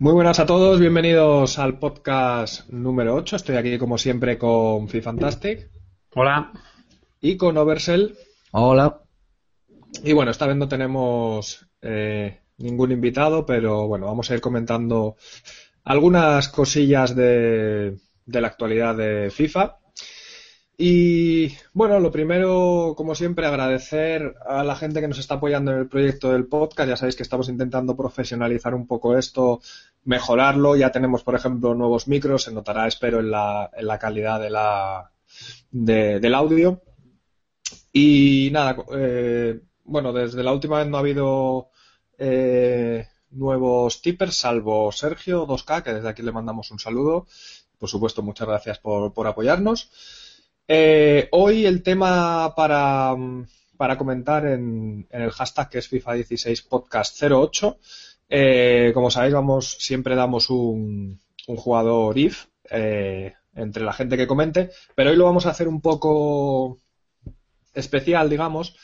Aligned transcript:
Muy 0.00 0.12
buenas 0.12 0.38
a 0.38 0.46
todos, 0.46 0.78
bienvenidos 0.78 1.58
al 1.58 1.80
podcast 1.80 2.68
número 2.70 3.16
8. 3.16 3.34
Estoy 3.34 3.56
aquí 3.56 3.78
como 3.78 3.98
siempre 3.98 4.38
con 4.38 4.86
FiFantastic. 4.86 5.72
Hola. 6.14 6.52
Y 7.20 7.36
con 7.36 7.56
Oversell. 7.56 8.16
Hola. 8.52 9.02
Y 10.04 10.12
bueno, 10.12 10.30
esta 10.30 10.46
vez 10.46 10.54
no 10.54 10.68
tenemos 10.68 11.66
eh, 11.82 12.42
ningún 12.58 12.92
invitado, 12.92 13.44
pero 13.44 13.88
bueno, 13.88 14.06
vamos 14.06 14.30
a 14.30 14.34
ir 14.34 14.40
comentando 14.40 15.16
algunas 15.82 16.48
cosillas 16.48 17.16
de, 17.16 17.98
de 18.24 18.40
la 18.40 18.46
actualidad 18.46 18.94
de 18.94 19.32
FIFA. 19.32 19.78
Y 20.80 21.56
bueno, 21.72 21.98
lo 21.98 22.12
primero, 22.12 22.94
como 22.96 23.16
siempre, 23.16 23.44
agradecer 23.46 24.36
a 24.46 24.62
la 24.62 24.76
gente 24.76 25.00
que 25.00 25.08
nos 25.08 25.18
está 25.18 25.34
apoyando 25.34 25.72
en 25.72 25.78
el 25.78 25.88
proyecto 25.88 26.30
del 26.30 26.46
podcast. 26.46 26.88
Ya 26.88 26.96
sabéis 26.96 27.16
que 27.16 27.24
estamos 27.24 27.48
intentando 27.48 27.96
profesionalizar 27.96 28.76
un 28.76 28.86
poco 28.86 29.18
esto, 29.18 29.60
mejorarlo. 30.04 30.76
Ya 30.76 30.92
tenemos, 30.92 31.24
por 31.24 31.34
ejemplo, 31.34 31.74
nuevos 31.74 32.06
micros. 32.06 32.44
Se 32.44 32.52
notará, 32.52 32.86
espero, 32.86 33.18
en 33.18 33.32
la, 33.32 33.68
en 33.76 33.88
la 33.88 33.98
calidad 33.98 34.40
de 34.40 34.50
la, 34.50 35.10
del 35.72 36.34
audio. 36.34 36.80
Y 37.92 38.50
nada, 38.52 38.76
eh, 38.92 39.60
bueno, 39.82 40.12
desde 40.12 40.44
la 40.44 40.52
última 40.52 40.78
vez 40.78 40.86
no 40.86 40.96
ha 40.98 41.00
habido 41.00 41.70
eh, 42.18 43.08
nuevos 43.30 44.00
tippers, 44.00 44.36
salvo 44.36 44.92
Sergio 44.92 45.44
2K, 45.44 45.82
que 45.82 45.94
desde 45.94 46.08
aquí 46.08 46.22
le 46.22 46.30
mandamos 46.30 46.70
un 46.70 46.78
saludo. 46.78 47.26
Por 47.78 47.88
supuesto, 47.88 48.22
muchas 48.22 48.46
gracias 48.46 48.78
por 48.78 49.26
apoyarnos. 49.26 49.90
Eh, 50.70 51.28
hoy 51.32 51.64
el 51.64 51.82
tema 51.82 52.54
para, 52.54 53.16
para 53.78 53.96
comentar 53.96 54.46
en, 54.46 55.06
el 55.10 55.30
hashtag 55.30 55.70
que 55.70 55.78
es 55.78 55.88
FIFA 55.88 56.12
16 56.12 56.62
Podcast 56.62 57.22
08. 57.22 57.78
Eh, 58.28 58.90
como 58.92 59.10
sabéis, 59.10 59.32
vamos, 59.32 59.78
siempre 59.80 60.14
damos 60.14 60.50
un, 60.50 61.18
un 61.46 61.56
jugador 61.56 62.18
IF 62.18 62.48
eh, 62.70 63.32
entre 63.54 63.82
la 63.82 63.94
gente 63.94 64.18
que 64.18 64.26
comente, 64.26 64.70
pero 64.94 65.08
hoy 65.08 65.16
lo 65.16 65.24
vamos 65.24 65.46
a 65.46 65.50
hacer 65.50 65.68
un 65.68 65.80
poco 65.80 66.78
especial, 67.72 68.28
digamos. 68.28 68.76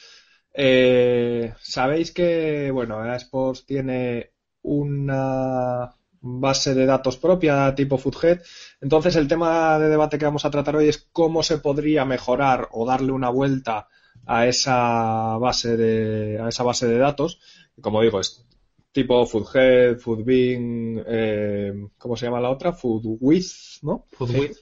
Sabéis 1.60 2.12
que, 2.12 2.70
bueno, 2.70 3.04
EA 3.04 3.18
tiene 3.66 4.30
una 4.62 5.94
base 6.26 6.74
de 6.74 6.86
datos 6.86 7.18
propia 7.18 7.74
tipo 7.74 7.98
Foodhead. 7.98 8.40
Entonces 8.80 9.14
el 9.16 9.28
tema 9.28 9.78
de 9.78 9.90
debate 9.90 10.18
que 10.18 10.24
vamos 10.24 10.44
a 10.44 10.50
tratar 10.50 10.76
hoy 10.76 10.88
es 10.88 11.08
cómo 11.12 11.42
se 11.42 11.58
podría 11.58 12.04
mejorar 12.04 12.68
o 12.72 12.86
darle 12.86 13.12
una 13.12 13.28
vuelta 13.28 13.88
a 14.26 14.46
esa 14.46 15.36
base 15.36 15.76
de, 15.76 16.40
a 16.40 16.48
esa 16.48 16.62
base 16.62 16.86
de 16.86 16.98
datos. 16.98 17.40
Como 17.80 18.00
digo, 18.00 18.20
es 18.20 18.46
tipo 18.90 19.26
Foodhead, 19.26 19.98
Foodbean, 19.98 21.04
eh, 21.06 21.88
¿cómo 21.98 22.16
se 22.16 22.26
llama 22.26 22.40
la 22.40 22.50
otra? 22.50 22.72
Foodwith, 22.72 23.82
¿no? 23.82 24.06
Foodwith. 24.12 24.56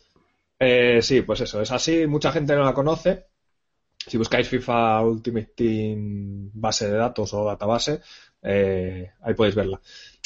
Eh, 0.59 1.01
sí, 1.03 1.23
pues 1.23 1.41
eso, 1.43 1.61
es 1.61 1.71
así, 1.71 2.07
mucha 2.07 2.33
gente 2.33 2.55
no 2.55 2.65
la 2.65 2.75
conoce. 2.75 3.27
Si 3.99 4.17
buscáis 4.19 4.49
FIFA 4.49 5.03
Ultimate 5.03 5.53
Team 5.55 6.51
base 6.55 6.89
de 6.89 6.97
datos 6.97 7.35
o 7.35 7.45
database, 7.45 8.01
eh, 8.43 9.13
ahí 9.23 9.35
podéis 9.35 9.55
verla. 9.55 9.81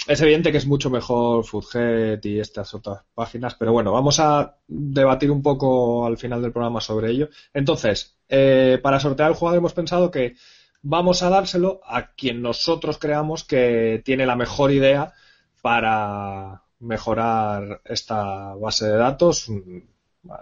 Es 0.07 0.21
evidente 0.21 0.53
que 0.53 0.59
es 0.59 0.67
mucho 0.67 0.89
mejor 0.89 1.45
Foodhead 1.45 2.23
y 2.25 2.39
estas 2.39 2.73
otras 2.75 3.03
páginas, 3.15 3.55
pero 3.57 3.73
bueno, 3.73 3.93
vamos 3.93 4.21
a 4.21 4.57
debatir 4.67 5.31
un 5.31 5.43
poco 5.43 6.07
al 6.07 6.17
final 6.17 6.41
del 6.41 6.53
programa 6.53 6.81
sobre 6.81 7.11
ello. 7.11 7.29
Entonces, 7.53 8.17
eh, 8.29 8.79
para 8.83 9.01
sortear 9.01 9.31
el 9.31 9.37
jugador 9.37 9.59
hemos 9.59 9.75
pensado 9.75 10.11
que 10.11 10.37
vamos 10.83 11.23
a 11.23 11.29
dárselo 11.29 11.81
a 11.85 12.13
quien 12.13 12.41
nosotros 12.41 12.99
creamos 12.99 13.45
que 13.45 14.01
tiene 14.05 14.27
la 14.27 14.37
mejor 14.37 14.71
idea 14.71 15.13
para 15.61 16.63
mejorar 16.79 17.81
esta 17.85 18.55
base 18.55 18.87
de 18.87 18.97
datos. 18.97 19.51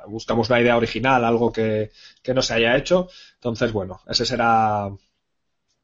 Buscamos 0.06 0.50
una 0.50 0.60
idea 0.60 0.76
original, 0.76 1.24
algo 1.24 1.50
que, 1.52 1.90
que 2.22 2.34
no 2.34 2.42
se 2.42 2.54
haya 2.54 2.76
hecho. 2.76 3.08
Entonces, 3.36 3.72
bueno, 3.72 4.00
ese 4.06 4.26
será, 4.26 4.90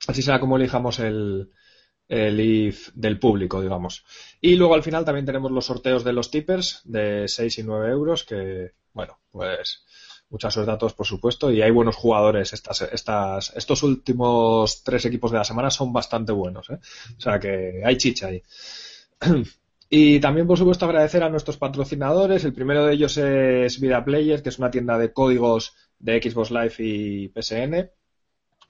así 0.06 0.22
será 0.22 0.38
como 0.38 0.56
elijamos 0.56 0.98
el, 0.98 1.50
el 2.10 2.40
IF 2.40 2.90
del 2.94 3.20
público, 3.20 3.62
digamos. 3.62 4.04
Y 4.40 4.56
luego 4.56 4.74
al 4.74 4.82
final 4.82 5.04
también 5.04 5.24
tenemos 5.24 5.52
los 5.52 5.66
sorteos 5.66 6.02
de 6.02 6.12
los 6.12 6.28
tippers 6.30 6.82
de 6.84 7.28
6 7.28 7.58
y 7.58 7.62
9 7.62 7.88
euros, 7.88 8.24
que, 8.24 8.72
bueno, 8.92 9.20
pues 9.30 9.84
mucha 10.28 10.50
suerte 10.50 10.72
a 10.72 10.78
todos, 10.78 10.94
por 10.94 11.06
supuesto, 11.06 11.52
y 11.52 11.62
hay 11.62 11.70
buenos 11.70 11.94
jugadores. 11.94 12.52
Estas, 12.52 12.82
estas, 12.82 13.52
estos 13.56 13.84
últimos 13.84 14.82
tres 14.82 15.04
equipos 15.04 15.30
de 15.30 15.38
la 15.38 15.44
semana 15.44 15.70
son 15.70 15.92
bastante 15.92 16.32
buenos, 16.32 16.68
¿eh? 16.70 16.80
O 17.16 17.20
sea 17.20 17.38
que 17.38 17.80
hay 17.84 17.96
chicha 17.96 18.26
ahí. 18.26 18.42
Y 19.92 20.20
también, 20.20 20.46
por 20.46 20.56
supuesto, 20.56 20.84
agradecer 20.84 21.24
a 21.24 21.28
nuestros 21.28 21.56
patrocinadores. 21.56 22.44
El 22.44 22.52
primero 22.52 22.86
de 22.86 22.94
ellos 22.94 23.16
es 23.16 23.80
Vida 23.80 24.04
Players, 24.04 24.40
que 24.40 24.50
es 24.50 24.58
una 24.60 24.70
tienda 24.70 24.96
de 24.96 25.12
códigos 25.12 25.74
de 25.98 26.22
Xbox 26.22 26.52
Live 26.52 26.74
y 26.78 27.28
PSN. 27.28 27.90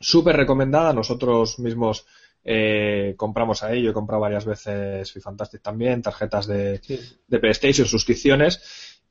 Súper 0.00 0.34
recomendada. 0.38 0.94
Nosotros 0.94 1.58
mismos 1.58 2.06
eh, 2.44 3.14
compramos 3.16 3.62
ahí, 3.62 3.82
yo 3.82 3.90
he 3.90 3.94
comprado 3.94 4.22
varias 4.22 4.44
veces 4.44 5.12
Fantastic 5.22 5.62
también, 5.62 6.02
tarjetas 6.02 6.46
de, 6.46 6.80
Sí. 6.82 6.98
de 7.26 7.38
PlayStation, 7.38 7.86
suscripciones. 7.86 8.60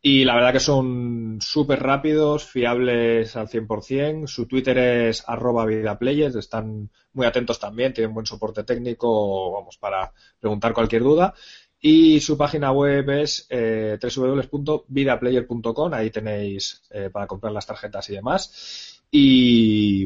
Y 0.02 0.24
la 0.24 0.34
verdad 0.36 0.54
que 0.54 0.62
son 0.62 1.40
súper 1.42 1.84
rápidos, 1.84 2.46
fiables 2.46 3.36
al 3.36 3.50
100%. 3.50 4.28
Su 4.28 4.48
Twitter 4.48 4.78
es 4.78 5.24
arroba 5.28 5.66
vidaplayers, 5.66 6.36
están 6.36 6.90
muy 7.12 7.26
atentos 7.26 7.60
también, 7.60 7.94
tienen 7.94 8.14
buen 8.14 8.26
soporte 8.26 8.64
técnico, 8.64 9.52
vamos, 9.52 9.78
para 9.78 10.14
preguntar 10.40 10.74
cualquier 10.74 11.04
duda. 11.04 11.34
Y 11.82 12.20
su 12.22 12.38
página 12.38 12.72
web 12.72 13.10
es 13.10 13.46
eh, 13.50 13.98
www.vidaplayer.com, 14.02 15.94
ahí 15.94 16.10
tenéis 16.12 16.82
eh, 16.92 17.10
para 17.12 17.28
comprar 17.28 17.52
las 17.54 17.66
tarjetas 17.66 18.10
y 18.10 18.14
demás. 18.14 19.02
Y 19.12 19.59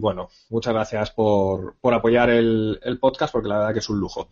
bueno, 0.04 0.28
muchas 0.50 0.74
gracias 0.74 1.12
por, 1.12 1.78
por 1.80 1.94
apoyar 1.94 2.30
el, 2.30 2.78
el 2.84 3.00
podcast 3.00 3.32
porque 3.32 3.48
la 3.48 3.60
verdad 3.60 3.74
que 3.74 3.80
es 3.80 3.90
un 3.90 4.00
lujo. 4.00 4.28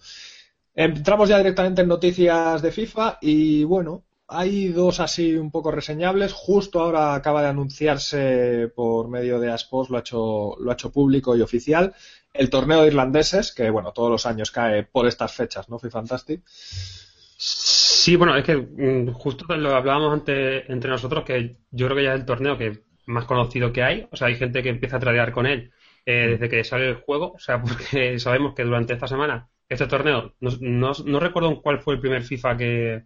Entramos 0.76 1.30
ya 1.30 1.38
directamente 1.38 1.82
en 1.82 1.88
noticias 1.88 2.62
de 2.62 2.72
FIFA 2.72 3.20
y 3.22 3.64
bueno, 3.64 4.04
hay 4.28 4.68
dos 4.68 5.00
así 5.00 5.34
un 5.36 5.50
poco 5.50 5.72
reseñables. 5.72 6.34
Justo 6.34 6.82
ahora 6.82 7.16
acaba 7.16 7.42
de 7.42 7.48
anunciarse 7.48 8.70
por 8.76 9.08
medio 9.08 9.40
de 9.40 9.50
Aspos, 9.50 9.90
lo 9.90 9.96
ha 9.96 10.02
hecho, 10.02 10.58
lo 10.60 10.72
ha 10.72 10.74
hecho 10.74 10.92
público 10.92 11.38
y 11.38 11.42
oficial, 11.42 11.94
el 12.34 12.50
torneo 12.50 12.82
de 12.82 12.88
irlandeses, 12.88 13.54
que 13.54 13.70
bueno, 13.70 13.94
todos 13.94 14.12
los 14.12 14.26
años 14.26 14.52
cae 14.52 14.84
por 14.84 15.08
estas 15.08 15.32
fechas, 15.32 15.70
¿no? 15.70 15.80
FIFA 15.80 16.00
Fantastic. 16.00 16.42
Sí, 16.46 18.18
bueno, 18.18 18.36
es 18.36 18.44
que 18.44 18.58
mm, 18.58 19.14
justo 19.14 19.56
lo 19.56 19.74
hablábamos 19.74 20.12
antes 20.14 20.66
entre 20.68 20.92
nosotros, 20.92 21.24
que 21.24 21.58
yo 21.72 21.88
creo 21.88 21.98
que 21.98 22.04
ya 22.04 22.14
es 22.14 22.20
el 22.20 22.26
torneo 22.26 22.58
que 22.58 22.91
más 23.12 23.26
conocido 23.26 23.74
que 23.74 23.84
hay. 23.84 24.08
O 24.12 24.16
sea, 24.18 24.28
hay 24.28 24.36
gente 24.36 24.64
que 24.64 24.70
empieza 24.70 24.98
a 24.98 25.00
tradear 25.00 25.32
con 25.32 25.46
él 25.48 25.72
eh, 26.06 26.28
desde 26.32 26.50
que 26.50 26.64
sale 26.64 26.90
el 26.90 26.96
juego. 26.96 27.34
O 27.34 27.40
sea, 27.40 27.62
porque 27.64 28.20
sabemos 28.20 28.54
que 28.56 28.64
durante 28.64 28.94
esta 28.94 29.08
semana, 29.08 29.50
este 29.70 29.88
torneo, 29.88 30.36
no, 30.40 30.52
no, 30.62 30.92
no 31.06 31.20
recuerdo 31.20 31.50
en 31.50 31.62
cuál 31.62 31.80
fue 31.82 31.96
el 31.96 32.00
primer 32.02 32.24
FIFA 32.24 32.58
que, 32.58 33.04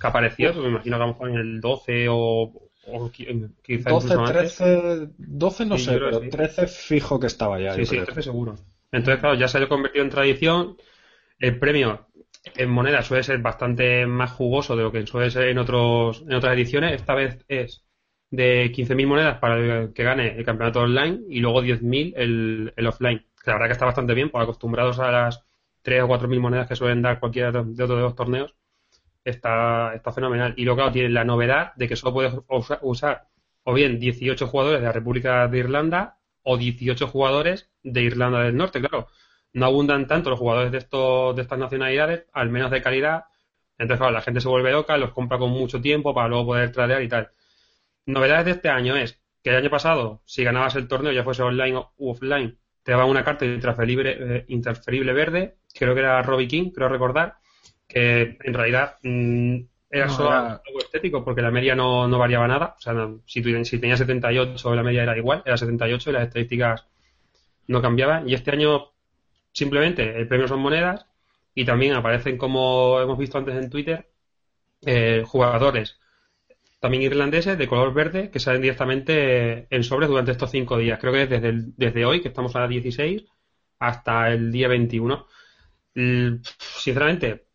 que 0.00 0.06
apareció, 0.06 0.50
pero 0.50 0.62
me 0.64 0.70
imagino 0.70 0.96
que 0.96 1.02
a 1.02 1.06
lo 1.06 1.12
mejor 1.12 1.30
en 1.30 1.36
el 1.36 1.60
12 1.60 2.06
o, 2.08 2.52
o 2.82 3.10
qui- 3.12 3.54
quizá 3.62 3.92
12, 3.92 3.92
incluso 3.92 4.24
antes. 4.24 4.52
13, 4.58 5.08
12 5.18 5.66
no 5.66 5.76
Sí, 5.76 5.82
sé, 5.86 5.98
pero 5.98 6.12
que 6.12 6.14
sí. 6.14 6.30
13 6.34 6.66
fijo 6.66 7.20
que 7.20 7.26
estaba 7.26 7.60
ya. 7.60 7.74
Sí, 7.74 7.84
yo 7.84 7.86
sí, 7.86 8.02
creo. 8.02 8.06
13 8.06 8.22
seguro. 8.22 8.54
Entonces, 8.92 9.20
claro, 9.20 9.36
ya 9.36 9.48
se 9.48 9.58
ha 9.58 9.68
convertido 9.68 10.04
en 10.04 10.10
tradición. 10.10 10.78
El 11.40 11.60
premio 11.60 12.08
en 12.56 12.70
moneda 12.70 13.02
suele 13.02 13.24
ser 13.24 13.40
bastante 13.40 14.06
más 14.06 14.32
jugoso 14.32 14.76
de 14.76 14.84
lo 14.84 14.92
que 14.92 15.06
suele 15.06 15.30
ser 15.32 15.48
en 15.50 15.58
otros 15.58 16.22
en 16.28 16.34
otras 16.34 16.54
ediciones. 16.56 16.94
Esta 16.94 17.14
vez 17.14 17.44
es 17.48 17.85
de 18.30 18.72
15.000 18.72 19.06
monedas 19.06 19.38
para 19.38 19.56
el 19.58 19.92
que 19.92 20.02
gane 20.04 20.36
el 20.38 20.44
campeonato 20.44 20.80
online 20.82 21.20
y 21.28 21.40
luego 21.40 21.62
10.000 21.62 22.12
el, 22.16 22.72
el 22.76 22.86
offline. 22.86 23.26
Que 23.42 23.50
la 23.50 23.54
verdad 23.54 23.66
que 23.68 23.72
está 23.72 23.86
bastante 23.86 24.14
bien, 24.14 24.30
pues 24.30 24.42
acostumbrados 24.42 24.98
a 24.98 25.10
las 25.10 25.44
3 25.82 26.02
o 26.02 26.08
4.000 26.08 26.40
monedas 26.40 26.68
que 26.68 26.76
suelen 26.76 27.02
dar 27.02 27.20
cualquiera 27.20 27.52
de 27.52 27.58
otros 27.60 27.76
de 27.88 27.96
los 28.02 28.14
torneos. 28.16 28.54
Está, 29.24 29.94
está 29.94 30.12
fenomenal. 30.12 30.54
Y 30.56 30.64
luego, 30.64 30.76
claro, 30.78 30.92
tiene 30.92 31.08
la 31.10 31.24
novedad 31.24 31.74
de 31.76 31.88
que 31.88 31.96
solo 31.96 32.12
puedes 32.14 32.34
usa- 32.48 32.78
usar 32.82 33.28
o 33.64 33.74
bien 33.74 33.98
18 33.98 34.46
jugadores 34.46 34.80
de 34.80 34.86
la 34.86 34.92
República 34.92 35.48
de 35.48 35.58
Irlanda 35.58 36.18
o 36.42 36.56
18 36.56 37.08
jugadores 37.08 37.70
de 37.82 38.02
Irlanda 38.02 38.42
del 38.42 38.56
Norte, 38.56 38.78
claro. 38.80 39.08
no 39.52 39.66
abundan 39.66 40.06
tanto 40.06 40.30
los 40.30 40.38
jugadores 40.38 40.70
de, 40.70 40.78
estos, 40.78 41.34
de 41.34 41.42
estas 41.42 41.58
nacionalidades, 41.58 42.26
al 42.32 42.50
menos 42.50 42.70
de 42.70 42.82
calidad. 42.82 43.24
Entonces, 43.78 43.98
claro, 43.98 44.12
la 44.12 44.20
gente 44.22 44.40
se 44.40 44.48
vuelve 44.48 44.70
loca, 44.70 44.96
los 44.96 45.12
compra 45.12 45.38
con 45.38 45.50
mucho 45.50 45.80
tiempo 45.80 46.14
para 46.14 46.28
luego 46.28 46.46
poder 46.46 46.70
tradear 46.72 47.02
y 47.02 47.08
tal. 47.08 47.30
Novedades 48.06 48.44
de 48.44 48.50
este 48.52 48.68
año 48.68 48.96
es 48.96 49.20
que 49.42 49.50
el 49.50 49.56
año 49.56 49.70
pasado, 49.70 50.22
si 50.24 50.44
ganabas 50.44 50.76
el 50.76 50.88
torneo, 50.88 51.12
ya 51.12 51.24
fuese 51.24 51.42
online 51.42 51.76
u 51.98 52.10
offline, 52.10 52.56
te 52.82 52.92
daban 52.92 53.08
una 53.08 53.24
carta 53.24 53.44
intransferible, 53.44 54.16
eh, 54.18 54.44
intransferible 54.48 55.12
verde, 55.12 55.56
creo 55.74 55.94
que 55.94 56.00
era 56.00 56.22
Robbie 56.22 56.48
King, 56.48 56.70
creo 56.70 56.88
recordar, 56.88 57.36
que 57.86 58.38
en 58.42 58.54
realidad 58.54 58.96
mm, 59.02 59.58
era 59.90 60.08
solo 60.08 60.30
algo 60.30 60.78
estético 60.78 61.24
porque 61.24 61.42
la 61.42 61.50
media 61.50 61.74
no, 61.74 62.06
no 62.08 62.18
variaba 62.18 62.46
nada. 62.48 62.74
O 62.78 62.80
sea, 62.80 62.94
si, 63.26 63.42
tú, 63.42 63.64
si 63.64 63.78
tenías 63.78 63.98
78, 63.98 64.74
la 64.74 64.82
media 64.82 65.02
era 65.02 65.16
igual, 65.16 65.42
era 65.44 65.56
78 65.56 66.10
y 66.10 66.12
las 66.12 66.28
estadísticas 66.28 66.86
no 67.68 67.82
cambiaban. 67.82 68.28
Y 68.28 68.34
este 68.34 68.50
año 68.50 68.92
simplemente 69.52 70.16
el 70.18 70.28
premio 70.28 70.48
son 70.48 70.60
monedas 70.60 71.06
y 71.54 71.64
también 71.64 71.94
aparecen, 71.94 72.36
como 72.36 73.00
hemos 73.00 73.18
visto 73.18 73.38
antes 73.38 73.56
en 73.56 73.70
Twitter, 73.70 74.10
eh, 74.84 75.22
jugadores 75.24 75.98
también 76.86 77.02
irlandeses 77.02 77.58
de 77.58 77.66
color 77.66 77.92
verde 77.92 78.30
que 78.30 78.38
salen 78.38 78.62
directamente 78.62 79.66
en 79.74 79.82
sobres 79.82 80.08
durante 80.08 80.30
estos 80.30 80.52
cinco 80.52 80.78
días. 80.78 81.00
Creo 81.00 81.12
que 81.12 81.22
es 81.24 81.74
desde, 81.76 82.04
hoy, 82.04 82.20
que 82.20 82.28
estamos 82.28 82.54
a 82.54 82.60
la 82.60 82.68
16, 82.68 83.24
hasta 83.80 84.30
el 84.30 84.52
día 84.52 84.68
21. 84.68 85.26
Sinceramente, 85.94 87.46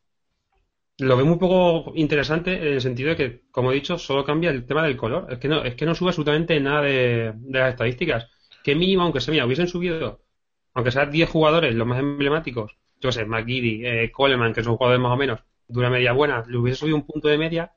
lo 0.98 1.16
veo 1.16 1.26
muy 1.26 1.38
poco 1.38 1.94
interesante 1.96 2.58
en 2.58 2.74
el 2.74 2.82
sentido 2.82 3.12
de 3.12 3.16
que, 3.16 3.44
como 3.52 3.72
he 3.72 3.76
dicho, 3.76 3.98
solo 3.98 4.26
cambia 4.26 4.50
el 4.50 4.66
tema 4.66 4.84
del 4.84 4.98
color. 4.98 5.28
Es 5.32 5.40
que 5.40 5.48
no, 5.48 5.64
es 5.64 5.76
que 5.76 5.86
no 5.86 5.96
sube 5.96 6.10
absolutamente 6.10 6.60
nada 6.60 6.82
de, 6.82 7.34
las 7.52 7.70
estadísticas. 7.70 8.28
Que 8.62 8.76
mínimo, 8.76 9.04
aunque 9.04 9.22
se 9.22 9.32
me 9.32 9.42
hubiesen 9.46 9.70
subido, 9.70 10.26
aunque 10.74 10.92
sean 10.92 11.10
10 11.10 11.30
jugadores 11.30 11.74
los 11.74 11.88
más 11.88 12.00
emblemáticos, 12.00 12.76
yo 13.00 13.14
sé, 13.14 13.24
McGiddy, 13.24 13.86
eh, 13.86 14.12
Coleman, 14.12 14.54
que 14.54 14.62
son 14.62 14.76
jugadores 14.76 15.02
más 15.02 15.14
o 15.14 15.18
menos 15.18 15.40
de 15.70 15.80
una 15.80 15.90
media 15.90 16.12
buena, 16.12 16.44
le 16.50 16.58
hubiese 16.58 16.82
subido 16.82 16.98
un 16.98 17.06
punto 17.06 17.30
de 17.30 17.38
media, 17.38 17.72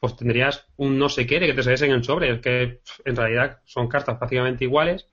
pues 0.00 0.16
tendrías 0.16 0.66
un 0.76 0.98
no 0.98 1.08
sé 1.08 1.26
qué 1.26 1.38
de 1.38 1.46
que 1.46 1.54
te 1.54 1.62
saliese 1.62 1.86
en 1.86 1.92
el 1.92 2.04
sobre. 2.04 2.32
Es 2.32 2.40
que 2.40 2.80
en 3.04 3.16
realidad 3.16 3.60
son 3.64 3.88
cartas 3.88 4.18
prácticamente 4.18 4.64
iguales. 4.64 5.06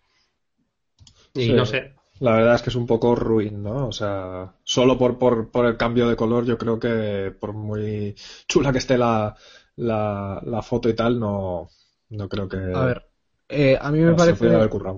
Y 1.34 1.54
no 1.54 1.66
sé, 1.66 1.94
la 2.20 2.32
verdad 2.32 2.56
es 2.56 2.62
que 2.64 2.70
es 2.70 2.76
un 2.76 2.88
poco 2.88 3.16
ruin, 3.16 3.62
¿no? 3.62 3.88
O 3.88 3.92
sea, 3.92 4.54
solo 4.64 4.98
por, 4.98 5.20
por, 5.20 5.52
por 5.52 5.66
el 5.66 5.78
cambio 5.78 6.08
de 6.08 6.16
color, 6.16 6.46
yo 6.46 6.58
creo 6.58 6.80
que 6.80 7.32
por 7.40 7.54
muy 7.54 8.16
chula 8.48 8.72
que 8.72 8.80
esté 8.80 8.98
la, 8.98 9.36
la, 9.76 10.62
foto 10.64 10.90
y 10.90 10.96
tal, 10.96 11.20
no, 11.20 11.70
no 12.10 12.28
creo 12.28 12.50
que. 12.50 12.58
A 12.58 12.86
ver, 12.86 13.06
eh, 13.50 13.78
a 13.80 13.92
mí 13.92 14.00
me 14.00 14.16
parece. 14.16 14.50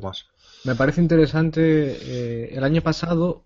más. 0.01 0.27
Me 0.63 0.75
parece 0.75 1.01
interesante. 1.01 1.61
Eh, 1.63 2.55
el 2.55 2.63
año 2.63 2.81
pasado 2.81 3.45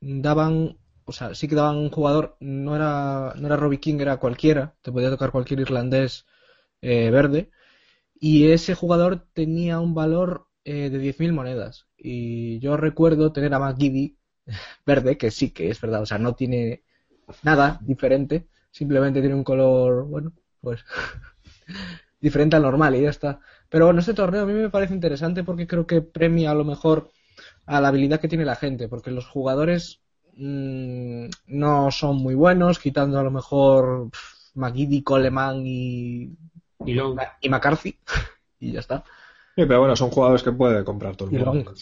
daban. 0.00 0.76
O 1.08 1.12
sea, 1.12 1.34
sí 1.34 1.48
que 1.48 1.54
daban 1.54 1.76
un 1.76 1.90
jugador, 1.90 2.36
no 2.40 2.76
era, 2.76 3.32
no 3.36 3.46
era 3.46 3.56
Robbie 3.56 3.80
King, 3.80 3.98
era 4.00 4.18
cualquiera, 4.18 4.74
te 4.82 4.92
podía 4.92 5.10
tocar 5.10 5.30
cualquier 5.32 5.60
irlandés 5.60 6.26
eh, 6.82 7.10
verde, 7.10 7.50
y 8.20 8.52
ese 8.52 8.74
jugador 8.74 9.26
tenía 9.34 9.80
un 9.80 9.94
valor 9.94 10.48
eh, 10.64 10.90
de 10.90 10.98
10.000 10.98 11.32
monedas. 11.32 11.86
Y 11.96 12.58
yo 12.60 12.76
recuerdo 12.76 13.32
tener 13.32 13.54
a 13.54 13.60
McGiddy 13.60 14.18
verde, 14.86 15.18
que 15.18 15.30
sí 15.30 15.50
que 15.52 15.70
es 15.70 15.80
verdad, 15.80 16.02
o 16.02 16.06
sea, 16.06 16.18
no 16.18 16.34
tiene 16.34 16.84
nada 17.42 17.78
diferente, 17.82 18.48
simplemente 18.70 19.20
tiene 19.20 19.34
un 19.36 19.44
color, 19.44 20.06
bueno, 20.06 20.32
pues 20.60 20.84
diferente 22.20 22.56
al 22.56 22.62
normal 22.62 22.94
y 22.96 23.02
ya 23.02 23.10
está. 23.10 23.40
Pero 23.68 23.86
bueno, 23.86 24.00
este 24.00 24.14
torneo 24.14 24.42
a 24.42 24.46
mí 24.46 24.52
me 24.54 24.70
parece 24.70 24.94
interesante 24.94 25.44
porque 25.44 25.66
creo 25.66 25.86
que 25.86 26.02
premia 26.02 26.50
a 26.52 26.54
lo 26.54 26.64
mejor 26.64 27.10
a 27.66 27.80
la 27.80 27.88
habilidad 27.88 28.20
que 28.20 28.28
tiene 28.28 28.44
la 28.44 28.56
gente, 28.56 28.88
porque 28.88 29.10
los 29.10 29.26
jugadores 29.26 30.00
mmm, 30.38 31.28
no 31.46 31.90
son 31.90 32.16
muy 32.16 32.34
buenos, 32.34 32.78
quitando 32.78 33.18
a 33.18 33.22
lo 33.22 33.30
mejor 33.30 34.10
McGiddy, 34.54 35.02
Coleman 35.02 35.62
y, 35.66 36.36
y, 36.86 36.98
y 37.40 37.48
McCarthy, 37.48 37.98
y 38.60 38.72
ya 38.72 38.80
está. 38.80 39.04
Sí, 39.56 39.64
pero 39.66 39.80
bueno, 39.80 39.96
son 39.96 40.10
jugadores 40.10 40.42
que 40.42 40.52
puede 40.52 40.84
comprar 40.84 41.16
todo 41.16 41.28
el 41.30 41.44
mundo. 41.44 41.74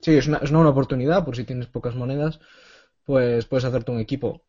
Sí, 0.00 0.16
es, 0.16 0.26
una, 0.28 0.38
es 0.38 0.50
una 0.50 0.68
oportunidad, 0.68 1.24
por 1.24 1.34
si 1.34 1.44
tienes 1.44 1.66
pocas 1.66 1.94
monedas, 1.94 2.38
pues 3.04 3.46
puedes 3.46 3.64
hacerte 3.64 3.90
un 3.90 4.00
equipo. 4.00 4.42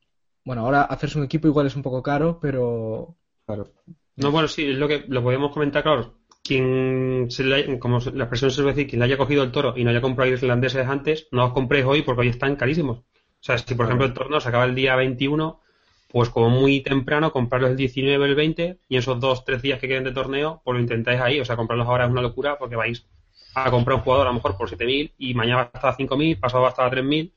Bueno, 0.44 0.62
ahora 0.64 0.84
hacerse 0.84 1.18
un 1.18 1.24
equipo 1.24 1.48
igual 1.48 1.68
es 1.68 1.76
un 1.76 1.82
poco 1.82 2.04
caro, 2.04 2.40
pero. 2.40 3.16
Claro. 3.46 3.72
No, 4.18 4.32
bueno, 4.32 4.48
sí, 4.48 4.66
es 4.66 4.78
lo 4.78 4.88
que 4.88 5.06
lo 5.08 5.24
podemos 5.24 5.52
comentar, 5.52 5.82
claro. 5.82 6.20
Quien, 6.46 7.26
se 7.32 7.80
como 7.80 7.98
la 8.14 8.26
expresión 8.26 8.52
se 8.52 8.58
suele 8.58 8.74
decir, 8.74 8.88
quien 8.88 9.00
le 9.00 9.06
haya 9.06 9.18
cogido 9.18 9.42
el 9.42 9.52
toro 9.52 9.74
y 9.76 9.84
no 9.84 9.90
haya 9.90 10.00
comprado 10.02 10.32
irlandeses 10.32 10.88
antes, 10.88 11.28
no 11.32 11.42
los 11.42 11.54
compréis 11.54 11.86
hoy 11.86 12.04
porque 12.04 12.22
hoy 12.22 12.28
están 12.28 12.56
carísimos. 12.56 13.00
O 13.00 13.04
sea, 13.40 13.58
si 13.58 13.74
por 13.74 13.88
ejemplo 13.88 14.06
el 14.06 14.14
torneo 14.14 14.40
se 14.40 14.50
acaba 14.50 14.66
el 14.66 14.76
día 14.76 14.96
21, 14.96 15.60
pues 16.08 16.30
como 16.30 16.52
muy 16.52 16.82
temprano, 16.82 17.32
comprarlos 17.32 17.72
el 17.72 17.78
19 17.78 18.24
o 18.24 18.26
el 18.26 18.36
20 18.36 18.78
y 18.88 18.98
esos 18.98 19.20
dos, 19.20 19.44
tres 19.44 19.64
días 19.64 19.80
que 19.80 19.88
queden 19.88 20.04
de 20.04 20.12
torneo, 20.12 20.62
pues 20.64 20.76
lo 20.76 20.82
intentáis 20.82 21.20
ahí. 21.20 21.40
O 21.40 21.46
sea, 21.46 21.56
comprarlos 21.56 21.88
ahora 21.88 22.06
es 22.06 22.12
una 22.12 22.22
locura 22.22 22.60
porque 22.60 22.76
vais 22.76 23.08
a 23.56 23.72
comprar 23.72 23.98
un 23.98 24.04
jugador 24.04 24.28
a 24.28 24.30
lo 24.30 24.36
mejor 24.36 24.56
por 24.56 24.70
7.000 24.70 25.14
y 25.18 25.34
mañana 25.34 25.56
va 25.56 25.62
a 25.64 25.66
estar 25.66 25.86
a 25.88 25.98
5.000, 25.98 26.40
pasado 26.40 26.62
va 26.62 26.70
a 26.70 26.72
estar 26.72 26.86
a 26.86 26.92
3.000 26.92 27.34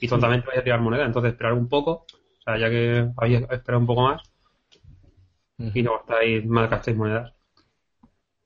y 0.00 0.08
totalmente 0.08 0.46
vais 0.46 0.60
a 0.60 0.64
tirar 0.64 0.80
moneda. 0.80 1.04
Entonces, 1.04 1.32
esperar 1.32 1.52
un 1.52 1.68
poco, 1.68 1.90
o 1.92 2.42
sea, 2.42 2.56
ya 2.56 2.70
que 2.70 3.06
habéis 3.16 3.42
esperado 3.50 3.80
un 3.80 3.86
poco 3.86 4.02
más 4.02 4.22
y 5.58 5.82
no 5.82 6.00
gastéis 6.08 6.96
monedas. 6.96 7.34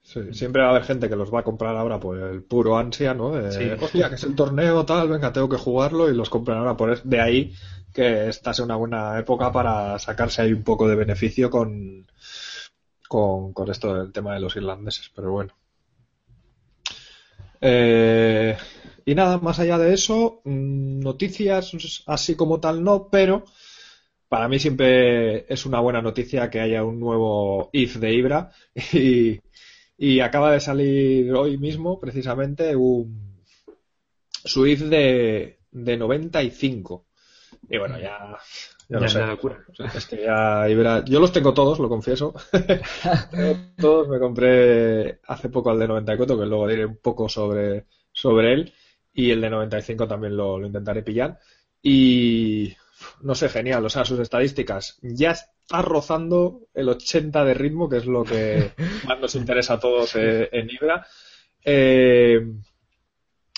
Sí, 0.04 0.20
siempre 0.34 0.60
va 0.60 0.68
a 0.68 0.70
haber 0.72 0.84
gente 0.84 1.08
que 1.08 1.16
los 1.16 1.32
va 1.32 1.40
a 1.40 1.44
comprar 1.44 1.74
ahora 1.76 1.98
por 1.98 2.18
el 2.18 2.42
puro 2.42 2.76
ansia, 2.76 3.14
¿no? 3.14 3.32
De, 3.32 3.72
hostia, 3.72 4.10
que 4.10 4.16
es 4.16 4.24
el 4.24 4.36
torneo, 4.36 4.84
tal, 4.84 5.08
venga, 5.08 5.32
tengo 5.32 5.48
que 5.48 5.56
jugarlo 5.56 6.10
y 6.10 6.14
los 6.14 6.28
compran 6.28 6.58
ahora 6.58 6.76
por 6.76 7.02
de 7.02 7.20
ahí 7.20 7.54
que 7.92 8.28
esta 8.28 8.50
es 8.50 8.58
una 8.58 8.76
buena 8.76 9.18
época 9.18 9.50
para 9.50 9.98
sacarse 9.98 10.42
ahí 10.42 10.52
un 10.52 10.62
poco 10.62 10.86
de 10.86 10.96
beneficio 10.96 11.48
con, 11.48 12.06
con, 13.08 13.70
esto 13.70 13.94
del 13.94 14.12
tema 14.12 14.34
de 14.34 14.40
los 14.40 14.56
irlandeses, 14.56 15.10
pero 15.14 15.30
bueno. 15.32 15.54
Eh, 17.62 18.58
y 19.06 19.14
nada, 19.14 19.38
más 19.38 19.58
allá 19.58 19.78
de 19.78 19.94
eso, 19.94 20.42
mm, 20.44 21.00
noticias 21.00 22.04
así 22.06 22.34
como 22.34 22.60
tal 22.60 22.84
no, 22.84 23.08
pero 23.10 23.44
para 24.28 24.48
mí 24.48 24.58
siempre 24.58 25.46
es 25.50 25.64
una 25.64 25.80
buena 25.80 26.02
noticia 26.02 26.50
que 26.50 26.60
haya 26.60 26.84
un 26.84 27.00
nuevo 27.00 27.70
IF 27.72 27.96
de 27.96 28.12
Ibra 28.12 28.50
y, 28.92 29.40
y 29.96 30.20
acaba 30.20 30.52
de 30.52 30.60
salir 30.60 31.32
hoy 31.32 31.56
mismo 31.58 32.00
precisamente 32.00 32.74
un, 32.74 33.44
su 34.44 34.66
IF 34.66 34.82
de, 34.82 35.60
de 35.70 35.96
95. 35.96 37.06
Y 37.68 37.78
bueno, 37.78 37.98
ya. 37.98 38.36
Ya, 38.88 39.00
no 39.00 39.08
sé. 39.08 39.22
Es 39.94 40.06
que 40.06 40.22
ya 40.22 40.66
Yo 41.06 41.20
los 41.20 41.32
tengo 41.32 41.54
todos, 41.54 41.78
lo 41.78 41.88
confieso. 41.88 42.34
todos 43.78 44.08
me 44.08 44.18
compré 44.18 45.20
hace 45.26 45.48
poco 45.48 45.70
al 45.70 45.78
de 45.78 45.88
94, 45.88 46.38
que 46.38 46.46
luego 46.46 46.68
diré 46.68 46.84
un 46.84 46.98
poco 46.98 47.28
sobre, 47.28 47.86
sobre 48.12 48.52
él. 48.52 48.72
Y 49.14 49.30
el 49.30 49.40
de 49.40 49.48
95 49.48 50.06
también 50.06 50.36
lo, 50.36 50.58
lo 50.58 50.66
intentaré 50.66 51.02
pillar. 51.02 51.38
Y 51.80 52.74
no 53.22 53.34
sé, 53.34 53.48
genial. 53.48 53.84
O 53.86 53.88
sea, 53.88 54.04
sus 54.04 54.20
estadísticas 54.20 54.98
ya 55.02 55.34
está 55.64 55.82
rozando 55.82 56.60
el 56.74 56.88
80 56.88 57.44
de 57.44 57.54
ritmo, 57.54 57.88
que 57.88 57.96
es 57.96 58.06
lo 58.06 58.22
que 58.24 58.72
más 59.08 59.18
nos 59.18 59.34
interesa 59.34 59.74
a 59.74 59.80
todos 59.80 60.14
eh, 60.16 60.48
en 60.52 60.70
Ibra. 60.70 61.06
Eh, 61.64 62.40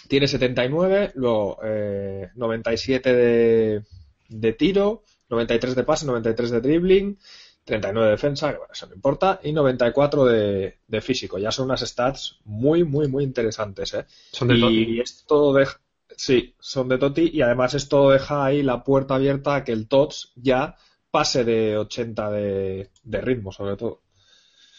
tiene 0.08 0.28
79, 0.28 1.12
luego 1.16 1.58
eh, 1.64 2.30
97 2.36 3.12
de, 3.12 3.82
de 4.28 4.52
tiro, 4.52 5.02
93 5.28 5.74
de 5.74 5.82
pase, 5.82 6.06
93 6.06 6.50
de 6.50 6.60
dribbling, 6.60 7.18
39 7.64 8.06
de 8.06 8.12
defensa, 8.12 8.52
que 8.52 8.58
bueno, 8.58 8.72
eso 8.72 8.86
no 8.86 8.94
importa, 8.94 9.40
y 9.42 9.52
94 9.52 10.24
de, 10.26 10.78
de 10.86 11.00
físico. 11.00 11.38
Ya 11.38 11.50
son 11.50 11.64
unas 11.64 11.80
stats 11.80 12.38
muy, 12.44 12.84
muy, 12.84 13.08
muy 13.08 13.24
interesantes. 13.24 13.94
¿eh? 13.94 14.06
Son 14.30 14.46
de 14.46 14.54
y 14.56 15.00
esto 15.00 15.52
deja, 15.52 15.80
sí, 16.16 16.54
son 16.60 16.88
de 16.88 16.98
Toti, 16.98 17.30
y 17.32 17.42
además 17.42 17.74
esto 17.74 18.10
deja 18.10 18.44
ahí 18.44 18.62
la 18.62 18.84
puerta 18.84 19.16
abierta 19.16 19.56
a 19.56 19.64
que 19.64 19.72
el 19.72 19.88
TOTS 19.88 20.34
ya 20.36 20.76
pase 21.16 21.44
de 21.44 21.78
80 21.78 22.30
de, 22.30 22.90
de 23.02 23.20
ritmo, 23.22 23.50
sobre 23.50 23.74
todo. 23.74 24.02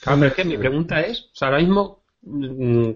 Claro, 0.02 0.24
es 0.28 0.36
que 0.36 0.46
mi 0.46 0.56
pregunta 0.56 1.02
es, 1.02 1.32
o 1.34 1.36
sea, 1.36 1.48
ahora 1.48 1.62
mismo, 1.62 2.04
mm, 2.22 2.92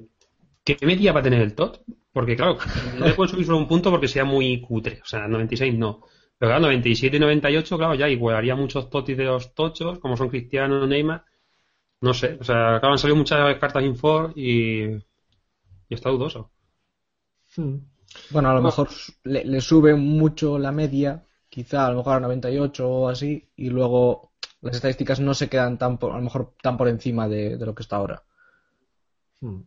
¿qué 0.63 0.77
media 0.83 1.11
va 1.11 1.21
a 1.21 1.23
tener 1.23 1.41
el 1.41 1.55
TOT? 1.55 1.81
Porque 2.13 2.35
claro, 2.35 2.59
no 2.99 3.07
le 3.07 3.13
puedo 3.13 3.27
subir 3.27 3.47
solo 3.47 3.57
un 3.57 3.67
punto 3.67 3.89
porque 3.89 4.07
sea 4.07 4.25
muy 4.25 4.61
cutre, 4.61 5.01
o 5.01 5.07
sea, 5.07 5.27
96 5.27 5.75
no. 5.75 6.01
Pero 6.37 6.51
claro, 6.51 6.61
97 6.65 7.17
y 7.17 7.19
98, 7.19 7.77
claro, 7.79 7.95
ya 7.95 8.07
igualaría 8.07 8.55
muchos 8.55 8.91
totis 8.91 9.17
de 9.17 9.23
los 9.23 9.55
tochos, 9.55 9.97
como 9.97 10.15
son 10.15 10.29
Cristiano, 10.29 10.85
Neymar. 10.85 11.25
No 12.01 12.13
sé, 12.13 12.37
o 12.39 12.43
sea, 12.43 12.79
claro, 12.79 12.91
han 12.91 12.99
salido 12.99 13.17
muchas 13.17 13.57
cartas 13.57 13.83
Infor 13.83 14.33
y, 14.35 14.83
y 14.83 15.01
está 15.89 16.11
dudoso. 16.11 16.51
Hmm. 17.55 17.77
Bueno, 18.29 18.51
a 18.51 18.53
lo 18.53 18.61
mejor 18.61 18.89
le, 19.23 19.61
sube 19.61 19.95
mucho 19.95 20.59
la 20.59 20.71
media, 20.71 21.25
quizá 21.51 21.85
a 21.85 21.91
lo 21.91 21.97
mejor 21.97 22.15
a 22.15 22.19
98 22.21 22.89
o 22.89 23.09
así, 23.09 23.45
y 23.57 23.69
luego 23.69 24.31
las 24.61 24.75
estadísticas 24.75 25.19
no 25.19 25.33
se 25.33 25.49
quedan 25.49 25.77
tan 25.77 25.97
por, 25.97 26.13
a 26.13 26.17
lo 26.17 26.23
mejor 26.23 26.53
tan 26.61 26.77
por 26.77 26.87
encima 26.87 27.27
de, 27.27 27.57
lo 27.59 27.75
que 27.75 27.83
está 27.83 27.97
ahora. 27.97 28.23
Hmm. 29.41 29.61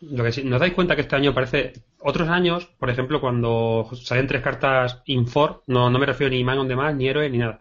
lo 0.00 0.24
que 0.24 0.32
sí, 0.32 0.42
¿nos 0.44 0.60
dais 0.60 0.72
cuenta 0.72 0.96
que 0.96 1.02
este 1.02 1.16
año 1.16 1.34
parece. 1.34 1.72
Otros 2.06 2.28
años, 2.28 2.66
por 2.78 2.90
ejemplo, 2.90 3.20
cuando 3.20 3.88
salen 3.94 4.26
tres 4.26 4.42
cartas 4.42 5.02
Infor, 5.06 5.62
no, 5.66 5.90
no 5.90 5.98
me 5.98 6.06
refiero 6.06 6.30
ni 6.30 6.44
Man 6.44 6.58
on 6.58 6.68
Demand, 6.68 6.96
ni 6.96 7.08
Héroe, 7.08 7.28
ni 7.30 7.38
nada. 7.38 7.60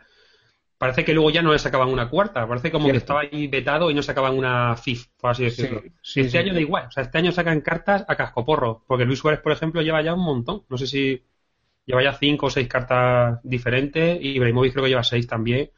Parece 0.78 1.06
que 1.06 1.14
luego 1.14 1.30
ya 1.30 1.42
no 1.42 1.52
le 1.52 1.60
sacaban 1.60 1.90
una 1.90 2.10
cuarta, 2.10 2.48
parece 2.48 2.72
como 2.72 2.90
que 2.90 2.98
estaba 2.98 3.22
ahí 3.22 3.48
vetado 3.48 3.90
y 3.90 3.94
no 3.94 4.04
sacaban 4.04 4.38
una 4.38 4.76
FIF, 4.76 5.08
por 5.18 5.32
así 5.32 5.44
decirlo. 5.44 5.82
este 6.16 6.38
año 6.38 6.54
da 6.54 6.60
igual, 6.60 6.88
o 6.88 6.92
sea, 6.92 7.04
este 7.04 7.18
año 7.18 7.32
sacan 7.32 7.62
cartas 7.62 8.06
a 8.08 8.16
cascoporro, 8.16 8.84
porque 8.88 9.06
Luis 9.06 9.20
Suárez, 9.20 9.40
por 9.40 9.54
ejemplo, 9.54 9.82
lleva 9.82 10.02
ya 10.02 10.14
un 10.14 10.24
montón. 10.24 10.64
No 10.68 10.78
sé 10.78 10.88
si 10.88 11.24
lleva 11.86 12.04
ya 12.04 12.14
cinco 12.14 12.48
o 12.48 12.50
seis 12.50 12.68
cartas 12.68 13.40
diferentes 13.44 14.20
y 14.22 14.30
Ibrahimovic 14.36 14.74
creo 14.74 14.84
que 14.86 14.90
lleva 14.90 15.04
seis 15.04 15.28
también, 15.28 15.72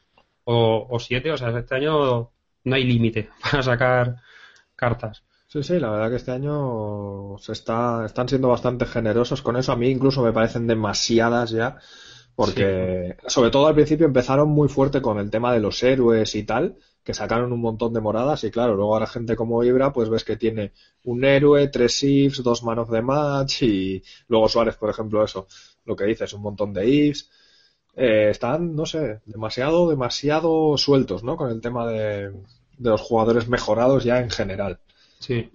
o, 0.43 0.87
o 0.89 0.99
siete, 0.99 1.31
o 1.31 1.37
sea, 1.37 1.57
este 1.57 1.75
año 1.75 2.31
no 2.63 2.75
hay 2.75 2.83
límite 2.83 3.29
para 3.41 3.63
sacar 3.63 4.15
cartas. 4.75 5.23
Sí, 5.47 5.63
sí, 5.63 5.79
la 5.79 5.89
verdad 5.89 6.09
que 6.09 6.15
este 6.17 6.31
año 6.31 7.37
se 7.37 7.53
está, 7.53 8.05
están 8.05 8.27
siendo 8.27 8.49
bastante 8.49 8.85
generosos 8.85 9.41
con 9.41 9.55
eso. 9.57 9.71
A 9.71 9.75
mí 9.75 9.89
incluso 9.89 10.21
me 10.23 10.33
parecen 10.33 10.67
demasiadas 10.67 11.51
ya, 11.51 11.77
porque 12.35 13.15
sobre 13.27 13.51
todo 13.51 13.67
al 13.67 13.75
principio 13.75 14.05
empezaron 14.05 14.49
muy 14.49 14.67
fuerte 14.67 15.01
con 15.01 15.19
el 15.19 15.29
tema 15.29 15.53
de 15.53 15.59
los 15.61 15.81
héroes 15.83 16.35
y 16.35 16.43
tal, 16.43 16.77
que 17.03 17.13
sacaron 17.13 17.53
un 17.53 17.61
montón 17.61 17.93
de 17.93 18.01
moradas 18.01 18.43
y 18.43 18.51
claro, 18.51 18.75
luego 18.75 18.93
ahora 18.93 19.07
gente 19.07 19.35
como 19.35 19.63
Ibra, 19.63 19.93
pues 19.93 20.09
ves 20.09 20.23
que 20.25 20.35
tiene 20.35 20.73
un 21.03 21.23
héroe, 21.23 21.67
tres 21.69 22.03
ifs, 22.03 22.43
dos 22.43 22.63
manos 22.63 22.89
de 22.89 23.01
match 23.01 23.63
y 23.63 24.03
luego 24.27 24.49
Suárez, 24.49 24.75
por 24.77 24.89
ejemplo, 24.89 25.23
eso, 25.23 25.47
lo 25.85 25.95
que 25.95 26.05
dices, 26.05 26.33
un 26.33 26.41
montón 26.41 26.73
de 26.73 26.87
ifs. 26.87 27.29
Eh, 27.95 28.29
están, 28.31 28.75
no 28.75 28.85
sé, 28.85 29.21
demasiado, 29.25 29.89
demasiado 29.89 30.77
sueltos, 30.77 31.23
¿no? 31.23 31.37
Con 31.37 31.49
el 31.51 31.61
tema 31.61 31.87
de, 31.87 32.31
de 32.77 32.89
los 32.89 33.01
jugadores 33.01 33.47
mejorados 33.47 34.03
ya 34.03 34.19
en 34.19 34.29
general. 34.29 34.79
Sí. 35.19 35.49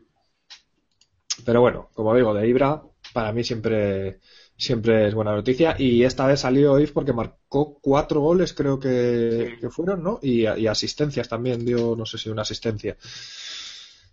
Pero 1.45 1.61
bueno, 1.61 1.91
como 1.95 2.15
digo, 2.15 2.35
de 2.35 2.49
Ibra, 2.49 2.83
para 3.13 3.33
mí 3.33 3.45
siempre, 3.45 4.21
siempre 4.57 5.09
es 5.09 5.15
buena 5.15 5.33
noticia. 5.33 5.75
Y 5.79 6.05
esta 6.05 6.27
vez 6.27 6.41
salió 6.41 6.79
If 6.79 6.93
porque 6.93 7.13
marcó 7.13 7.79
cuatro 7.81 8.21
goles, 8.21 8.53
creo 8.53 8.79
que, 8.79 9.59
fueron, 9.71 10.03
¿no? 10.03 10.19
Y, 10.23 10.47
asistencias 10.47 11.29
también, 11.29 11.65
dio, 11.65 11.95
no 11.97 12.07
sé 12.07 12.19
si 12.19 12.29
una 12.31 12.43
asistencia. 12.43 12.97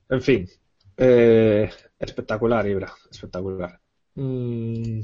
En 0.10 0.22
fin, 0.22 0.50
eh, 0.96 1.70
espectacular, 2.00 2.68
Ibra, 2.68 2.94
espectacular. 3.12 3.80
Mm, 4.16 5.02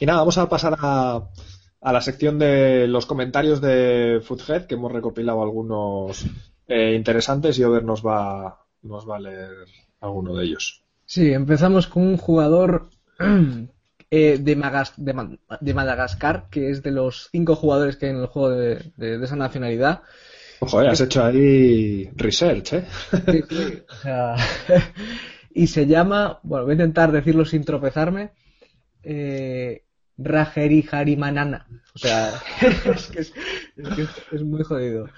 y 0.00 0.06
nada, 0.06 0.20
vamos 0.20 0.38
a 0.38 0.48
pasar 0.48 0.76
a, 0.78 1.28
a 1.80 1.92
la 1.92 2.00
sección 2.00 2.38
de 2.38 2.88
los 2.88 3.06
comentarios 3.06 3.60
de 3.60 4.20
Foothead, 4.22 4.66
que 4.66 4.74
hemos 4.74 4.92
recopilado 4.92 5.42
algunos 5.42 6.26
eh, 6.66 6.94
interesantes 6.94 7.58
y 7.58 7.64
Over 7.64 7.84
nos 7.84 8.04
va, 8.04 8.66
nos 8.82 9.08
va 9.08 9.16
a 9.16 9.20
leer 9.20 9.50
alguno 10.00 10.34
de 10.34 10.44
ellos. 10.44 10.82
Sí, 11.04 11.32
empezamos 11.32 11.86
con 11.86 12.02
un 12.02 12.16
jugador 12.16 12.90
eh, 14.10 14.38
de, 14.38 14.84
de, 15.60 15.74
Madagascar, 15.74 16.48
que 16.50 16.70
es 16.70 16.82
de 16.82 16.90
los 16.90 17.28
cinco 17.30 17.54
jugadores 17.54 17.96
que 17.96 18.06
hay 18.06 18.12
en 18.12 18.18
el 18.18 18.26
juego 18.26 18.50
de, 18.50 18.92
esa 19.22 19.36
nacionalidad. 19.36 20.02
Ojo, 20.58 20.80
has 20.80 21.00
hecho 21.00 21.22
ahí 21.22 22.10
research, 22.16 22.72
¿eh? 22.72 22.84
Sí, 23.30 23.42
sí, 23.48 23.82
o 23.88 23.94
sea, 23.94 24.36
y 25.54 25.66
se 25.68 25.86
llama, 25.86 26.40
bueno, 26.42 26.64
voy 26.64 26.72
a 26.72 26.74
intentar 26.74 27.12
decirlo 27.12 27.44
sin 27.44 27.62
tropezarme, 27.62 28.32
eh, 29.04 29.85
Rajeri 30.18 30.86
Harimanana. 30.90 31.66
O 31.94 31.98
sea, 31.98 32.32
es 32.94 33.06
que 33.08 33.20
es, 34.32 34.42
muy 34.42 34.62
jodido. 34.62 35.08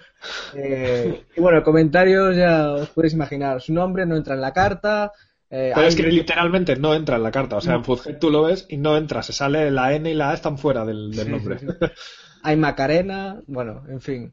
Eh, 0.54 1.24
y 1.36 1.40
bueno, 1.40 1.62
comentarios 1.62 2.36
ya 2.36 2.70
os 2.72 2.88
podéis 2.90 3.14
imaginar. 3.14 3.60
Su 3.60 3.72
nombre 3.72 4.06
no 4.06 4.16
entra 4.16 4.34
en 4.34 4.40
la 4.40 4.52
carta. 4.52 5.12
Eh, 5.50 5.72
Pero 5.74 5.86
es 5.86 5.96
que 5.96 6.02
literalmente 6.04 6.76
no 6.76 6.94
entra 6.94 7.16
en 7.16 7.22
la 7.22 7.30
carta. 7.30 7.56
O 7.56 7.60
sea, 7.60 7.74
en 7.74 7.84
Fuzhead 7.84 8.18
tú 8.18 8.30
lo 8.30 8.42
ves 8.42 8.66
y 8.68 8.76
no 8.76 8.96
entra. 8.96 9.22
Se 9.22 9.32
sale 9.32 9.70
la 9.70 9.94
N 9.94 10.10
y 10.10 10.14
la 10.14 10.30
A 10.30 10.34
están 10.34 10.58
fuera 10.58 10.84
del, 10.84 11.10
nombre. 11.30 11.58
Hay 12.42 12.56
Macarena. 12.56 13.40
Bueno, 13.46 13.84
en 13.88 14.00
fin. 14.00 14.32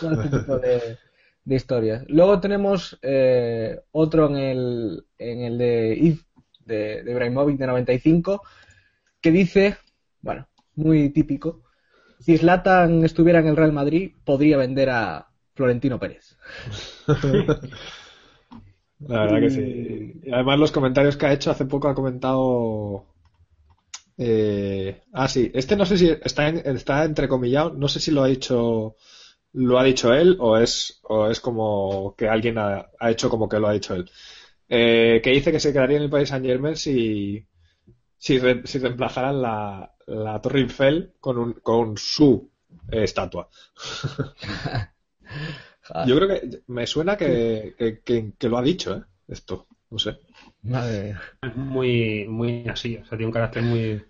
Todo 0.00 0.22
este 0.22 0.38
tipo 0.38 0.58
de, 0.58 0.98
historias. 1.46 2.04
Luego 2.08 2.40
tenemos 2.40 2.98
eh, 3.02 3.80
otro 3.92 4.28
en 4.28 4.36
el, 4.36 5.04
en 5.18 5.40
el 5.42 5.58
de 5.58 5.96
If, 6.00 6.22
de, 6.64 7.02
de 7.02 7.14
de 7.14 7.66
95, 7.66 8.42
que 9.20 9.30
dice 9.32 9.76
bueno, 10.22 10.48
muy 10.76 11.10
típico. 11.10 11.62
Si 12.20 12.36
Zlatan 12.36 13.04
estuviera 13.04 13.40
en 13.40 13.48
el 13.48 13.56
Real 13.56 13.72
Madrid, 13.72 14.12
podría 14.24 14.56
vender 14.58 14.90
a 14.90 15.28
Florentino 15.54 15.98
Pérez. 15.98 16.36
La 19.00 19.22
verdad 19.22 19.40
que 19.40 19.50
sí. 19.50 20.20
Además 20.30 20.58
los 20.58 20.72
comentarios 20.72 21.16
que 21.16 21.26
ha 21.26 21.32
hecho 21.32 21.50
hace 21.50 21.64
poco 21.64 21.88
ha 21.88 21.94
comentado... 21.94 23.06
Eh... 24.18 25.02
Ah, 25.12 25.28
sí. 25.28 25.50
Este 25.54 25.76
no 25.76 25.86
sé 25.86 25.96
si 25.96 26.10
está, 26.10 26.48
está 26.48 27.04
entrecomillado. 27.04 27.72
No 27.72 27.88
sé 27.88 27.98
si 28.00 28.10
lo 28.10 28.22
ha 28.22 28.26
dicho 28.26 28.96
lo 29.52 29.78
ha 29.78 29.84
dicho 29.84 30.12
él 30.14 30.36
o 30.40 30.56
es, 30.56 31.00
o 31.04 31.28
es 31.28 31.40
como 31.40 32.14
que 32.16 32.28
alguien 32.28 32.58
ha, 32.58 32.88
hecho 33.00 33.28
como 33.28 33.48
que 33.48 33.58
lo 33.58 33.68
ha 33.68 33.72
dicho 33.72 33.94
él. 33.94 34.10
Eh, 34.68 35.20
que 35.22 35.30
dice 35.30 35.50
que 35.50 35.60
se 35.60 35.72
quedaría 35.72 35.96
en 35.96 36.04
el 36.04 36.10
país 36.10 36.28
Saint 36.28 36.46
Germain 36.46 36.76
si, 36.76 37.44
si, 38.20 38.38
si 38.64 38.78
reemplazaran 38.78 39.40
la, 39.40 39.94
la 40.06 40.40
Torre 40.42 40.60
Eiffel 40.60 41.14
con, 41.18 41.38
un, 41.38 41.54
con 41.54 41.96
su 41.96 42.50
eh, 42.92 43.04
estatua. 43.04 43.48
Yo 46.06 46.16
creo 46.16 46.28
que 46.28 46.62
me 46.68 46.86
suena 46.86 47.16
que, 47.16 47.74
que, 48.04 48.48
lo 48.48 48.58
ha 48.58 48.62
dicho, 48.62 48.96
¿eh? 48.96 49.02
Esto, 49.26 49.66
no 49.88 49.98
sé. 49.98 50.18
Es 51.42 51.56
muy, 51.56 52.26
muy 52.28 52.68
así, 52.68 52.96
o 52.96 53.06
sea, 53.06 53.16
tiene 53.16 53.26
un 53.26 53.32
carácter 53.32 53.62
muy... 53.62 54.04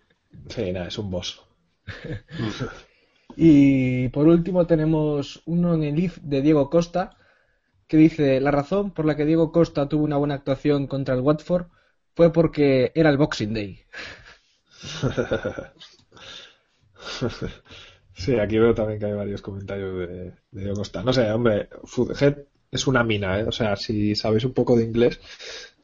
Sí, 0.48 0.72
nada, 0.72 0.88
es 0.88 0.98
un 0.98 1.10
boss. 1.10 1.42
y 3.36 4.08
por 4.08 4.26
último 4.26 4.66
tenemos 4.66 5.42
uno 5.46 5.74
en 5.74 5.84
el 5.84 5.98
IF 5.98 6.18
de 6.18 6.42
Diego 6.42 6.68
Costa, 6.68 7.16
que 7.86 7.96
dice, 7.96 8.40
la 8.40 8.50
razón 8.50 8.90
por 8.90 9.06
la 9.06 9.16
que 9.16 9.24
Diego 9.24 9.52
Costa 9.52 9.88
tuvo 9.88 10.04
una 10.04 10.16
buena 10.16 10.34
actuación 10.34 10.86
contra 10.86 11.14
el 11.14 11.20
Watford 11.20 11.68
fue 12.20 12.34
porque 12.34 12.92
era 12.94 13.08
el 13.08 13.16
Boxing 13.16 13.54
Day. 13.54 13.80
sí, 18.12 18.38
aquí 18.38 18.58
veo 18.58 18.74
también 18.74 18.98
que 18.98 19.06
hay 19.06 19.14
varios 19.14 19.40
comentarios 19.40 20.06
de, 20.06 20.34
de 20.50 20.72
Costa. 20.74 21.02
No 21.02 21.14
sé, 21.14 21.32
hombre, 21.32 21.70
Foodhead 21.84 22.40
es 22.70 22.86
una 22.86 23.02
mina, 23.04 23.40
¿eh? 23.40 23.44
O 23.44 23.52
sea, 23.52 23.74
si 23.76 24.14
sabéis 24.14 24.44
un 24.44 24.52
poco 24.52 24.76
de 24.76 24.84
inglés, 24.84 25.18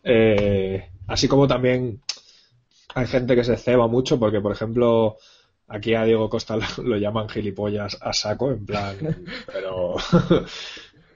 eh, 0.05 0.91
así 1.07 1.27
como 1.27 1.49
también 1.49 2.03
hay 2.95 3.07
gente 3.07 3.35
que 3.35 3.45
se 3.45 3.57
ceba 3.57 3.89
mucho 3.89 4.19
porque, 4.19 4.43
por 4.43 4.53
ejemplo, 4.53 5.17
aquí 5.69 5.95
a 5.95 6.05
Diego 6.05 6.29
Costa 6.29 6.59
lo, 6.85 6.99
llaman 6.99 7.31
gilipollas 7.31 7.97
a 7.99 8.13
saco, 8.13 8.51
en 8.51 8.67
plan, 8.67 9.25
pero 9.47 9.97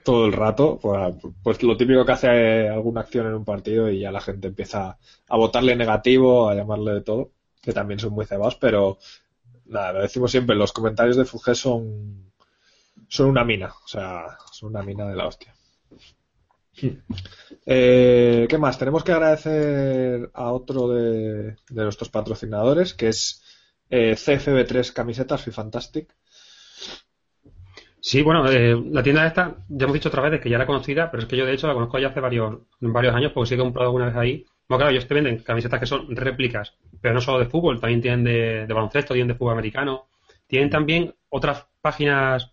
todo 0.03 0.25
el 0.25 0.33
rato, 0.33 0.79
pues, 0.81 1.15
pues, 1.43 1.63
lo 1.63 1.77
típico 1.77 2.05
que 2.05 2.11
hace 2.11 2.69
alguna 2.69 3.01
acción 3.01 3.27
en 3.27 3.35
un 3.35 3.45
partido 3.45 3.89
y 3.89 3.99
ya 3.99 4.11
la 4.11 4.21
gente 4.21 4.47
empieza 4.47 4.97
a 5.27 5.37
votarle 5.37 5.75
negativo, 5.75 6.49
a 6.49 6.55
llamarle 6.55 6.93
de 6.93 7.01
todo 7.01 7.31
que 7.61 7.73
también 7.73 7.99
son 7.99 8.13
muy 8.13 8.25
cebados, 8.25 8.55
pero 8.55 8.97
nada, 9.65 9.93
lo 9.93 10.01
decimos 10.01 10.31
siempre, 10.31 10.55
los 10.55 10.73
comentarios 10.73 11.15
de 11.15 11.25
Fuge 11.25 11.55
son, 11.55 12.31
son 13.07 13.27
una 13.27 13.45
mina, 13.45 13.73
o 13.83 13.87
sea, 13.87 14.37
son 14.51 14.69
una 14.69 14.81
mina 14.83 15.07
de 15.07 15.15
la 15.15 15.27
hostia. 15.27 15.53
Eh, 17.63 18.47
¿Qué 18.49 18.57
más? 18.57 18.79
Tenemos 18.79 19.03
que 19.03 19.11
agradecer 19.11 20.31
a 20.33 20.51
otro 20.51 20.87
de, 20.89 21.55
nuestros 21.69 22.09
patrocinadores, 22.09 22.95
que 22.95 23.09
es 23.09 23.43
eh, 23.89 24.15
CFB3 24.15 24.91
Camisetas 24.91 25.45
y 25.45 25.51
Fantastic. 25.51 26.15
Sí, 28.01 28.23
bueno, 28.23 28.49
eh, 28.49 28.75
la 28.89 29.03
tienda 29.03 29.27
esta, 29.27 29.55
ya 29.69 29.83
hemos 29.83 29.93
dicho 29.93 30.09
otra 30.09 30.27
vez 30.27 30.41
que 30.41 30.49
ya 30.49 30.55
era 30.55 30.65
conocida, 30.65 31.11
pero 31.11 31.21
es 31.23 31.29
que 31.29 31.37
yo 31.37 31.45
de 31.45 31.53
hecho 31.53 31.67
la 31.67 31.73
conozco 31.73 31.99
ya 31.99 32.07
hace 32.07 32.19
varios, 32.19 32.59
varios 32.79 33.15
años 33.15 33.31
porque 33.31 33.49
sí 33.49 33.55
he 33.55 33.57
comprado 33.59 33.89
alguna 33.89 34.07
vez 34.07 34.15
ahí. 34.15 34.45
Bueno, 34.67 34.79
claro, 34.79 34.91
ellos 34.91 35.07
te 35.07 35.13
venden 35.13 35.39
camisetas 35.39 35.79
que 35.79 35.85
son 35.85 36.15
réplicas 36.15 36.73
pero 37.01 37.15
no 37.15 37.21
solo 37.21 37.39
de 37.39 37.47
fútbol, 37.47 37.79
también 37.79 38.01
tienen 38.01 38.23
de, 38.23 38.65
baloncesto, 38.73 39.13
tienen 39.13 39.29
de 39.29 39.35
fútbol 39.35 39.53
americano. 39.53 40.07
Tienen 40.47 40.69
también 40.69 41.13
otras 41.29 41.65
páginas, 41.81 42.51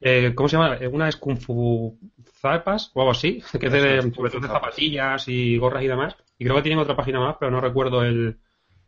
eh, 0.00 0.32
¿cómo 0.34 0.48
se 0.48 0.56
llama? 0.56 0.78
Una 0.92 1.08
es 1.08 1.16
Kung 1.16 1.38
Fu 1.38 1.98
Zapas 2.40 2.92
o 2.94 3.00
algo 3.00 3.10
así, 3.10 3.42
que 3.60 3.66
es 3.66 3.72
de, 3.72 4.02
sobre 4.12 4.30
todo 4.30 4.42
de 4.42 4.48
zapatillas 4.48 5.28
y 5.28 5.58
gorras 5.58 5.82
y 5.82 5.88
demás. 5.88 6.16
Y 6.38 6.44
creo 6.44 6.56
que 6.56 6.62
tienen 6.62 6.78
otra 6.78 6.96
página 6.96 7.18
más, 7.20 7.36
pero 7.38 7.50
no 7.50 7.60
recuerdo 7.60 8.04
el, 8.04 8.38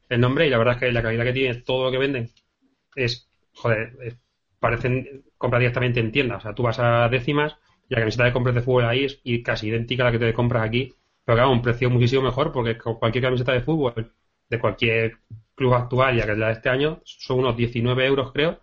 nombre. 0.09 0.47
Y 0.47 0.50
la 0.50 0.59
verdad 0.59 0.75
es 0.75 0.81
que 0.81 0.93
la 0.93 1.02
calidad 1.02 1.25
que 1.25 1.33
tiene 1.33 1.55
todo 1.62 1.85
lo 1.85 1.90
que 1.90 1.99
venden 1.99 2.31
es, 2.95 3.28
joder, 3.55 4.19
parecen 4.66 5.25
comprar 5.38 5.61
directamente 5.61 6.00
en 6.00 6.12
tienda. 6.12 6.37
O 6.37 6.40
sea, 6.40 6.54
tú 6.54 6.62
vas 6.62 6.78
a 6.78 7.08
décimas 7.08 7.56
y 7.88 7.94
la 7.94 8.00
camiseta 8.00 8.25
de 8.25 8.32
compras 8.32 8.54
de 8.54 8.62
fútbol 8.62 8.85
ahí 8.85 9.04
es 9.04 9.20
casi 9.44 9.68
idéntica 9.68 10.02
a 10.02 10.06
la 10.06 10.12
que 10.12 10.18
te 10.18 10.35
compras 10.35 10.64
aquí, 10.64 10.92
pero 11.25 11.37
claro, 11.37 11.52
un 11.52 11.62
precio 11.62 11.88
muchísimo 11.90 12.23
mejor 12.23 12.52
porque 12.52 12.76
cualquier 12.78 13.25
camiseta 13.25 13.52
de 13.52 13.61
fútbol 13.61 14.12
de 14.49 14.58
cualquier 14.58 15.18
club 15.54 15.75
actual, 15.75 16.16
ya 16.16 16.25
que 16.26 16.32
es 16.32 16.38
la 16.38 16.49
de 16.49 16.52
este 16.52 16.68
año, 16.68 17.00
son 17.04 17.40
unos 17.40 17.56
19 17.56 18.06
euros, 18.06 18.32
creo. 18.32 18.61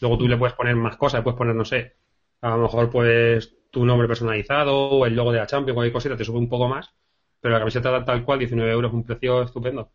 Luego 0.00 0.18
tú 0.18 0.28
le 0.28 0.36
puedes 0.36 0.54
poner 0.54 0.76
más 0.76 0.96
cosas, 0.96 1.22
puedes 1.22 1.38
poner, 1.38 1.54
no 1.54 1.64
sé, 1.64 1.94
a 2.40 2.50
lo 2.50 2.58
mejor 2.58 2.90
pues 2.90 3.54
tu 3.70 3.84
nombre 3.84 4.08
personalizado 4.08 4.76
o 4.76 5.06
el 5.06 5.14
logo 5.14 5.32
de 5.32 5.38
la 5.38 5.46
Champions, 5.46 5.74
cualquier 5.74 5.92
cosita, 5.92 6.16
te 6.16 6.24
sube 6.24 6.38
un 6.38 6.48
poco 6.48 6.68
más. 6.68 6.94
pero 7.40 7.54
la 7.54 7.60
camiseta 7.60 8.04
tal 8.04 8.24
cual, 8.24 8.38
19 8.40 8.70
euros, 8.72 8.92
un 8.92 9.04
precio 9.04 9.42
estupendo. 9.42 9.90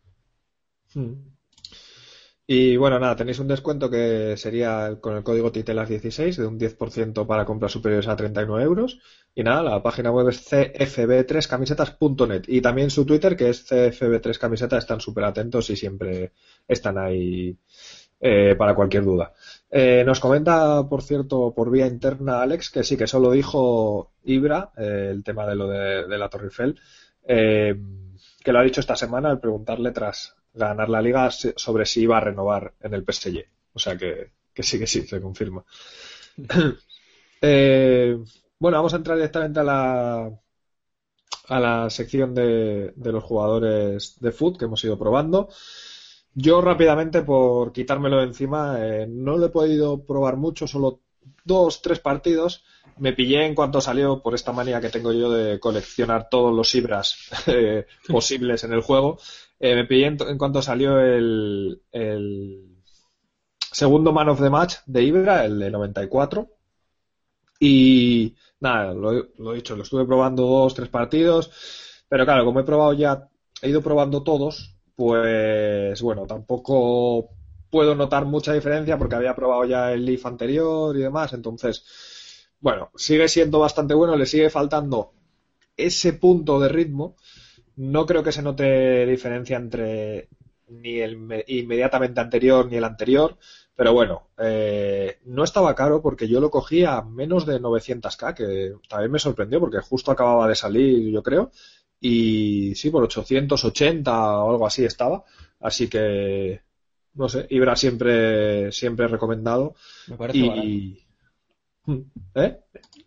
Hmm. 0.94 1.14
Y 2.46 2.76
bueno, 2.76 2.98
nada, 2.98 3.14
tenéis 3.14 3.38
un 3.38 3.46
descuento 3.46 3.88
que 3.88 4.36
sería 4.36 4.98
con 5.00 5.16
el 5.16 5.22
código 5.22 5.52
TITELAS16 5.52 6.36
de 6.36 6.46
un 6.46 6.58
10% 6.58 7.26
para 7.26 7.44
compras 7.44 7.72
superiores 7.72 8.08
a 8.08 8.16
39 8.16 8.64
euros. 8.64 8.98
Y 9.34 9.44
nada, 9.44 9.62
la 9.62 9.82
página 9.82 10.10
web 10.10 10.28
es 10.28 10.50
cfb3camisetas.net 10.50 12.42
y 12.48 12.60
también 12.60 12.90
su 12.90 13.06
Twitter 13.06 13.36
que 13.36 13.48
es 13.50 13.70
cfb3camisetas. 13.70 14.78
Están 14.78 15.00
súper 15.00 15.24
atentos 15.24 15.70
y 15.70 15.76
siempre 15.76 16.32
están 16.66 16.98
ahí 16.98 17.56
eh, 18.24 18.54
para 18.56 18.74
cualquier 18.74 19.04
duda. 19.04 19.32
Eh, 19.70 20.04
nos 20.06 20.20
comenta, 20.20 20.88
por 20.88 21.02
cierto, 21.02 21.52
por 21.54 21.70
vía 21.70 21.86
interna 21.86 22.42
Alex, 22.42 22.70
que 22.70 22.84
sí, 22.84 22.96
que 22.96 23.08
solo 23.08 23.32
dijo 23.32 24.12
Ibra, 24.24 24.70
eh, 24.76 25.08
el 25.10 25.24
tema 25.24 25.44
de 25.44 25.56
lo 25.56 25.68
de, 25.68 26.18
la 26.18 26.28
Torre 26.28 26.46
Eiffel, 26.46 26.78
que 27.24 28.52
lo 28.52 28.58
ha 28.58 28.62
dicho 28.62 28.80
esta 28.80 28.94
semana 28.94 29.28
al 29.30 29.40
preguntarle 29.40 29.90
tras 29.90 30.36
ganar 30.54 30.88
la 30.88 31.02
liga 31.02 31.30
sobre 31.30 31.86
si 31.86 32.02
iba 32.02 32.16
a 32.18 32.20
renovar 32.20 32.74
en 32.80 32.94
el 32.94 33.04
PSG. 33.04 33.46
O 33.74 33.78
sea 33.78 33.96
que, 33.96 34.30
sí, 34.62 34.78
que 34.78 34.86
sí, 34.86 35.06
se 35.06 35.20
confirma. 35.20 35.64
Eh, 37.44 38.16
bueno, 38.58 38.78
vamos 38.78 38.94
a 38.94 38.98
entrar 38.98 39.16
directamente 39.16 39.60
a 39.60 39.64
la, 39.64 40.30
a 41.48 41.60
la 41.60 41.90
sección 41.90 42.34
de, 42.34 42.92
de 42.96 43.12
los 43.12 43.24
jugadores 43.24 44.16
de 44.20 44.32
foot 44.32 44.58
que 44.58 44.64
hemos 44.66 44.82
ido 44.84 44.98
probando. 44.98 45.48
Yo 46.34 46.60
rápidamente, 46.60 47.22
por 47.22 47.72
quitármelo 47.72 48.18
de 48.18 48.24
encima, 48.24 48.76
eh, 48.80 49.06
no 49.08 49.36
lo 49.38 49.46
he 49.46 49.50
podido 49.50 50.04
probar 50.04 50.36
mucho, 50.36 50.66
solo 50.66 51.00
dos, 51.44 51.82
tres 51.82 52.00
partidos. 52.00 52.64
Me 52.98 53.12
pillé 53.12 53.46
en 53.46 53.54
cuanto 53.54 53.80
salió 53.80 54.22
por 54.22 54.34
esta 54.34 54.52
manía 54.52 54.80
que 54.80 54.90
tengo 54.90 55.12
yo 55.12 55.30
de 55.30 55.58
coleccionar 55.58 56.28
todos 56.28 56.54
los 56.54 56.74
Ibras 56.74 57.16
eh, 57.46 57.86
posibles 58.08 58.64
en 58.64 58.72
el 58.72 58.82
juego. 58.82 59.18
Eh, 59.58 59.74
me 59.74 59.84
pillé 59.84 60.06
en, 60.06 60.38
cuanto 60.38 60.60
salió 60.62 60.98
el, 60.98 61.80
segundo 63.72 64.12
Man 64.12 64.28
of 64.28 64.40
the 64.40 64.50
Match 64.50 64.76
de 64.86 65.02
Ibra, 65.02 65.44
el 65.44 65.58
de 65.58 65.70
94. 65.70 66.48
Y 67.60 68.34
nada, 68.60 68.92
lo, 68.92 69.52
he 69.52 69.54
dicho, 69.54 69.76
lo 69.76 69.84
estuve 69.84 70.04
probando 70.04 70.42
dos, 70.44 70.74
tres 70.74 70.88
partidos. 70.88 71.50
Pero 72.08 72.24
claro, 72.24 72.44
como 72.44 72.60
he 72.60 72.64
probado 72.64 72.92
ya, 72.92 73.28
he 73.62 73.70
ido 73.70 73.82
probando 73.82 74.22
todos, 74.22 74.76
pues 74.96 76.02
bueno, 76.02 76.26
tampoco 76.26 77.30
puedo 77.70 77.94
notar 77.94 78.26
mucha 78.26 78.52
diferencia 78.52 78.98
porque 78.98 79.14
había 79.14 79.34
probado 79.34 79.64
ya 79.64 79.92
el 79.92 80.04
Leaf 80.04 80.26
anterior 80.26 80.96
y 80.96 81.00
demás. 81.00 81.32
Entonces, 81.32 81.84
bueno, 82.62 82.92
sigue 82.94 83.28
siendo 83.28 83.58
bastante 83.58 83.92
bueno, 83.92 84.16
le 84.16 84.24
sigue 84.24 84.48
faltando 84.48 85.12
ese 85.76 86.12
punto 86.12 86.60
de 86.60 86.68
ritmo. 86.68 87.16
No 87.74 88.06
creo 88.06 88.22
que 88.22 88.30
se 88.30 88.40
note 88.40 89.04
diferencia 89.04 89.56
entre 89.56 90.28
ni 90.68 91.00
el 91.00 91.44
inmediatamente 91.48 92.20
anterior 92.20 92.66
ni 92.66 92.76
el 92.76 92.84
anterior, 92.84 93.36
pero 93.74 93.92
bueno, 93.92 94.28
eh, 94.38 95.18
no 95.24 95.42
estaba 95.42 95.74
caro 95.74 96.00
porque 96.00 96.28
yo 96.28 96.40
lo 96.40 96.50
cogí 96.50 96.84
a 96.84 97.02
menos 97.02 97.46
de 97.46 97.60
900k, 97.60 98.34
que 98.34 98.74
también 98.88 99.10
me 99.10 99.18
sorprendió 99.18 99.58
porque 99.58 99.80
justo 99.80 100.12
acababa 100.12 100.46
de 100.46 100.54
salir, 100.54 101.10
yo 101.10 101.22
creo, 101.22 101.50
y 102.00 102.74
sí, 102.76 102.90
por 102.90 103.02
880 103.02 104.38
o 104.38 104.50
algo 104.50 104.66
así 104.66 104.84
estaba, 104.84 105.24
así 105.58 105.88
que 105.88 106.62
no 107.14 107.28
sé, 107.28 107.46
Ibra 107.50 107.74
siempre 107.76 108.70
siempre 108.72 109.08
recomendado. 109.08 109.74
Me 110.06 110.16
parece 110.16 110.38
y 110.38 111.01
¿Eh? 112.34 112.60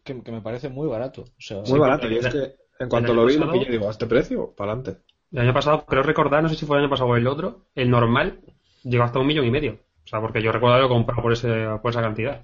Que, 0.04 0.14
me 0.14 0.42
parece 0.42 0.70
muy 0.70 0.88
barato, 0.88 1.26
muy 1.68 1.80
barato, 1.80 2.08
y 2.10 2.18
es 2.18 2.28
que 2.28 2.56
en 2.80 2.90
cuanto 2.90 3.14
lo 3.14 3.26
vi, 3.26 3.38
lo 3.38 3.52
pillé 3.52 3.72
digo, 3.72 3.88
¿a 3.88 3.92
este 3.92 4.06
precio? 4.06 4.54
Para 4.56 4.74
adelante. 4.74 5.02
El 5.32 5.40
año 5.40 5.54
pasado, 5.54 5.86
creo 5.86 6.04
recordar, 6.04 6.44
no 6.44 6.50
sé 6.50 6.56
si 6.56 6.66
fue 6.66 6.78
el 6.78 6.84
año 6.84 6.90
pasado 6.90 7.10
o 7.10 7.16
el 7.16 7.28
otro, 7.28 7.68
el 7.76 7.90
normal 7.90 8.42
llegó 8.84 9.04
hasta 9.04 9.20
un 9.20 9.28
millón 9.28 9.46
y 9.46 9.52
medio. 9.52 9.80
O 10.04 10.08
sea, 10.08 10.22
porque 10.22 10.42
yo 10.42 10.52
recuerdo 10.52 10.76
haberlo 10.76 10.94
comprado 10.96 11.22
por, 11.22 11.34
ese, 11.34 11.66
por 11.82 11.92
esa 11.92 12.02
cantidad. 12.02 12.42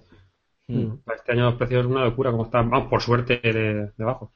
Mm. 0.67 0.93
Este 1.13 1.31
año 1.33 1.45
los 1.45 1.55
precios 1.55 1.85
es 1.85 1.91
una 1.91 2.05
locura, 2.05 2.31
como 2.31 2.45
están, 2.45 2.69
vamos, 2.69 2.89
por 2.89 3.01
suerte, 3.01 3.39
de, 3.43 3.91
bajo. 3.97 4.33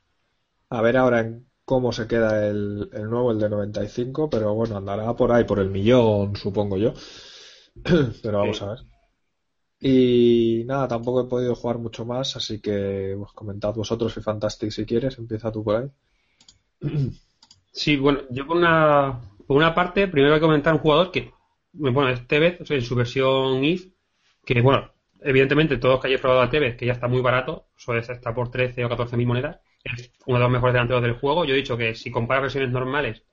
A 0.69 0.81
ver 0.81 0.97
ahora 0.97 1.21
en 1.21 1.47
cómo 1.63 1.91
se 1.91 2.07
queda 2.07 2.47
el, 2.47 2.89
el, 2.93 3.09
nuevo, 3.09 3.31
el 3.31 3.39
de 3.39 3.49
95, 3.49 4.29
pero 4.29 4.53
bueno, 4.53 4.77
andará 4.77 5.13
por 5.15 5.31
ahí, 5.31 5.43
por 5.45 5.59
el 5.59 5.69
millón, 5.69 6.35
supongo 6.35 6.77
yo. 6.77 6.93
pero 8.21 8.39
vamos 8.39 8.61
a 8.61 8.69
ver. 8.69 8.79
Y 9.87 10.63
nada, 10.65 10.87
tampoco 10.87 11.21
he 11.21 11.29
podido 11.29 11.53
jugar 11.53 11.77
mucho 11.77 12.05
más, 12.05 12.35
así 12.35 12.59
que 12.59 13.13
pues, 13.19 13.31
comentad 13.33 13.71
vosotros 13.75 14.17
y 14.17 14.21
Fantastic 14.21 14.71
si 14.71 14.83
quieres, 14.83 15.19
empieza 15.19 15.51
tú 15.51 15.63
por 15.63 15.75
ahí. 15.75 15.89
Sí, 17.71 17.97
bueno, 17.97 18.21
yo 18.29 18.47
por 18.47 18.55
una, 18.55 19.19
por 19.45 19.57
una 19.57 19.75
parte, 19.75 20.07
primero 20.07 20.31
voy 20.31 20.37
a 20.37 20.41
comentar 20.41 20.73
un 20.73 20.79
jugador 20.79 21.11
que, 21.11 21.33
bueno, 21.73 22.07
es 22.07 22.25
Tevez, 22.25 22.61
en 22.71 22.81
su 22.81 22.95
versión 22.95 23.65
IF, 23.65 23.89
que 24.45 24.61
bueno, 24.61 24.93
evidentemente 25.19 25.75
todos 25.75 25.99
que 25.99 26.07
hayáis 26.07 26.21
probado 26.21 26.41
a 26.43 26.49
Tevez, 26.49 26.77
que 26.77 26.85
ya 26.85 26.93
está 26.93 27.09
muy 27.09 27.19
barato, 27.19 27.67
suele 27.75 27.99
estar 27.99 28.33
por 28.33 28.49
13 28.49 28.85
o 28.85 28.89
14 28.89 29.17
mil 29.17 29.27
monedas, 29.27 29.59
es 29.83 30.09
uno 30.25 30.37
de 30.37 30.43
los 30.43 30.51
mejores 30.51 30.73
delanteros 30.73 31.03
del 31.03 31.19
juego. 31.19 31.43
Yo 31.43 31.53
he 31.53 31.57
dicho 31.57 31.75
que 31.75 31.95
si 31.95 32.09
compara 32.09 32.39
versiones 32.39 32.71
normales, 32.71 33.23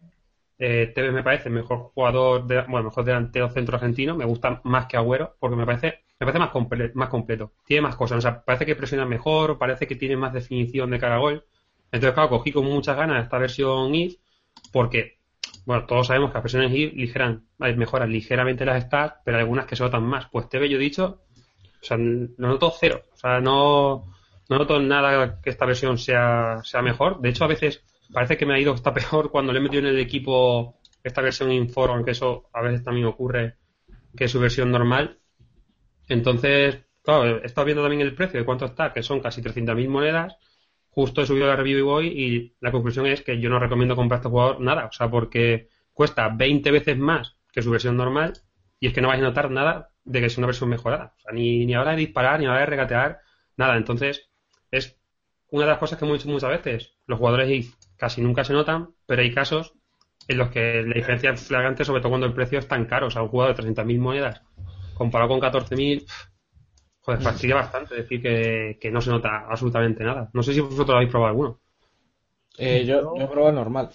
eh, 0.59 0.91
Tevez 0.93 1.13
me 1.13 1.23
parece 1.23 1.49
el 1.49 1.55
mejor 1.55 1.79
jugador, 1.95 2.49
de, 2.49 2.63
bueno, 2.63 2.83
mejor 2.83 3.05
delantero 3.05 3.49
centro 3.49 3.77
argentino, 3.77 4.17
me 4.17 4.25
gusta 4.25 4.61
más 4.65 4.87
que 4.87 4.97
Agüero, 4.97 5.37
porque 5.39 5.55
me 5.55 5.65
parece 5.65 6.03
me 6.25 6.33
parece 6.33 6.39
más, 6.39 6.95
más 6.95 7.09
completo. 7.09 7.53
Tiene 7.67 7.83
más 7.83 7.97
cosas. 7.97 8.19
O 8.19 8.21
sea, 8.21 8.45
parece 8.45 8.67
que 8.67 8.77
presiona 8.77 9.05
mejor, 9.05 9.59
parece 9.59 9.87
que 9.87 9.97
tiene 9.97 10.17
más 10.17 10.33
definición 10.33 10.91
de 10.91 10.99
cara 10.99 11.17
a 11.17 11.19
gol. 11.19 11.45
Entonces, 11.91 12.15
claro, 12.15 12.31
cogí 12.31 12.53
con 12.53 12.65
muchas 12.65 12.97
ganas 12.97 13.25
esta 13.25 13.39
versión 13.39 13.95
IF 13.95 14.17
porque, 14.73 15.19
bueno, 15.67 15.85
todos 15.87 16.07
sabemos 16.07 16.31
que 16.31 16.35
las 16.35 16.43
versiones 16.45 16.73
IF 16.73 16.95
ligeran, 16.95 17.47
mejoran 17.59 18.11
ligeramente 18.11 18.65
las 18.65 18.85
stats, 18.85 19.17
pero 19.25 19.39
algunas 19.39 19.67
que 19.67 19.77
se 19.77 19.83
notan 19.83 20.05
más. 20.05 20.27
Pues 20.31 20.49
TV, 20.49 20.69
yo 20.69 20.79
dicho, 20.79 21.23
o 21.81 21.85
sea, 21.85 21.97
lo 21.97 22.49
noto 22.49 22.73
cero. 22.79 23.03
O 23.13 23.17
sea, 23.17 23.41
no, 23.41 24.05
no 24.49 24.59
noto 24.59 24.79
nada 24.81 25.41
que 25.41 25.51
esta 25.51 25.67
versión 25.67 25.99
sea, 25.99 26.61
sea 26.63 26.83
mejor. 26.83 27.21
De 27.21 27.31
hecho, 27.31 27.45
a 27.45 27.49
veces 27.49 27.85
parece 28.13 28.37
que 28.37 28.47
me 28.47 28.55
ha 28.55 28.61
ido 28.61 28.73
hasta 28.73 28.95
peor 28.95 29.31
cuando 29.31 29.53
le 29.53 29.59
he 29.59 29.63
metido 29.63 29.81
en 29.81 29.89
el 29.89 29.99
equipo 29.99 30.79
esta 31.03 31.21
versión 31.21 31.51
Inform, 31.51 31.97
aunque 31.97 32.13
eso 32.13 32.49
a 32.53 32.63
veces 32.63 32.85
también 32.85 33.07
ocurre 33.07 33.57
que 34.17 34.29
su 34.29 34.39
versión 34.39 34.71
normal 34.71 35.19
entonces, 36.09 36.85
claro, 37.03 37.41
he 37.43 37.65
viendo 37.65 37.83
también 37.83 38.03
el 38.03 38.15
precio 38.15 38.41
de 38.41 38.47
cuánto 38.47 38.67
está, 38.67 38.93
que 38.93 39.03
son 39.03 39.21
casi 39.21 39.43
300.000 39.43 39.89
monedas. 39.89 40.37
Justo 40.91 41.23
he 41.23 41.27
subido 41.27 41.47
la 41.47 41.57
review 41.57 41.79
y 41.79 41.83
voy 41.83 42.07
y 42.09 42.57
la 42.61 42.71
conclusión 42.71 43.07
es 43.07 43.23
que 43.23 43.41
yo 43.41 43.49
no 43.49 43.59
recomiendo 43.59 43.97
comprar 43.97 44.19
este 44.19 44.29
jugador 44.29 44.61
nada, 44.61 44.87
o 44.87 44.93
sea, 44.93 45.11
porque 45.11 45.69
cuesta 45.93 46.29
20 46.29 46.71
veces 46.71 46.99
más 46.99 47.37
que 47.51 47.63
su 47.63 47.71
versión 47.71 47.97
normal 47.97 48.35
y 48.79 48.89
es 48.89 48.93
que 48.93 49.01
no 49.01 49.09
vais 49.09 49.21
a 49.21 49.25
notar 49.25 49.51
nada 49.51 49.91
de 50.05 50.21
que 50.21 50.27
es 50.27 50.37
una 50.39 50.49
versión 50.49 50.69
mejorada. 50.69 51.15
O 51.17 51.21
sea, 51.21 51.33
ni, 51.33 51.65
ni 51.65 51.75
a 51.75 51.81
hora 51.81 51.93
de 51.93 51.99
disparar, 51.99 52.41
ni 52.41 52.47
a 52.47 52.51
hora 52.51 52.61
de 52.61 52.67
regatear, 52.67 53.21
nada. 53.57 53.77
Entonces, 53.77 54.29
es 54.71 54.99
una 55.51 55.65
de 55.65 55.71
las 55.71 55.79
cosas 55.79 55.99
que 55.99 56.05
hemos 56.05 56.19
dicho 56.19 56.31
muchas 56.31 56.51
veces. 56.51 56.95
Los 57.07 57.19
jugadores 57.19 57.75
casi 57.97 58.21
nunca 58.21 58.45
se 58.45 58.53
notan, 58.53 58.91
pero 59.07 59.23
hay 59.23 59.33
casos 59.33 59.75
en 60.29 60.39
los 60.39 60.51
que 60.51 60.83
la 60.83 60.95
diferencia 60.95 61.31
es 61.31 61.47
flagrante, 61.47 61.85
sobre 61.85 62.01
todo 62.01 62.11
cuando 62.11 62.27
el 62.27 62.35
precio 62.35 62.59
es 62.59 62.69
tan 62.69 62.87
caro. 62.87 63.07
O 63.07 63.11
sea, 63.11 63.23
un 63.23 63.29
jugador 63.29 63.57
de 63.57 63.63
300.000 63.63 63.99
monedas 63.99 64.43
comparado 64.95 65.31
con 65.31 65.41
14.000, 65.41 66.05
joder, 67.01 67.21
mm. 67.21 67.23
fastidia 67.23 67.55
bastante 67.57 67.95
decir 67.95 68.23
que, 68.23 68.91
no 68.91 69.01
se 69.01 69.11
nota 69.11 69.47
absolutamente 69.49 70.05
nada. 70.05 70.31
No 70.33 70.43
sé 70.43 70.55
si 70.55 70.61
vosotros 70.61 70.95
habéis 70.97 71.11
probado 71.11 71.31
alguno. 71.31 71.61
Eh, 72.59 72.85
yo, 72.85 73.15
he 73.17 73.27
probado 73.27 73.53
normal. 73.53 73.91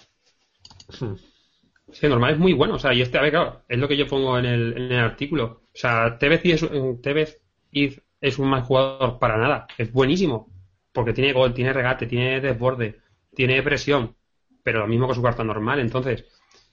Sí, 1.90 2.06
normal 2.06 2.34
es 2.34 2.38
muy 2.38 2.52
bueno. 2.52 2.74
O 2.74 2.78
sea, 2.78 2.92
y 2.92 3.00
este, 3.00 3.18
a 3.18 3.22
ver, 3.22 3.30
claro, 3.30 3.62
es 3.68 3.78
lo 3.78 3.88
que 3.88 3.96
yo 3.96 4.06
pongo 4.06 4.38
en 4.38 4.46
el, 4.46 4.76
en 4.76 4.92
el 4.92 5.00
artículo. 5.00 5.62
O 5.64 5.76
sea, 5.80 6.18
Tevez, 6.18 6.44
es, 6.44 6.66
Tevez 7.02 7.40
es 8.20 8.38
un 8.38 8.48
mal 8.48 8.62
jugador 8.62 9.18
para 9.18 9.38
nada. 9.38 9.66
Es 9.76 9.92
buenísimo. 9.92 10.48
Porque 10.92 11.12
tiene 11.12 11.32
gol, 11.32 11.54
tiene 11.54 11.72
regate, 11.72 12.06
tiene 12.06 12.40
desborde, 12.40 13.00
tiene 13.34 13.62
presión. 13.62 14.16
Pero 14.62 14.80
lo 14.80 14.86
mismo 14.86 15.08
que 15.08 15.14
su 15.14 15.22
carta 15.22 15.44
normal. 15.44 15.78
Entonces, 15.80 16.26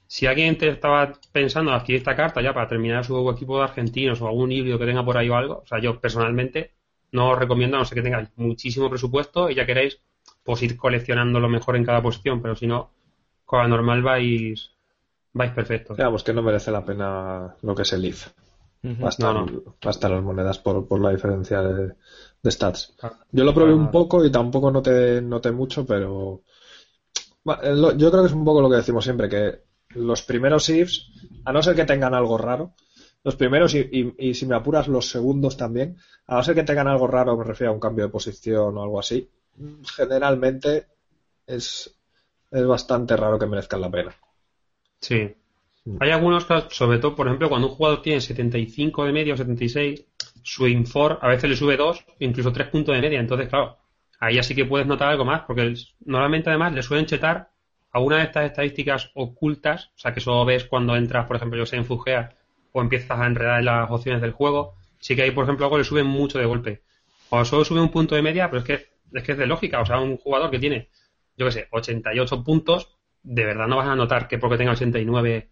si 0.06 0.26
alguien 0.26 0.56
te 0.56 0.68
estaba 0.68 1.12
pensando 1.32 1.70
en 1.70 1.76
adquirir 1.76 1.98
esta 1.98 2.14
carta 2.14 2.40
ya 2.40 2.54
para 2.54 2.68
terminar 2.68 3.04
su 3.04 3.28
equipo 3.30 3.58
de 3.58 3.64
argentinos 3.64 4.20
o 4.20 4.28
algún 4.28 4.52
híbrido 4.52 4.78
que 4.78 4.86
tenga 4.86 5.04
por 5.04 5.16
ahí 5.16 5.28
o 5.28 5.36
algo, 5.36 5.62
o 5.64 5.66
sea, 5.66 5.80
yo 5.80 6.00
personalmente 6.00 6.72
no 7.12 7.30
os 7.30 7.38
recomiendo, 7.38 7.76
a 7.76 7.80
no 7.80 7.84
sé 7.84 7.94
que 7.94 8.02
tengáis 8.02 8.28
muchísimo 8.36 8.88
presupuesto 8.88 9.50
y 9.50 9.54
ya 9.54 9.66
queréis 9.66 10.00
pues 10.44 10.62
ir 10.62 10.76
coleccionando 10.76 11.40
lo 11.40 11.48
mejor 11.48 11.76
en 11.76 11.84
cada 11.84 12.02
posición, 12.02 12.40
pero 12.40 12.54
si 12.54 12.66
no, 12.66 12.90
con 13.44 13.60
la 13.60 13.68
normal 13.68 14.02
vais, 14.02 14.70
vais 15.32 15.52
perfecto. 15.52 15.94
Digamos 15.94 16.22
que 16.22 16.32
no 16.32 16.42
merece 16.42 16.70
la 16.70 16.84
pena 16.84 17.56
lo 17.62 17.74
que 17.74 17.82
es 17.82 17.92
el 17.92 18.04
IF. 18.04 18.28
Basta, 18.82 20.08
las 20.08 20.22
monedas 20.22 20.58
por, 20.58 20.86
por 20.86 21.00
la 21.00 21.10
diferencia 21.10 21.60
de, 21.62 21.94
stats. 22.48 22.94
Yo 23.32 23.42
lo 23.42 23.52
probé 23.52 23.74
un 23.74 23.90
poco 23.90 24.24
y 24.24 24.30
tampoco 24.30 24.70
noté, 24.70 25.20
noté 25.20 25.50
mucho, 25.50 25.84
pero 25.84 26.42
yo 27.44 28.10
creo 28.10 28.22
que 28.22 28.26
es 28.26 28.32
un 28.32 28.44
poco 28.44 28.60
lo 28.60 28.70
que 28.70 28.76
decimos 28.76 29.02
siempre, 29.02 29.28
que 29.28 29.65
los 29.90 30.22
primeros 30.22 30.68
ifs, 30.68 31.10
a 31.44 31.52
no 31.52 31.62
ser 31.62 31.74
que 31.74 31.84
tengan 31.84 32.14
algo 32.14 32.38
raro, 32.38 32.74
los 33.24 33.36
primeros 33.36 33.74
y, 33.74 34.34
si 34.34 34.46
me 34.46 34.54
apuras 34.54 34.88
los 34.88 35.08
segundos 35.08 35.56
también, 35.56 35.96
a 36.26 36.36
no 36.36 36.42
ser 36.42 36.54
que 36.54 36.62
tengan 36.62 36.88
algo 36.88 37.06
raro, 37.06 37.36
me 37.36 37.44
refiero 37.44 37.72
a 37.72 37.74
un 37.74 37.80
cambio 37.80 38.04
de 38.04 38.10
posición 38.10 38.76
o 38.76 38.82
algo 38.82 39.00
así, 39.00 39.28
generalmente 39.96 40.86
es 41.46 41.96
es 42.50 42.66
bastante 42.66 43.16
raro 43.16 43.38
que 43.38 43.46
merezcan 43.46 43.80
la 43.80 43.90
pena. 43.90 44.14
Sí. 45.00 45.34
Hay 46.00 46.10
algunos 46.10 46.46
sobre 46.70 46.98
todo, 46.98 47.14
por 47.14 47.26
ejemplo, 47.26 47.48
cuando 47.48 47.68
un 47.68 47.74
jugador 47.74 48.02
tiene 48.02 48.20
75 48.20 49.04
de 49.04 49.12
media 49.12 49.34
o 49.34 49.36
76, 49.36 50.04
su 50.42 50.66
Infor 50.66 51.18
a 51.22 51.28
veces 51.28 51.50
le 51.50 51.56
sube 51.56 51.76
2, 51.76 52.04
incluso 52.20 52.52
3 52.52 52.68
puntos 52.68 52.94
de 52.94 53.00
media. 53.00 53.20
Entonces, 53.20 53.48
claro, 53.48 53.78
ahí 54.18 54.38
así 54.38 54.54
que 54.54 54.64
puedes 54.64 54.86
notar 54.86 55.08
algo 55.08 55.24
más, 55.24 55.42
porque 55.46 55.74
normalmente 56.04 56.50
además 56.50 56.72
le 56.72 56.82
suelen 56.82 57.06
chetar 57.06 57.50
alguna 57.96 58.18
de 58.18 58.24
estas 58.24 58.44
estadísticas 58.44 59.10
ocultas, 59.14 59.86
o 59.96 59.98
sea, 59.98 60.12
que 60.12 60.20
solo 60.20 60.44
ves 60.44 60.64
cuando 60.64 60.96
entras, 60.96 61.26
por 61.26 61.36
ejemplo, 61.36 61.58
yo 61.58 61.64
sé, 61.64 61.76
en 61.76 61.86
Fugea 61.86 62.36
o 62.72 62.82
empiezas 62.82 63.18
a 63.18 63.26
enredar 63.26 63.60
en 63.60 63.64
las 63.64 63.90
opciones 63.90 64.20
del 64.20 64.32
juego. 64.32 64.76
Sí 64.98 65.16
que 65.16 65.22
ahí, 65.22 65.30
por 65.30 65.44
ejemplo, 65.44 65.64
algo 65.64 65.78
le 65.78 65.84
suben 65.84 66.06
mucho 66.06 66.38
de 66.38 66.44
golpe. 66.44 66.82
O 67.30 67.42
solo 67.46 67.64
sube 67.64 67.80
un 67.80 67.90
punto 67.90 68.14
de 68.14 68.20
media, 68.20 68.50
pero 68.50 68.60
es 68.60 68.66
que 68.66 68.86
es 69.14 69.22
que 69.22 69.32
es 69.32 69.38
de 69.38 69.46
lógica. 69.46 69.80
O 69.80 69.86
sea, 69.86 69.98
un 69.98 70.18
jugador 70.18 70.50
que 70.50 70.58
tiene, 70.58 70.90
yo 71.38 71.46
qué 71.46 71.52
sé, 71.52 71.68
88 71.70 72.44
puntos, 72.44 72.98
de 73.22 73.46
verdad 73.46 73.66
no 73.66 73.78
vas 73.78 73.88
a 73.88 73.96
notar 73.96 74.28
que 74.28 74.36
porque 74.38 74.58
tenga 74.58 74.72
89 74.72 75.50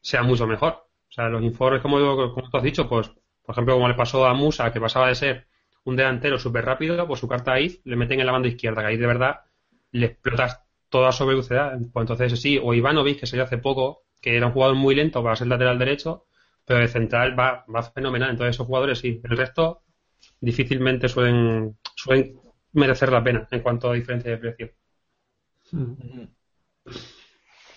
sea 0.00 0.22
mucho 0.22 0.46
mejor. 0.46 0.86
O 1.08 1.12
sea, 1.12 1.28
los 1.28 1.42
informes, 1.42 1.82
como, 1.82 1.98
como 2.32 2.50
tú 2.50 2.56
has 2.56 2.62
dicho, 2.62 2.88
pues, 2.88 3.10
por 3.44 3.54
ejemplo, 3.54 3.74
como 3.74 3.88
le 3.88 3.94
pasó 3.94 4.24
a 4.24 4.32
Musa, 4.32 4.72
que 4.72 4.80
pasaba 4.80 5.08
de 5.08 5.16
ser 5.16 5.46
un 5.84 5.96
delantero 5.96 6.38
súper 6.38 6.64
rápido, 6.64 7.06
pues 7.06 7.20
su 7.20 7.28
carta 7.28 7.52
ahí 7.52 7.78
le 7.84 7.96
meten 7.96 8.20
en 8.20 8.26
la 8.26 8.32
banda 8.32 8.48
izquierda, 8.48 8.80
que 8.80 8.88
ahí 8.88 8.96
de 8.96 9.06
verdad 9.06 9.42
le 9.90 10.06
explotas 10.06 10.63
toda 10.94 11.10
su 11.10 11.26
velocidad. 11.26 11.76
Pues 11.92 12.04
entonces 12.04 12.40
sí, 12.40 12.56
o 12.62 12.72
Ivanovic, 12.72 13.18
que 13.18 13.26
salió 13.26 13.42
hace 13.42 13.58
poco, 13.58 14.04
que 14.20 14.36
era 14.36 14.46
un 14.46 14.52
jugador 14.52 14.76
muy 14.76 14.94
lento 14.94 15.24
para 15.24 15.34
ser 15.34 15.48
lateral 15.48 15.76
derecho, 15.76 16.26
pero 16.64 16.78
de 16.78 16.86
central 16.86 17.36
va, 17.36 17.64
va 17.66 17.82
fenomenal. 17.82 18.30
Entonces 18.30 18.54
esos 18.54 18.68
jugadores 18.68 19.00
sí. 19.00 19.20
El 19.24 19.36
resto 19.36 19.82
difícilmente 20.40 21.08
suelen, 21.08 21.76
suelen 21.96 22.38
merecer 22.74 23.10
la 23.10 23.24
pena 23.24 23.48
en 23.50 23.60
cuanto 23.60 23.90
a 23.90 23.94
diferencia 23.94 24.30
de 24.30 24.36
precio. 24.36 24.70
Mm. 25.72 26.22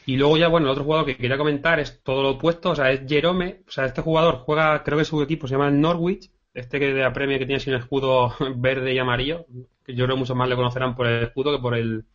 Y 0.05 0.15
luego 0.15 0.37
ya, 0.37 0.47
bueno, 0.47 0.67
el 0.67 0.73
otro 0.73 0.83
jugador 0.83 1.07
que 1.07 1.17
quería 1.17 1.39
comentar 1.39 1.79
es 1.79 2.03
todo 2.03 2.21
lo 2.21 2.29
opuesto, 2.33 2.69
o 2.69 2.75
sea, 2.75 2.91
es 2.91 3.01
Jerome, 3.07 3.63
o 3.67 3.71
sea, 3.71 3.85
este 3.85 4.03
jugador 4.03 4.35
juega, 4.35 4.83
creo 4.83 4.99
que 4.99 5.05
su 5.05 5.23
equipo 5.23 5.47
se 5.47 5.55
llama 5.55 5.71
Norwich, 5.71 6.29
este 6.53 6.79
que 6.79 6.93
de 6.93 7.01
la 7.01 7.13
premia 7.13 7.39
que 7.39 7.47
tiene 7.47 7.59
sin 7.59 7.73
escudo 7.73 8.35
verde 8.57 8.93
y 8.93 8.99
amarillo, 8.99 9.47
que 9.83 9.95
yo 9.95 10.05
creo 10.05 10.15
que 10.15 10.19
muchos 10.19 10.37
más 10.37 10.47
le 10.47 10.55
conocerán 10.55 10.95
por 10.95 11.07
el 11.07 11.23
escudo 11.23 11.55
que 11.55 11.61
por 11.63 11.75
el, 11.75 12.05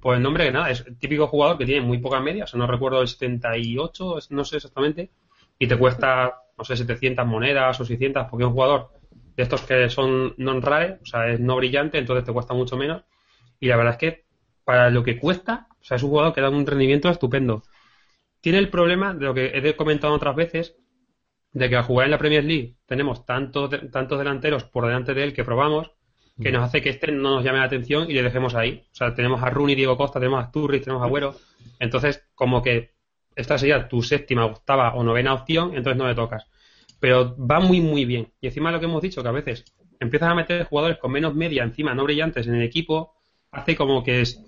por 0.00 0.16
el 0.16 0.22
nombre, 0.22 0.44
que 0.44 0.52
nada, 0.52 0.70
es 0.70 0.84
el 0.86 0.98
típico 0.98 1.26
jugador 1.26 1.58
que 1.58 1.66
tiene 1.66 1.80
muy 1.80 1.98
poca 1.98 2.20
media, 2.20 2.44
o 2.44 2.46
sea, 2.46 2.58
no 2.58 2.66
recuerdo 2.66 3.00
el 3.00 3.08
78, 3.08 4.18
no 4.30 4.44
sé 4.44 4.56
exactamente, 4.56 5.10
y 5.58 5.66
te 5.66 5.76
cuesta, 5.76 6.42
no 6.56 6.64
sé, 6.64 6.76
700 6.76 7.26
monedas 7.26 7.80
o 7.80 7.84
600, 7.84 8.26
porque 8.30 8.44
un 8.44 8.52
jugador 8.52 8.90
de 9.36 9.42
estos 9.42 9.62
que 9.62 9.88
son 9.90 10.34
non-rare, 10.36 10.98
o 11.02 11.06
sea, 11.06 11.28
es 11.28 11.40
no 11.40 11.56
brillante, 11.56 11.98
entonces 11.98 12.24
te 12.24 12.32
cuesta 12.32 12.54
mucho 12.54 12.76
menos, 12.76 13.02
y 13.60 13.66
la 13.68 13.76
verdad 13.76 13.94
es 13.94 13.98
que 13.98 14.24
para 14.64 14.90
lo 14.90 15.02
que 15.02 15.18
cuesta, 15.18 15.68
o 15.80 15.84
sea, 15.84 15.96
es 15.96 16.02
un 16.02 16.10
jugador 16.10 16.34
que 16.34 16.40
da 16.40 16.50
un 16.50 16.66
rendimiento 16.66 17.08
estupendo. 17.08 17.62
Tiene 18.40 18.58
el 18.58 18.68
problema 18.68 19.14
de 19.14 19.24
lo 19.24 19.34
que 19.34 19.46
he 19.46 19.76
comentado 19.76 20.12
otras 20.12 20.36
veces, 20.36 20.76
de 21.52 21.68
que 21.68 21.76
al 21.76 21.84
jugar 21.84 22.06
en 22.06 22.10
la 22.10 22.18
Premier 22.18 22.44
League 22.44 22.76
tenemos 22.86 23.24
tantos, 23.24 23.70
tantos 23.90 24.18
delanteros 24.18 24.64
por 24.64 24.86
delante 24.86 25.14
de 25.14 25.24
él 25.24 25.32
que 25.32 25.44
probamos, 25.44 25.92
que 26.40 26.52
nos 26.52 26.64
hace 26.64 26.80
que 26.80 26.90
este 26.90 27.10
no 27.10 27.36
nos 27.36 27.44
llame 27.44 27.58
la 27.58 27.64
atención 27.64 28.08
y 28.08 28.14
le 28.14 28.22
dejemos 28.22 28.54
ahí. 28.54 28.84
O 28.92 28.94
sea, 28.94 29.14
tenemos 29.14 29.42
a 29.42 29.50
Rooney, 29.50 29.74
Diego 29.74 29.96
Costa, 29.96 30.20
tenemos 30.20 30.44
a 30.44 30.50
Turris, 30.50 30.82
tenemos 30.82 31.02
a 31.02 31.06
Agüero. 31.06 31.34
Entonces, 31.80 32.28
como 32.34 32.62
que 32.62 32.92
esta 33.34 33.58
sería 33.58 33.88
tu 33.88 34.02
séptima, 34.02 34.44
octava 34.44 34.94
o 34.94 35.02
novena 35.02 35.34
opción, 35.34 35.74
entonces 35.74 35.96
no 35.96 36.06
le 36.06 36.14
tocas. 36.14 36.46
Pero 37.00 37.36
va 37.38 37.60
muy, 37.60 37.80
muy 37.80 38.04
bien. 38.04 38.32
Y 38.40 38.48
encima 38.48 38.70
lo 38.70 38.80
que 38.80 38.86
hemos 38.86 39.02
dicho, 39.02 39.22
que 39.22 39.28
a 39.28 39.32
veces 39.32 39.64
empiezas 40.00 40.30
a 40.30 40.34
meter 40.34 40.64
jugadores 40.64 40.98
con 40.98 41.12
menos 41.12 41.34
media, 41.34 41.64
encima 41.64 41.94
no 41.94 42.04
brillantes 42.04 42.46
en 42.46 42.54
el 42.54 42.62
equipo, 42.62 43.14
hace 43.50 43.76
como 43.76 44.02
que 44.02 44.20
es, 44.20 44.44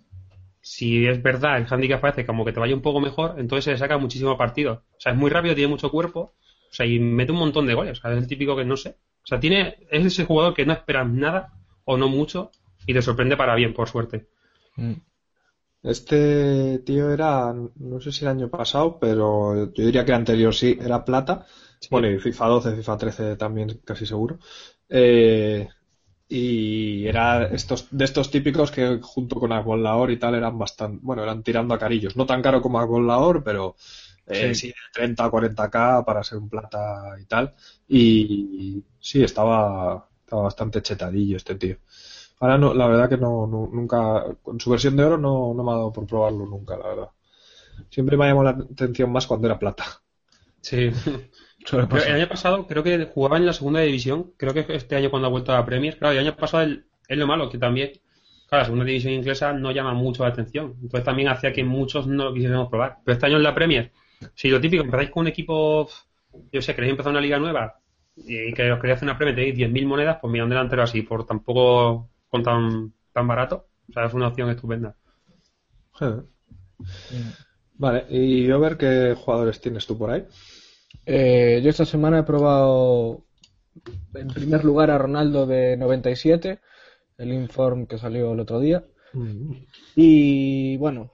si 0.60 1.06
es 1.06 1.22
verdad, 1.22 1.58
el 1.58 1.66
handicap 1.68 2.00
parece 2.00 2.26
como 2.26 2.44
que 2.44 2.52
te 2.52 2.60
vaya 2.60 2.74
un 2.74 2.82
poco 2.82 3.00
mejor, 3.00 3.34
entonces 3.38 3.64
se 3.64 3.70
le 3.72 3.78
saca 3.78 3.98
muchísimo 3.98 4.36
partido. 4.36 4.84
O 4.96 5.00
sea, 5.00 5.12
es 5.12 5.18
muy 5.18 5.30
rápido, 5.30 5.54
tiene 5.54 5.70
mucho 5.70 5.90
cuerpo, 5.90 6.34
o 6.70 6.72
sea, 6.72 6.86
y 6.86 7.00
mete 7.00 7.32
un 7.32 7.38
montón 7.38 7.66
de 7.66 7.74
goles. 7.74 7.98
O 7.98 8.02
sea, 8.02 8.12
es 8.12 8.18
el 8.18 8.28
típico 8.28 8.56
que 8.56 8.64
no 8.64 8.76
sé. 8.76 8.96
O 9.22 9.26
sea, 9.26 9.40
tiene, 9.40 9.76
es 9.90 10.06
ese 10.06 10.24
jugador 10.24 10.54
que 10.54 10.64
no 10.64 10.72
esperas 10.72 11.08
nada 11.08 11.52
o 11.90 11.96
no 11.96 12.08
mucho 12.08 12.52
y 12.86 12.94
te 12.94 13.02
sorprende 13.02 13.36
para 13.36 13.56
bien, 13.56 13.74
por 13.74 13.88
suerte. 13.88 14.28
Mm. 14.76 14.94
Este 15.82 16.78
tío 16.80 17.10
era, 17.10 17.52
no 17.52 18.00
sé 18.00 18.12
si 18.12 18.24
el 18.24 18.30
año 18.30 18.48
pasado, 18.48 18.98
pero 19.00 19.72
yo 19.72 19.84
diría 19.84 20.04
que 20.04 20.12
el 20.12 20.18
anterior 20.18 20.54
sí, 20.54 20.78
era 20.80 21.04
plata. 21.04 21.46
Bueno, 21.90 22.08
y 22.08 22.18
FIFA 22.18 22.46
12, 22.46 22.76
FIFA 22.76 22.96
13 22.98 23.36
también, 23.36 23.80
casi 23.84 24.06
seguro. 24.06 24.38
Eh, 24.88 25.68
y 26.28 27.08
era 27.08 27.46
estos 27.46 27.88
de 27.90 28.04
estos 28.04 28.30
típicos 28.30 28.70
que 28.70 29.00
junto 29.02 29.40
con 29.40 29.52
Agol 29.52 30.12
y 30.12 30.16
tal 30.16 30.36
eran 30.36 30.56
bastante 30.56 31.00
bueno 31.02 31.24
eran 31.24 31.42
tirando 31.42 31.74
a 31.74 31.78
carillos 31.78 32.16
no 32.16 32.24
tan 32.24 32.40
caro 32.40 32.62
como 32.62 32.78
Agol 32.78 33.42
pero 33.42 33.74
eh, 34.28 34.54
sí. 34.54 34.68
de 34.68 34.74
30 34.92 35.24
a 35.24 35.30
40k 35.30 36.04
para 36.04 36.22
ser 36.22 36.38
un 36.38 36.48
plata 36.48 37.16
y 37.20 37.24
tal 37.24 37.52
y 37.88 38.80
sí 39.00 39.24
estaba 39.24 40.09
estaba 40.30 40.42
bastante 40.42 40.80
chetadillo 40.80 41.36
este 41.36 41.56
tío 41.56 41.76
ahora 42.38 42.56
no 42.56 42.72
la 42.72 42.86
verdad 42.86 43.08
que 43.08 43.16
no, 43.16 43.46
nunca 43.46 44.24
con 44.42 44.60
su 44.60 44.70
versión 44.70 44.96
de 44.96 45.04
oro 45.04 45.18
no, 45.18 45.52
no 45.54 45.64
me 45.64 45.72
ha 45.72 45.74
dado 45.74 45.92
por 45.92 46.06
probarlo 46.06 46.46
nunca 46.46 46.76
la 46.76 46.88
verdad 46.88 47.08
siempre 47.90 48.16
me 48.16 48.24
ha 48.24 48.28
llamado 48.28 48.44
la 48.44 48.64
atención 48.64 49.10
más 49.10 49.26
cuando 49.26 49.48
era 49.48 49.58
plata 49.58 49.84
sí 50.60 50.90
el 51.72 52.14
año 52.14 52.28
pasado 52.28 52.66
creo 52.66 52.82
que 52.82 53.04
jugaba 53.06 53.36
en 53.36 53.46
la 53.46 53.52
segunda 53.52 53.80
división. 53.80 54.32
Creo 54.36 54.54
que 54.54 54.64
este 54.68 54.96
año 54.96 55.10
cuando 55.10 55.28
ha 55.28 55.30
vuelto 55.30 55.52
a 55.52 55.56
la 55.56 55.66
Premier. 55.66 55.98
Claro, 55.98 56.12
el 56.12 56.26
año 56.26 56.36
pasado 56.36 56.64
es 56.64 57.18
lo 57.18 57.26
malo, 57.26 57.50
que 57.50 57.58
también, 57.58 57.92
claro, 58.48 58.62
la 58.62 58.64
segunda 58.64 58.84
división 58.84 59.12
inglesa 59.12 59.52
no 59.52 59.70
llama 59.70 59.92
mucho 59.94 60.22
la 60.22 60.30
atención. 60.30 60.76
Entonces 60.82 61.04
también 61.04 61.28
hacía 61.28 61.52
que 61.52 61.64
muchos 61.64 62.06
no 62.06 62.24
lo 62.24 62.34
quisiéramos 62.34 62.68
probar. 62.68 62.98
Pero 63.04 63.14
este 63.14 63.26
año 63.26 63.36
en 63.36 63.42
la 63.42 63.54
Premier, 63.54 63.92
si 64.34 64.48
lo 64.48 64.60
típico, 64.60 64.82
empezáis 64.82 65.10
con 65.10 65.22
un 65.22 65.28
equipo, 65.28 65.88
yo 66.52 66.62
sé, 66.62 66.74
queréis 66.74 66.92
empezar 66.92 67.12
una 67.12 67.20
liga 67.20 67.38
nueva 67.38 67.78
y 68.26 68.52
que 68.52 68.70
os 68.72 68.80
queréis 68.80 68.96
hacer 68.96 69.08
una 69.08 69.16
Premier, 69.16 69.36
tenéis 69.36 69.70
10.000 69.70 69.86
monedas, 69.86 70.18
pues 70.20 70.30
mira 70.30 70.44
un 70.44 70.50
delantero 70.50 70.82
así, 70.82 71.02
por 71.02 71.26
tampoco 71.26 72.10
con 72.28 72.42
tan, 72.42 72.92
tan 73.12 73.26
barato. 73.26 73.68
O 73.88 73.92
sea, 73.92 74.06
es 74.06 74.14
una 74.14 74.28
opción 74.28 74.50
estupenda. 74.50 74.94
Vale, 77.74 78.06
y 78.10 78.46
yo 78.46 78.60
ver 78.60 78.76
qué 78.76 79.14
jugadores 79.16 79.60
tienes 79.60 79.86
tú 79.86 79.98
por 79.98 80.10
ahí. 80.10 80.24
Eh, 81.06 81.60
yo 81.62 81.70
esta 81.70 81.84
semana 81.84 82.20
he 82.20 82.22
probado 82.24 83.24
en 84.14 84.28
primer 84.28 84.64
lugar 84.64 84.90
a 84.90 84.98
Ronaldo 84.98 85.46
de 85.46 85.76
97, 85.76 86.60
el 87.18 87.32
inform 87.32 87.86
que 87.86 87.98
salió 87.98 88.32
el 88.32 88.40
otro 88.40 88.60
día. 88.60 88.84
Mm. 89.12 89.52
Y 89.96 90.76
bueno, 90.76 91.12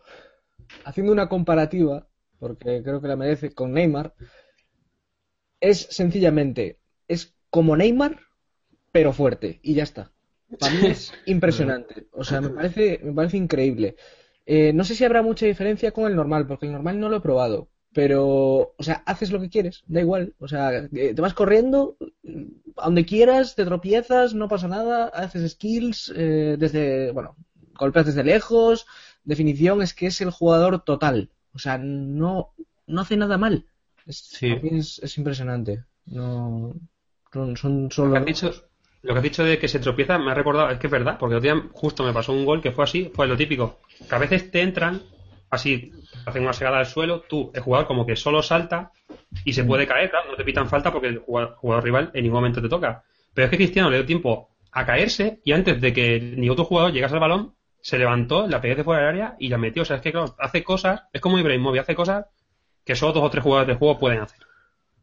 haciendo 0.84 1.12
una 1.12 1.28
comparativa, 1.28 2.06
porque 2.38 2.82
creo 2.82 3.00
que 3.00 3.08
la 3.08 3.16
merece 3.16 3.54
con 3.54 3.72
Neymar, 3.72 4.14
es 5.60 5.86
sencillamente, 5.90 6.78
es 7.08 7.34
como 7.50 7.76
Neymar, 7.76 8.20
pero 8.92 9.12
fuerte, 9.12 9.60
y 9.62 9.74
ya 9.74 9.82
está. 9.82 10.12
Para 10.58 10.74
mí 10.74 10.86
es 10.86 11.12
impresionante. 11.26 12.06
O 12.12 12.24
sea, 12.24 12.40
me 12.40 12.50
parece, 12.50 13.00
me 13.02 13.12
parece 13.12 13.36
increíble. 13.36 13.96
Eh, 14.44 14.72
no 14.72 14.84
sé 14.84 14.94
si 14.94 15.04
habrá 15.04 15.22
mucha 15.22 15.46
diferencia 15.46 15.92
con 15.92 16.06
el 16.06 16.16
normal, 16.16 16.46
porque 16.46 16.66
el 16.66 16.72
normal 16.72 17.00
no 17.00 17.08
lo 17.08 17.16
he 17.16 17.20
probado 17.20 17.68
pero, 17.96 18.74
o 18.76 18.82
sea, 18.82 19.02
haces 19.06 19.30
lo 19.30 19.40
que 19.40 19.48
quieres, 19.48 19.82
da 19.86 20.02
igual. 20.02 20.34
O 20.38 20.48
sea, 20.48 20.70
eh, 20.70 21.14
te 21.14 21.22
vas 21.22 21.32
corriendo, 21.32 21.96
a 22.76 22.84
donde 22.84 23.06
quieras, 23.06 23.54
te 23.54 23.64
tropiezas, 23.64 24.34
no 24.34 24.48
pasa 24.48 24.68
nada, 24.68 25.06
haces 25.06 25.52
skills, 25.52 26.12
eh, 26.14 26.56
desde, 26.58 27.10
bueno, 27.12 27.36
golpeas 27.72 28.04
desde 28.04 28.22
lejos, 28.22 28.86
definición 29.24 29.80
es 29.80 29.94
que 29.94 30.08
es 30.08 30.20
el 30.20 30.30
jugador 30.30 30.84
total. 30.84 31.30
O 31.54 31.58
sea, 31.58 31.78
no, 31.78 32.52
no 32.86 33.00
hace 33.00 33.16
nada 33.16 33.38
mal. 33.38 33.64
Es, 34.04 34.42
es, 34.42 35.16
impresionante. 35.16 35.82
No, 36.04 36.74
son, 37.56 37.90
solo... 37.90 38.08
Lo 38.08 38.14
que, 38.14 38.18
has 38.18 38.26
dicho, 38.26 38.52
lo 39.02 39.12
que 39.12 39.18
has 39.18 39.22
dicho 39.22 39.44
de 39.44 39.58
que 39.58 39.68
se 39.68 39.78
tropieza 39.78 40.18
me 40.18 40.30
ha 40.30 40.34
recordado, 40.34 40.70
es 40.70 40.78
que 40.78 40.86
es 40.86 40.90
verdad, 40.90 41.16
porque 41.18 41.36
otro 41.36 41.52
día 41.52 41.62
justo 41.72 42.04
me 42.04 42.12
pasó 42.12 42.32
un 42.32 42.44
gol 42.44 42.62
que 42.62 42.72
fue 42.72 42.84
así, 42.84 43.10
fue 43.14 43.26
lo 43.26 43.36
típico, 43.36 43.80
que 44.08 44.14
a 44.14 44.18
veces 44.18 44.50
te 44.50 44.62
entran 44.62 45.02
así 45.50 45.92
hacen 46.24 46.42
una 46.42 46.52
segada 46.52 46.78
al 46.78 46.86
suelo, 46.86 47.20
tú, 47.20 47.50
el 47.54 47.60
jugador 47.60 47.86
como 47.86 48.06
que 48.06 48.16
solo 48.16 48.42
salta 48.42 48.92
y 49.44 49.52
se 49.52 49.62
mm. 49.62 49.66
puede 49.66 49.86
caer, 49.86 50.10
claro, 50.10 50.30
no 50.30 50.36
te 50.36 50.44
pitan 50.44 50.68
falta 50.68 50.92
porque 50.92 51.08
el 51.08 51.18
jugador, 51.18 51.84
rival 51.84 52.10
en 52.14 52.22
ningún 52.22 52.38
momento 52.38 52.60
te 52.60 52.68
toca. 52.68 53.04
Pero 53.32 53.46
es 53.46 53.50
que 53.50 53.56
Cristiano 53.56 53.90
le 53.90 53.98
dio 53.98 54.06
tiempo 54.06 54.50
a 54.72 54.84
caerse 54.84 55.40
y 55.44 55.52
antes 55.52 55.80
de 55.80 55.92
que 55.92 56.20
ni 56.20 56.48
otro 56.50 56.64
jugador 56.64 56.92
llegase 56.92 57.14
al 57.14 57.20
balón, 57.20 57.54
se 57.80 57.98
levantó, 57.98 58.48
la 58.48 58.60
pegó 58.60 58.74
de 58.74 58.84
fuera 58.84 59.00
del 59.02 59.08
área 59.10 59.36
y 59.38 59.48
la 59.48 59.58
metió. 59.58 59.82
O 59.82 59.84
sea, 59.84 59.96
es 59.96 60.02
que 60.02 60.10
claro, 60.10 60.34
hace 60.38 60.64
cosas, 60.64 61.02
es 61.12 61.20
como 61.20 61.38
Ibrahimovic, 61.38 61.82
hace 61.82 61.94
cosas 61.94 62.26
que 62.84 62.96
solo 62.96 63.12
dos 63.12 63.24
o 63.24 63.30
tres 63.30 63.44
jugadores 63.44 63.68
de 63.68 63.78
juego 63.78 63.98
pueden 63.98 64.20
hacer. 64.20 64.40
O 64.42 64.48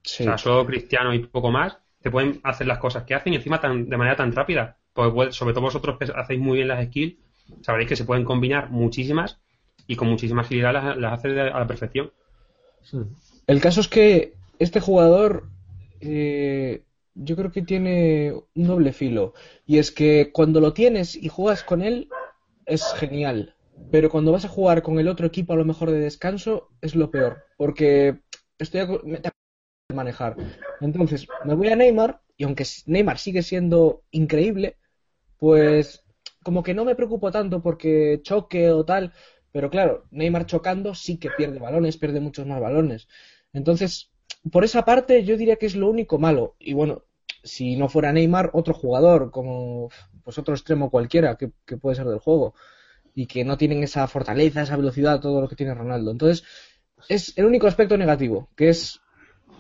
sea, 0.03 0.37
solo 0.37 0.65
Cristiano 0.65 1.13
y 1.13 1.19
poco 1.19 1.49
más 1.49 1.77
te 2.03 2.11
pueden 2.11 2.41
hacer 2.43 2.67
las 2.67 2.79
cosas 2.79 3.03
que 3.03 3.15
hacen 3.15 3.33
y 3.33 3.37
encima 3.37 3.61
tan, 3.61 3.89
de 3.89 3.97
manera 3.97 4.17
tan 4.17 4.33
rápida. 4.33 4.77
Porque 4.93 5.31
sobre 5.31 5.53
todo 5.53 5.63
vosotros 5.63 5.97
que 5.97 6.11
hacéis 6.13 6.39
muy 6.39 6.57
bien 6.57 6.67
las 6.67 6.85
skills, 6.85 7.15
sabréis 7.61 7.89
que 7.89 7.95
se 7.95 8.03
pueden 8.03 8.25
combinar 8.25 8.69
muchísimas 8.69 9.39
y 9.87 9.95
con 9.95 10.09
muchísima 10.09 10.41
agilidad 10.41 10.73
las, 10.99 11.13
hace 11.13 11.39
a 11.39 11.57
la 11.57 11.65
perfección. 11.65 12.11
El 13.47 13.61
caso 13.61 13.79
es 13.79 13.87
que 13.87 14.33
este 14.59 14.81
jugador 14.81 15.47
eh, 16.01 16.83
yo 17.15 17.37
creo 17.37 17.51
que 17.51 17.61
tiene 17.61 18.33
un 18.53 18.67
doble 18.67 18.91
filo 18.91 19.33
y 19.65 19.77
es 19.77 19.91
que 19.91 20.31
cuando 20.33 20.59
lo 20.59 20.73
tienes 20.73 21.15
y 21.15 21.29
juegas 21.29 21.63
con 21.63 21.81
él 21.81 22.09
es 22.65 22.83
genial, 22.97 23.55
pero 23.91 24.09
cuando 24.09 24.33
vas 24.33 24.43
a 24.43 24.49
jugar 24.49 24.81
con 24.81 24.99
el 24.99 25.07
otro 25.07 25.25
equipo 25.25 25.53
a 25.53 25.57
lo 25.57 25.65
mejor 25.65 25.89
de 25.89 25.99
descanso 25.99 26.69
es 26.81 26.95
lo 26.95 27.09
peor, 27.09 27.45
porque 27.57 28.19
estoy 28.57 28.81
manejar. 29.89 30.35
Entonces, 30.81 31.27
me 31.45 31.55
voy 31.55 31.69
a 31.69 31.75
Neymar 31.75 32.21
y 32.37 32.43
aunque 32.43 32.65
Neymar 32.85 33.17
sigue 33.17 33.43
siendo 33.43 34.03
increíble, 34.11 34.77
pues 35.37 36.03
como 36.43 36.63
que 36.63 36.73
no 36.73 36.85
me 36.85 36.95
preocupo 36.95 37.31
tanto 37.31 37.61
porque 37.61 38.19
choque 38.23 38.71
o 38.71 38.83
tal, 38.83 39.13
pero 39.51 39.69
claro, 39.69 40.05
Neymar 40.11 40.45
chocando 40.45 40.95
sí 40.95 41.17
que 41.17 41.29
pierde 41.29 41.59
balones, 41.59 41.97
pierde 41.97 42.19
muchos 42.19 42.45
más 42.45 42.59
balones. 42.59 43.07
Entonces, 43.53 44.11
por 44.51 44.63
esa 44.63 44.83
parte 44.83 45.23
yo 45.23 45.37
diría 45.37 45.57
que 45.57 45.67
es 45.67 45.75
lo 45.75 45.89
único 45.89 46.17
malo. 46.17 46.55
Y 46.59 46.73
bueno, 46.73 47.03
si 47.43 47.75
no 47.75 47.89
fuera 47.89 48.11
Neymar, 48.11 48.51
otro 48.53 48.73
jugador, 48.73 49.31
como 49.31 49.89
pues 50.23 50.37
otro 50.37 50.53
extremo 50.53 50.89
cualquiera 50.89 51.37
que, 51.37 51.49
puede 51.77 51.95
ser 51.95 52.07
del 52.07 52.19
juego, 52.19 52.55
y 53.13 53.27
que 53.27 53.43
no 53.43 53.57
tienen 53.57 53.83
esa 53.83 54.07
fortaleza, 54.07 54.63
esa 54.63 54.77
velocidad, 54.77 55.19
todo 55.19 55.41
lo 55.41 55.47
que 55.47 55.55
tiene 55.55 55.75
Ronaldo. 55.75 56.11
Entonces, 56.11 56.43
es 57.09 57.37
el 57.37 57.45
único 57.45 57.67
aspecto 57.67 57.97
negativo, 57.97 58.49
que 58.55 58.69
es 58.69 59.01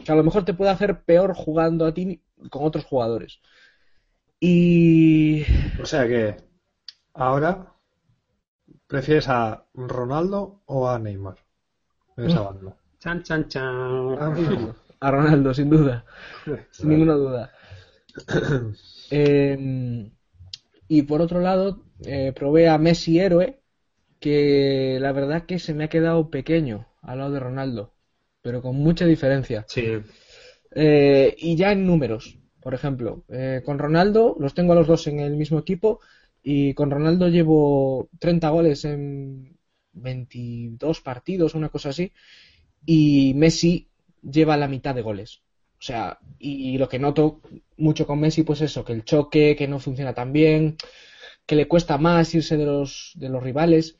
que 0.05 0.11
a 0.11 0.15
lo 0.15 0.23
mejor 0.23 0.45
te 0.45 0.53
puede 0.53 0.71
hacer 0.71 1.03
peor 1.03 1.33
jugando 1.35 1.85
a 1.85 1.93
ti 1.93 2.21
con 2.49 2.65
otros 2.65 2.85
jugadores. 2.85 3.39
Y. 4.39 5.43
O 5.81 5.85
sea 5.85 6.07
que 6.07 6.35
ahora 7.13 7.73
prefieres 8.87 9.29
a 9.29 9.65
Ronaldo 9.73 10.61
o 10.65 10.89
a 10.89 10.99
Neymar 10.99 11.37
en 12.17 12.25
esa 12.25 12.41
banda. 12.41 12.77
Chan, 12.99 13.21
chan, 13.23 13.49
chan. 13.49 14.17
Ah, 14.17 14.33
a 15.01 15.11
Ronaldo, 15.11 15.53
sin 15.53 15.69
duda. 15.69 16.05
sin 16.71 16.89
ninguna 16.89 17.13
duda. 17.13 17.51
Em, 19.09 20.11
y 20.87 21.01
por 21.03 21.21
otro 21.21 21.41
lado, 21.41 21.83
eh, 22.05 22.33
probé 22.33 22.69
a 22.69 22.77
Messi 22.77 23.19
héroe, 23.19 23.61
que 24.19 24.97
la 25.01 25.11
verdad 25.11 25.45
que 25.45 25.59
se 25.59 25.73
me 25.73 25.83
ha 25.83 25.89
quedado 25.89 26.29
pequeño 26.29 26.87
al 27.01 27.19
lado 27.19 27.31
de 27.31 27.39
Ronaldo, 27.39 27.92
pero 28.43 28.61
con 28.61 28.75
mucha 28.75 29.07
diferencia. 29.07 29.65
Sí. 29.67 29.87
Eh, 30.75 31.35
y 31.39 31.55
ya 31.55 31.71
en 31.71 31.87
números, 31.87 32.37
por 32.61 32.75
ejemplo, 32.75 33.23
eh, 33.29 33.61
con 33.65 33.79
Ronaldo 33.79 34.35
los 34.39 34.53
tengo 34.53 34.73
a 34.73 34.75
los 34.75 34.85
dos 34.87 35.07
en 35.07 35.19
el 35.19 35.35
mismo 35.35 35.57
equipo 35.57 36.01
y 36.43 36.73
con 36.75 36.91
Ronaldo 36.91 37.29
llevo 37.29 38.09
30 38.19 38.49
goles 38.49 38.85
en 38.85 39.57
22 39.93 41.01
partidos, 41.01 41.55
una 41.55 41.69
cosa 41.69 41.89
así, 41.89 42.11
y 42.85 43.33
Messi 43.35 43.87
lleva 44.21 44.57
la 44.57 44.67
mitad 44.67 44.93
de 44.93 45.01
goles. 45.01 45.41
O 45.79 45.85
sea, 45.85 46.19
y 46.39 46.77
lo 46.77 46.87
que 46.87 46.99
noto 46.99 47.41
mucho 47.77 48.05
con 48.07 48.19
Messi, 48.19 48.43
pues 48.43 48.61
eso, 48.61 48.85
que 48.85 48.93
el 48.93 49.03
choque, 49.03 49.55
que 49.55 49.67
no 49.67 49.79
funciona 49.79 50.13
tan 50.13 50.31
bien, 50.31 50.77
que 51.45 51.55
le 51.55 51.67
cuesta 51.67 51.97
más 51.97 52.33
irse 52.35 52.57
de 52.57 52.65
los, 52.65 53.11
de 53.15 53.29
los 53.29 53.43
rivales. 53.43 53.97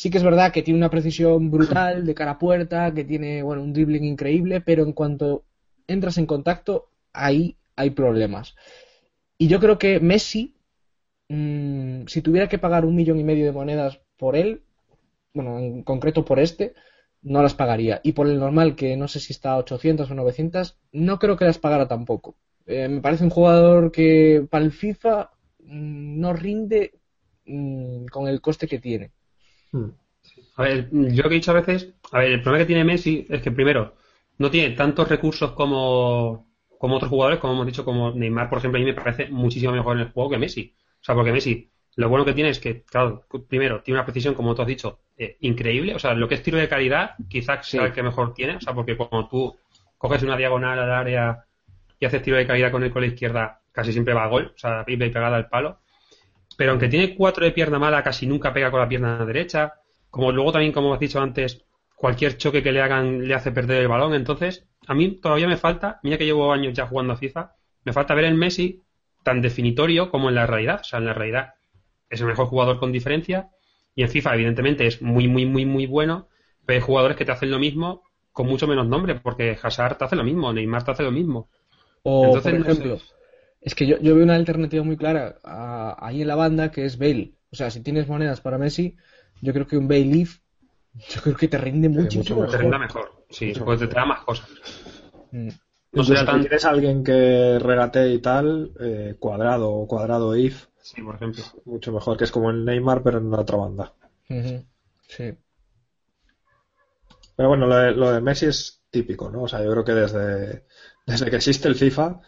Sí 0.00 0.10
que 0.10 0.18
es 0.18 0.24
verdad 0.24 0.52
que 0.52 0.62
tiene 0.62 0.76
una 0.78 0.90
precisión 0.90 1.50
brutal 1.50 2.04
de 2.04 2.14
cara 2.14 2.32
a 2.32 2.38
puerta, 2.38 2.92
que 2.92 3.02
tiene, 3.02 3.42
bueno, 3.42 3.62
un 3.62 3.72
dribbling 3.72 4.04
increíble, 4.04 4.60
pero 4.60 4.82
en 4.82 4.92
cuanto 4.92 5.44
entras 5.86 6.18
en 6.18 6.26
contacto, 6.26 6.90
ahí 7.14 7.56
hay 7.76 7.90
problemas. 7.90 8.54
Y 9.38 9.48
yo 9.48 9.58
creo 9.58 9.78
que 9.78 9.98
Messi, 10.00 10.54
mm, 11.28 12.06
si 12.08 12.22
tuviera 12.22 12.48
que 12.48 12.58
pagar 12.58 12.84
un 12.84 12.96
millón 12.96 13.20
y 13.20 13.24
medio 13.24 13.46
de 13.46 13.52
monedas 13.52 14.00
por 14.18 14.36
él, 14.36 14.62
bueno, 15.34 15.58
en 15.58 15.82
concreto 15.82 16.24
por 16.24 16.40
este, 16.40 16.74
no 17.22 17.42
las 17.42 17.54
pagaría. 17.54 18.00
Y 18.04 18.12
por 18.12 18.28
el 18.28 18.38
normal, 18.38 18.76
que 18.76 18.96
no 18.96 19.08
sé 19.08 19.20
si 19.20 19.32
está 19.32 19.52
a 19.52 19.58
800 19.58 20.10
o 20.10 20.14
900, 20.14 20.78
no 20.92 21.18
creo 21.18 21.36
que 21.36 21.46
las 21.46 21.58
pagara 21.58 21.88
tampoco. 21.88 22.36
Eh, 22.66 22.88
me 22.88 23.00
parece 23.00 23.24
un 23.24 23.30
jugador 23.30 23.92
que 23.92 24.46
para 24.50 24.64
el 24.64 24.72
FIFA 24.72 25.30
mm, 25.60 26.20
no 26.20 26.34
rinde 26.34 27.00
mm, 27.46 28.06
con 28.06 28.28
el 28.28 28.40
coste 28.42 28.68
que 28.68 28.78
tiene. 28.80 29.12
Hmm. 29.76 29.90
A 30.56 30.62
ver, 30.62 30.88
yo 30.90 31.22
lo 31.22 31.28
que 31.28 31.34
he 31.34 31.38
dicho 31.38 31.50
a 31.50 31.54
veces, 31.54 31.94
a 32.12 32.18
ver, 32.18 32.32
el 32.32 32.42
problema 32.42 32.64
que 32.64 32.66
tiene 32.66 32.84
Messi 32.84 33.26
es 33.28 33.42
que 33.42 33.50
primero, 33.50 33.94
no 34.38 34.50
tiene 34.50 34.74
tantos 34.74 35.08
recursos 35.08 35.52
como, 35.52 36.48
como 36.78 36.96
otros 36.96 37.10
jugadores, 37.10 37.38
como 37.40 37.54
hemos 37.54 37.66
dicho, 37.66 37.84
como 37.84 38.12
Neymar, 38.12 38.48
por 38.48 38.58
ejemplo, 38.58 38.78
a 38.78 38.80
mí 38.80 38.86
me 38.86 38.94
parece 38.94 39.28
muchísimo 39.28 39.72
mejor 39.72 39.96
en 39.96 40.04
el 40.04 40.12
juego 40.12 40.30
que 40.30 40.38
Messi. 40.38 40.74
O 41.00 41.04
sea, 41.04 41.14
porque 41.14 41.32
Messi 41.32 41.70
lo 41.96 42.10
bueno 42.10 42.24
que 42.24 42.34
tiene 42.34 42.50
es 42.50 42.58
que, 42.60 42.82
claro, 42.82 43.24
primero, 43.48 43.82
tiene 43.82 43.98
una 43.98 44.04
precisión, 44.04 44.34
como 44.34 44.54
tú 44.54 44.62
has 44.62 44.68
dicho, 44.68 45.00
eh, 45.16 45.38
increíble. 45.40 45.94
O 45.94 45.98
sea, 45.98 46.14
lo 46.14 46.28
que 46.28 46.34
es 46.36 46.42
tiro 46.42 46.58
de 46.58 46.68
calidad, 46.68 47.14
quizás 47.28 47.66
sea 47.66 47.86
el 47.86 47.92
que 47.92 48.02
mejor 48.02 48.34
tiene. 48.34 48.56
O 48.56 48.60
sea, 48.60 48.74
porque 48.74 48.96
cuando 48.96 49.28
tú 49.28 49.56
coges 49.96 50.22
una 50.22 50.36
diagonal 50.36 50.78
al 50.78 50.92
área 50.92 51.46
y 51.98 52.04
haces 52.04 52.22
tiro 52.22 52.36
de 52.36 52.46
calidad 52.46 52.70
con 52.70 52.82
el 52.82 52.92
con 52.92 53.00
la 53.00 53.08
izquierda, 53.08 53.62
casi 53.72 53.92
siempre 53.92 54.12
va 54.12 54.24
a 54.24 54.28
gol. 54.28 54.52
O 54.54 54.58
sea, 54.58 54.84
y 54.86 54.96
pegada 54.96 55.36
al 55.36 55.48
palo. 55.48 55.80
Pero 56.56 56.70
aunque 56.70 56.88
tiene 56.88 57.14
cuatro 57.14 57.44
de 57.44 57.52
pierna 57.52 57.78
mala, 57.78 58.02
casi 58.02 58.26
nunca 58.26 58.52
pega 58.52 58.70
con 58.70 58.80
la 58.80 58.88
pierna 58.88 59.24
derecha. 59.24 59.74
Como 60.10 60.32
luego 60.32 60.52
también, 60.52 60.72
como 60.72 60.94
has 60.94 61.00
dicho 61.00 61.20
antes, 61.20 61.64
cualquier 61.94 62.36
choque 62.36 62.62
que 62.62 62.72
le 62.72 62.80
hagan 62.80 63.26
le 63.26 63.34
hace 63.34 63.52
perder 63.52 63.82
el 63.82 63.88
balón. 63.88 64.14
Entonces, 64.14 64.66
a 64.86 64.94
mí 64.94 65.20
todavía 65.20 65.48
me 65.48 65.56
falta, 65.56 66.00
mira 66.02 66.18
que 66.18 66.24
llevo 66.24 66.52
años 66.52 66.74
ya 66.74 66.86
jugando 66.86 67.12
a 67.12 67.16
FIFA, 67.16 67.52
me 67.84 67.92
falta 67.92 68.14
ver 68.14 68.24
el 68.24 68.34
Messi 68.34 68.82
tan 69.22 69.42
definitorio 69.42 70.10
como 70.10 70.28
en 70.28 70.36
la 70.36 70.46
realidad. 70.46 70.80
O 70.80 70.84
sea, 70.84 70.98
en 70.98 71.06
la 71.06 71.14
realidad 71.14 71.54
es 72.08 72.20
el 72.20 72.26
mejor 72.26 72.46
jugador 72.46 72.78
con 72.78 72.92
diferencia. 72.92 73.50
Y 73.94 74.02
en 74.02 74.08
FIFA, 74.08 74.34
evidentemente, 74.34 74.86
es 74.86 75.02
muy, 75.02 75.28
muy, 75.28 75.46
muy, 75.46 75.66
muy 75.66 75.86
bueno. 75.86 76.28
Pero 76.64 76.78
hay 76.78 76.82
jugadores 76.82 77.16
que 77.16 77.24
te 77.24 77.32
hacen 77.32 77.50
lo 77.50 77.58
mismo 77.58 78.02
con 78.36 78.46
mucho 78.46 78.66
menos 78.66 78.86
nombre, 78.86 79.14
porque 79.14 79.56
Hazard 79.62 79.96
te 79.96 80.04
hace 80.04 80.14
lo 80.14 80.22
mismo, 80.22 80.52
Neymar 80.52 80.84
te 80.84 80.90
hace 80.90 81.02
lo 81.02 81.10
mismo. 81.10 81.48
O, 82.02 82.38
por 82.38 82.54
ejemplo, 82.54 82.98
es 83.60 83.74
que 83.74 83.86
yo, 83.86 83.98
yo, 83.98 84.14
veo 84.14 84.24
una 84.24 84.36
alternativa 84.36 84.84
muy 84.84 84.96
clara 84.96 85.38
ahí 85.98 86.22
en 86.22 86.28
la 86.28 86.34
banda 86.34 86.70
que 86.70 86.84
es 86.84 86.98
Bale. 86.98 87.32
O 87.50 87.56
sea, 87.56 87.70
si 87.70 87.80
tienes 87.80 88.08
monedas 88.08 88.40
para 88.40 88.58
Messi, 88.58 88.96
yo 89.40 89.52
creo 89.52 89.66
que 89.66 89.76
un 89.76 89.88
Bale 89.88 90.06
Leaf, 90.06 90.38
yo 91.08 91.20
creo 91.22 91.36
que 91.36 91.48
te 91.48 91.58
rinde 91.58 91.88
mucho, 91.88 92.18
mucho 92.18 92.34
mejor. 92.36 92.50
Te 92.50 92.58
rinde 92.58 92.78
mejor, 92.78 93.24
sí, 93.30 93.52
porque 93.58 93.86
te 93.86 93.88
trae 93.88 94.06
más 94.06 94.20
cosas. 94.24 94.48
Mm. 95.32 95.48
No 95.92 96.04
si 96.04 96.12
tienes 96.12 96.64
alguien 96.66 97.02
que 97.02 97.58
regate 97.58 98.12
y 98.12 98.18
tal, 98.18 98.72
eh, 98.80 99.16
cuadrado 99.18 99.70
o 99.70 99.86
cuadrado 99.86 100.36
if, 100.36 100.66
Sí, 100.86 101.02
por 101.02 101.16
ejemplo. 101.16 101.42
Mucho 101.64 101.90
mejor, 101.90 102.16
que 102.16 102.22
es 102.22 102.30
como 102.30 102.50
el 102.50 102.64
Neymar, 102.64 103.02
pero 103.02 103.18
en 103.18 103.34
otra 103.34 103.56
banda. 103.56 103.92
Sí. 104.28 105.36
Pero 107.34 107.48
bueno, 107.48 107.66
lo 107.66 108.12
de, 108.12 108.20
Messi 108.20 108.46
es 108.46 108.84
típico, 108.88 109.28
¿no? 109.28 109.42
O 109.42 109.48
sea, 109.48 109.64
yo 109.64 109.72
creo 109.72 109.84
que 109.84 109.94
desde, 109.94 110.64
desde 111.04 111.28
que 111.28 111.36
existe 111.36 111.66
el 111.66 111.74
FIFA, 111.74 112.20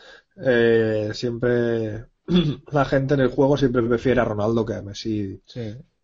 eh, 0.44 1.10
siempre 1.14 2.06
la 2.72 2.84
gente 2.84 3.14
en 3.14 3.20
el 3.20 3.28
juego 3.28 3.56
siempre 3.56 3.82
prefiere 3.82 4.20
a 4.20 4.24
Ronaldo 4.24 4.64
que 4.64 4.74
a 4.74 4.82
Messi 4.82 5.42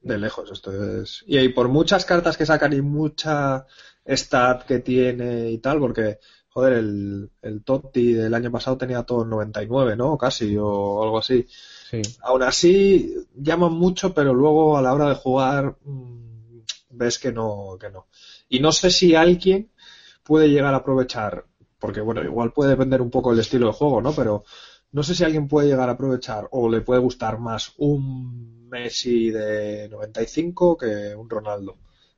de 0.00 0.18
lejos. 0.18 0.50
Esto 0.50 1.02
es... 1.02 1.24
Y, 1.26 1.48
por 1.48 1.68
muchas 1.68 2.04
cartas 2.04 2.36
que 2.36 2.46
sacan 2.46 2.72
y 2.72 2.82
mucha 2.82 3.66
stat 4.06 4.64
que 4.64 4.80
tiene 4.80 5.50
y 5.50 5.58
tal, 5.58 5.78
porque, 5.78 6.18
joder, 6.48 6.74
el, 6.74 7.30
el 7.42 7.64
Totti 7.64 8.12
del 8.12 8.34
año 8.34 8.52
pasado 8.52 8.76
tenía 8.76 9.02
todo 9.02 9.22
en 9.22 9.30
99, 9.30 9.96
¿no? 9.96 10.16
Casi, 10.18 10.56
o 10.58 11.02
algo 11.02 11.18
así. 11.18 11.46
Aún 12.22 12.42
así, 12.42 13.14
llaman 13.34 13.72
mucho, 13.72 14.12
pero 14.12 14.34
luego 14.34 14.76
a 14.76 14.82
la 14.82 14.92
hora 14.92 15.08
de 15.08 15.14
jugar 15.14 15.76
mm, 15.84 16.24
ves 16.90 17.18
que 17.18 17.32
no, 17.32 17.76
que 17.80 17.90
no. 17.90 18.08
Y 18.48 18.60
no 18.60 18.72
sé 18.72 18.90
si 18.90 19.14
alguien 19.14 19.70
puede 20.22 20.48
llegar 20.48 20.74
a 20.74 20.78
aprovechar, 20.78 21.46
porque 21.84 22.00
bueno, 22.00 22.24
igual 22.24 22.50
puede 22.50 22.70
depender 22.70 23.02
un 23.02 23.10
poco 23.10 23.28
del 23.28 23.40
estilo 23.40 23.66
de 23.66 23.74
juego, 23.74 24.00
¿no? 24.00 24.14
Pero 24.14 24.42
no 24.92 25.02
sé 25.02 25.14
si 25.14 25.22
alguien 25.22 25.48
puede 25.48 25.68
llegar 25.68 25.90
a 25.90 25.92
aprovechar 25.92 26.48
o 26.52 26.66
le 26.70 26.80
puede 26.80 26.98
gustar 26.98 27.38
más 27.38 27.74
un 27.76 28.66
Messi 28.70 29.30
de 29.30 29.90
95 29.90 30.78
que 30.78 31.14
un 31.14 31.28
Ronaldo 31.28 31.76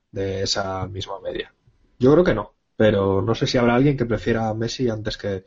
de 0.09 0.43
esa 0.43 0.87
misma 0.87 1.19
media. 1.19 1.53
Yo 1.99 2.13
creo 2.13 2.23
que 2.23 2.33
no, 2.33 2.53
pero 2.77 3.21
no 3.21 3.35
sé 3.35 3.45
si 3.45 3.57
habrá 3.57 3.75
alguien 3.75 3.97
que 3.97 4.05
prefiera 4.05 4.47
a 4.47 4.53
Messi 4.53 4.87
antes 4.87 5.17
que, 5.17 5.43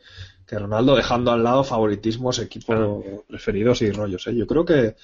Ronaldo, 0.51 0.95
dejando 0.95 1.31
al 1.31 1.43
lado 1.43 1.63
favoritismos, 1.63 2.37
equipos 2.37 3.03
preferidos 3.27 3.81
y 3.81 3.91
rollos. 3.91 4.27
¿eh? 4.27 4.35
Yo 4.35 4.45
creo 4.45 4.63
que 4.63 4.97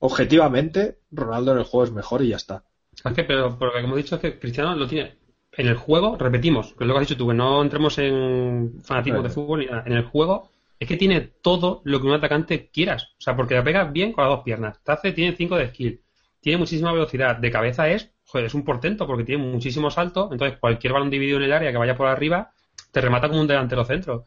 objetivamente 0.00 0.98
Ronaldo 1.10 1.52
en 1.52 1.58
el 1.60 1.64
juego 1.64 1.84
es 1.84 1.92
mejor 1.92 2.20
y 2.20 2.28
ya 2.28 2.36
está. 2.36 2.64
Es 3.02 3.14
que, 3.14 3.24
pero, 3.24 3.58
pero 3.58 3.72
como 3.80 3.94
he 3.94 4.02
dicho, 4.02 4.16
es 4.16 4.20
que 4.20 4.38
Cristiano 4.38 4.76
lo 4.76 4.86
tiene 4.86 5.21
en 5.56 5.66
el 5.66 5.76
juego, 5.76 6.16
repetimos, 6.16 6.74
que 6.74 6.84
es 6.84 6.88
lo 6.88 6.94
que 6.94 7.00
has 7.00 7.08
dicho 7.08 7.18
tú, 7.18 7.28
que 7.28 7.34
no 7.34 7.62
entremos 7.62 7.98
en 7.98 8.80
fanatismo 8.82 9.22
de 9.22 9.28
fútbol 9.28 9.60
ni 9.60 9.66
nada. 9.66 9.84
En 9.86 9.92
el 9.92 10.04
juego 10.04 10.50
es 10.78 10.88
que 10.88 10.96
tiene 10.96 11.20
todo 11.20 11.82
lo 11.84 12.00
que 12.00 12.06
un 12.06 12.14
atacante 12.14 12.70
quieras. 12.70 13.14
O 13.18 13.20
sea, 13.20 13.36
porque 13.36 13.54
la 13.54 13.62
pega 13.62 13.84
bien 13.84 14.12
con 14.12 14.24
las 14.24 14.34
dos 14.34 14.44
piernas. 14.44 14.82
Tace 14.82 15.12
tiene 15.12 15.36
5 15.36 15.56
de 15.56 15.68
skill. 15.68 16.00
Tiene 16.40 16.58
muchísima 16.58 16.92
velocidad. 16.92 17.36
De 17.36 17.50
cabeza 17.50 17.88
es, 17.88 18.12
joder, 18.24 18.46
es 18.46 18.54
un 18.54 18.64
portento 18.64 19.06
porque 19.06 19.24
tiene 19.24 19.44
muchísimo 19.44 19.90
salto. 19.90 20.30
Entonces, 20.32 20.58
cualquier 20.58 20.94
balón 20.94 21.10
dividido 21.10 21.38
en 21.38 21.44
el 21.44 21.52
área 21.52 21.70
que 21.70 21.78
vaya 21.78 21.96
por 21.96 22.08
arriba, 22.08 22.52
te 22.90 23.00
remata 23.00 23.28
como 23.28 23.40
un 23.40 23.46
delantero 23.46 23.84
centro. 23.84 24.24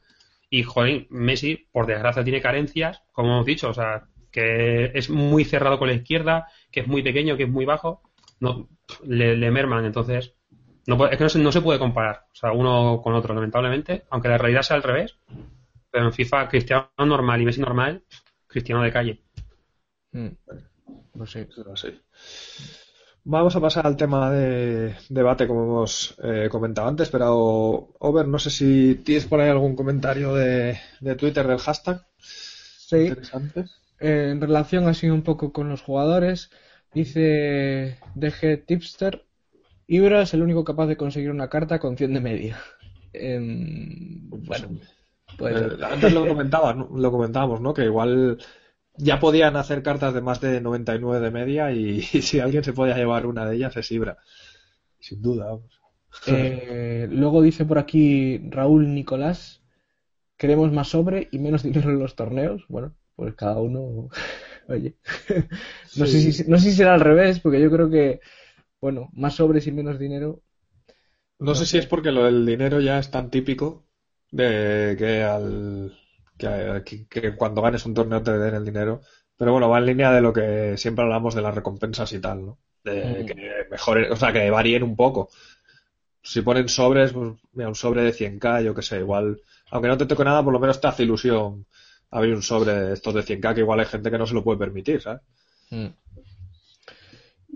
Y, 0.49 0.63
joder, 0.63 1.07
Messi, 1.09 1.67
por 1.71 1.87
desgracia, 1.87 2.23
tiene 2.23 2.41
carencias, 2.41 3.01
como 3.11 3.33
hemos 3.33 3.45
dicho, 3.45 3.69
o 3.69 3.73
sea, 3.73 4.05
que 4.31 4.91
es 4.93 5.09
muy 5.09 5.43
cerrado 5.43 5.79
con 5.79 5.87
la 5.87 5.95
izquierda, 5.95 6.47
que 6.71 6.81
es 6.81 6.87
muy 6.87 7.01
pequeño, 7.01 7.35
que 7.35 7.43
es 7.43 7.49
muy 7.49 7.65
bajo, 7.65 8.01
no 8.39 8.69
le, 9.03 9.51
merman, 9.51 9.85
entonces 9.85 10.35
no 10.87 11.07
es 11.07 11.17
que 11.17 11.39
no 11.39 11.51
se, 11.51 11.61
puede 11.61 11.79
comparar, 11.79 12.27
o 12.31 12.35
sea, 12.35 12.51
uno 12.51 13.01
con 13.03 13.13
otro, 13.13 13.33
lamentablemente, 13.33 14.03
aunque 14.09 14.29
la 14.29 14.37
realidad 14.37 14.61
sea 14.61 14.75
al 14.75 14.83
revés, 14.83 15.17
pero 15.89 16.05
en 16.05 16.13
FIFA 16.13 16.47
Cristiano 16.47 16.89
normal 16.99 17.41
y 17.41 17.45
Messi 17.45 17.61
normal, 17.61 18.03
Cristiano 18.47 18.83
de 18.83 18.91
calle. 18.91 19.23
Mm. 20.11 20.27
No 21.15 21.25
sé, 21.25 21.47
Vamos 23.27 23.55
a 23.55 23.61
pasar 23.61 23.87
al 23.87 23.97
tema 23.97 24.29
de 24.29 24.95
debate, 25.09 25.47
como 25.47 25.63
hemos 25.63 26.15
eh, 26.23 26.47
comentado 26.51 26.87
antes, 26.87 27.09
pero 27.09 27.89
Over, 27.99 28.27
no 28.27 28.37
sé 28.37 28.51
si 28.51 29.01
tienes 29.03 29.25
por 29.25 29.39
ahí 29.39 29.49
algún 29.49 29.75
comentario 29.75 30.35
de, 30.35 30.77
de 30.99 31.15
Twitter 31.15 31.47
del 31.47 31.57
hashtag. 31.57 32.05
Sí. 32.19 33.07
Interesante. 33.07 33.65
Eh, 33.99 34.29
en 34.31 34.41
relación 34.41 34.87
así 34.87 35.09
un 35.09 35.23
poco 35.23 35.51
con 35.51 35.69
los 35.69 35.81
jugadores, 35.81 36.51
dice 36.93 37.97
DG 38.13 38.65
Tipster, 38.65 39.24
Ibra 39.87 40.21
es 40.21 40.33
el 40.33 40.41
único 40.41 40.63
capaz 40.63 40.87
de 40.87 40.97
conseguir 40.97 41.31
una 41.31 41.49
carta 41.49 41.79
con 41.79 41.97
100 41.97 42.13
de 42.13 42.21
media. 42.21 42.59
Em, 43.13 44.29
bueno, 44.29 44.79
pues... 45.37 45.55
Eh, 45.55 45.77
antes 45.83 46.13
lo, 46.13 46.27
comentaba, 46.27 46.73
lo 46.73 47.11
comentábamos, 47.11 47.61
¿no? 47.61 47.73
Que 47.73 47.85
igual 47.85 48.37
ya 48.97 49.19
podían 49.19 49.55
hacer 49.57 49.83
cartas 49.83 50.13
de 50.13 50.21
más 50.21 50.41
de 50.41 50.61
99 50.61 51.23
de 51.23 51.31
media 51.31 51.71
y, 51.73 52.01
si 52.01 52.39
alguien 52.39 52.63
se 52.63 52.73
podía 52.73 52.95
llevar 52.95 53.25
una 53.25 53.45
de 53.45 53.55
ellas 53.55 53.75
es 53.77 53.91
Ibra. 53.91 54.17
Sin 54.99 55.21
duda. 55.21 55.57
Eh, 56.27 57.07
luego 57.11 57.41
dice 57.41 57.65
por 57.65 57.77
aquí 57.77 58.39
Raúl 58.49 58.93
Nicolás, 58.93 59.61
queremos 60.37 60.71
más 60.71 60.87
sobre 60.87 61.27
y 61.31 61.39
menos 61.39 61.63
dinero 61.63 61.89
en 61.89 61.99
los 61.99 62.15
torneos. 62.15 62.65
Bueno, 62.69 62.95
pues 63.15 63.35
cada 63.35 63.59
uno, 63.59 64.09
oye, 64.67 64.95
no, 65.97 66.05
sé 66.05 66.31
si, 66.31 66.49
no 66.49 66.57
sé 66.57 66.71
si 66.71 66.77
será 66.77 66.93
al 66.93 67.01
revés, 67.01 67.39
porque 67.39 67.61
yo 67.61 67.69
creo 67.69 67.89
que, 67.89 68.21
bueno, 68.85 69.09
más 69.13 69.33
sobres 69.33 69.65
y 69.65 69.71
menos 69.71 69.97
dinero. 69.97 70.43
No, 71.39 71.55
sé 71.55 71.65
si 71.65 71.79
es 71.79 71.87
porque 71.87 72.11
lo 72.11 72.25
del 72.25 72.45
dinero 72.45 72.79
ya 72.79 72.99
es 72.99 73.09
tan 73.09 73.31
típico 73.31 73.87
de 74.29 74.95
que 74.95 75.23
al 75.23 75.91
que, 76.37 77.35
cuando 77.35 77.63
ganes 77.63 77.83
un 77.87 77.95
torneo 77.95 78.21
te 78.21 78.37
den 78.37 78.53
el 78.53 78.63
dinero. 78.63 79.01
Pero 79.35 79.53
bueno, 79.53 79.69
va 79.69 79.79
en 79.79 79.87
línea 79.87 80.11
de 80.11 80.21
lo 80.21 80.31
que 80.31 80.77
siempre 80.77 81.03
hablamos 81.03 81.33
de 81.33 81.41
las 81.41 81.55
recompensas 81.55 82.13
y 82.13 82.19
tal, 82.19 82.45
¿no? 82.45 82.59
De 82.83 83.23
mm. 83.23 83.25
que 83.25 83.51
mejoren, 83.71 84.11
o 84.11 84.15
sea, 84.15 84.31
que 84.31 84.51
varíen 84.51 84.83
un 84.83 84.95
poco. 84.95 85.29
Si 86.21 86.43
ponen 86.43 86.69
sobres, 86.69 87.11
pues, 87.11 87.33
mira, 87.53 87.69
un 87.69 87.73
sobre 87.73 88.03
de 88.03 88.13
100k, 88.13 88.65
yo 88.65 88.75
que 88.75 88.83
sé, 88.83 88.99
igual, 88.99 89.41
aunque 89.71 89.87
no 89.87 89.97
te 89.97 90.05
toque 90.05 90.23
nada, 90.23 90.43
por 90.43 90.53
lo 90.53 90.59
menos 90.59 90.79
te 90.79 90.85
hace 90.85 91.01
ilusión 91.01 91.65
abrir 92.11 92.35
un 92.35 92.43
sobre 92.43 92.71
de 92.71 92.93
estos 92.93 93.15
de 93.15 93.23
100k, 93.23 93.55
que 93.55 93.61
igual 93.61 93.79
hay 93.79 93.87
gente 93.87 94.11
que 94.11 94.19
no 94.19 94.27
se 94.27 94.35
lo 94.35 94.43
puede 94.43 94.59
permitir, 94.59 95.01
¿sabes? 95.01 95.21
Mm. 95.71 95.87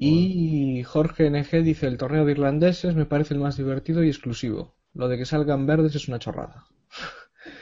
Y 0.01 0.81
Jorge 0.83 1.29
NG 1.29 1.61
dice, 1.61 1.85
el 1.87 1.97
torneo 1.97 2.23
de 2.23 2.31
irlandeses 2.31 2.95
me 2.95 3.05
parece 3.05 3.33
el 3.33 3.41
más 3.41 3.57
divertido 3.57 4.01
y 4.01 4.07
exclusivo. 4.07 4.77
Lo 4.93 5.09
de 5.09 5.17
que 5.17 5.25
salgan 5.25 5.67
verdes 5.67 5.93
es 5.93 6.07
una 6.07 6.19
chorrada. 6.19 6.65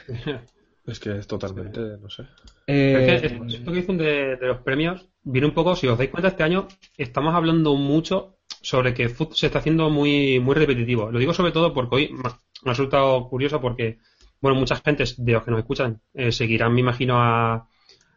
Es 0.85 1.01
que 1.01 1.17
es 1.17 1.27
totalmente, 1.27 1.81
no 1.99 2.09
sé. 2.09 2.23
Eh, 2.65 3.19
esto 3.49 3.71
que 3.73 3.77
dicen 3.77 3.97
de, 3.97 4.37
los 4.39 4.59
premios 4.59 5.05
viene 5.21 5.47
un 5.47 5.53
poco, 5.53 5.75
si 5.75 5.85
os 5.85 5.97
dais 5.97 6.09
cuenta, 6.09 6.29
este 6.29 6.43
año 6.43 6.69
estamos 6.97 7.35
hablando 7.35 7.75
mucho 7.75 8.37
sobre 8.61 8.93
que 8.93 9.09
foot 9.09 9.33
se 9.33 9.47
está 9.47 9.59
haciendo 9.59 9.89
muy, 9.89 10.39
muy 10.39 10.55
repetitivo. 10.55 11.11
Lo 11.11 11.19
digo 11.19 11.33
sobre 11.33 11.51
todo 11.51 11.73
porque 11.73 11.95
hoy 11.95 12.13
me 12.13 12.29
ha 12.29 12.39
resultado 12.63 13.27
curioso 13.27 13.59
porque, 13.59 13.97
bueno, 14.39 14.57
muchas 14.57 14.81
gentes 14.81 15.21
de 15.21 15.33
los 15.33 15.43
que 15.43 15.51
nos 15.51 15.59
escuchan 15.59 15.99
eh, 16.13 16.31
seguirán, 16.31 16.73
me 16.73 16.79
imagino, 16.79 17.21
a, 17.21 17.67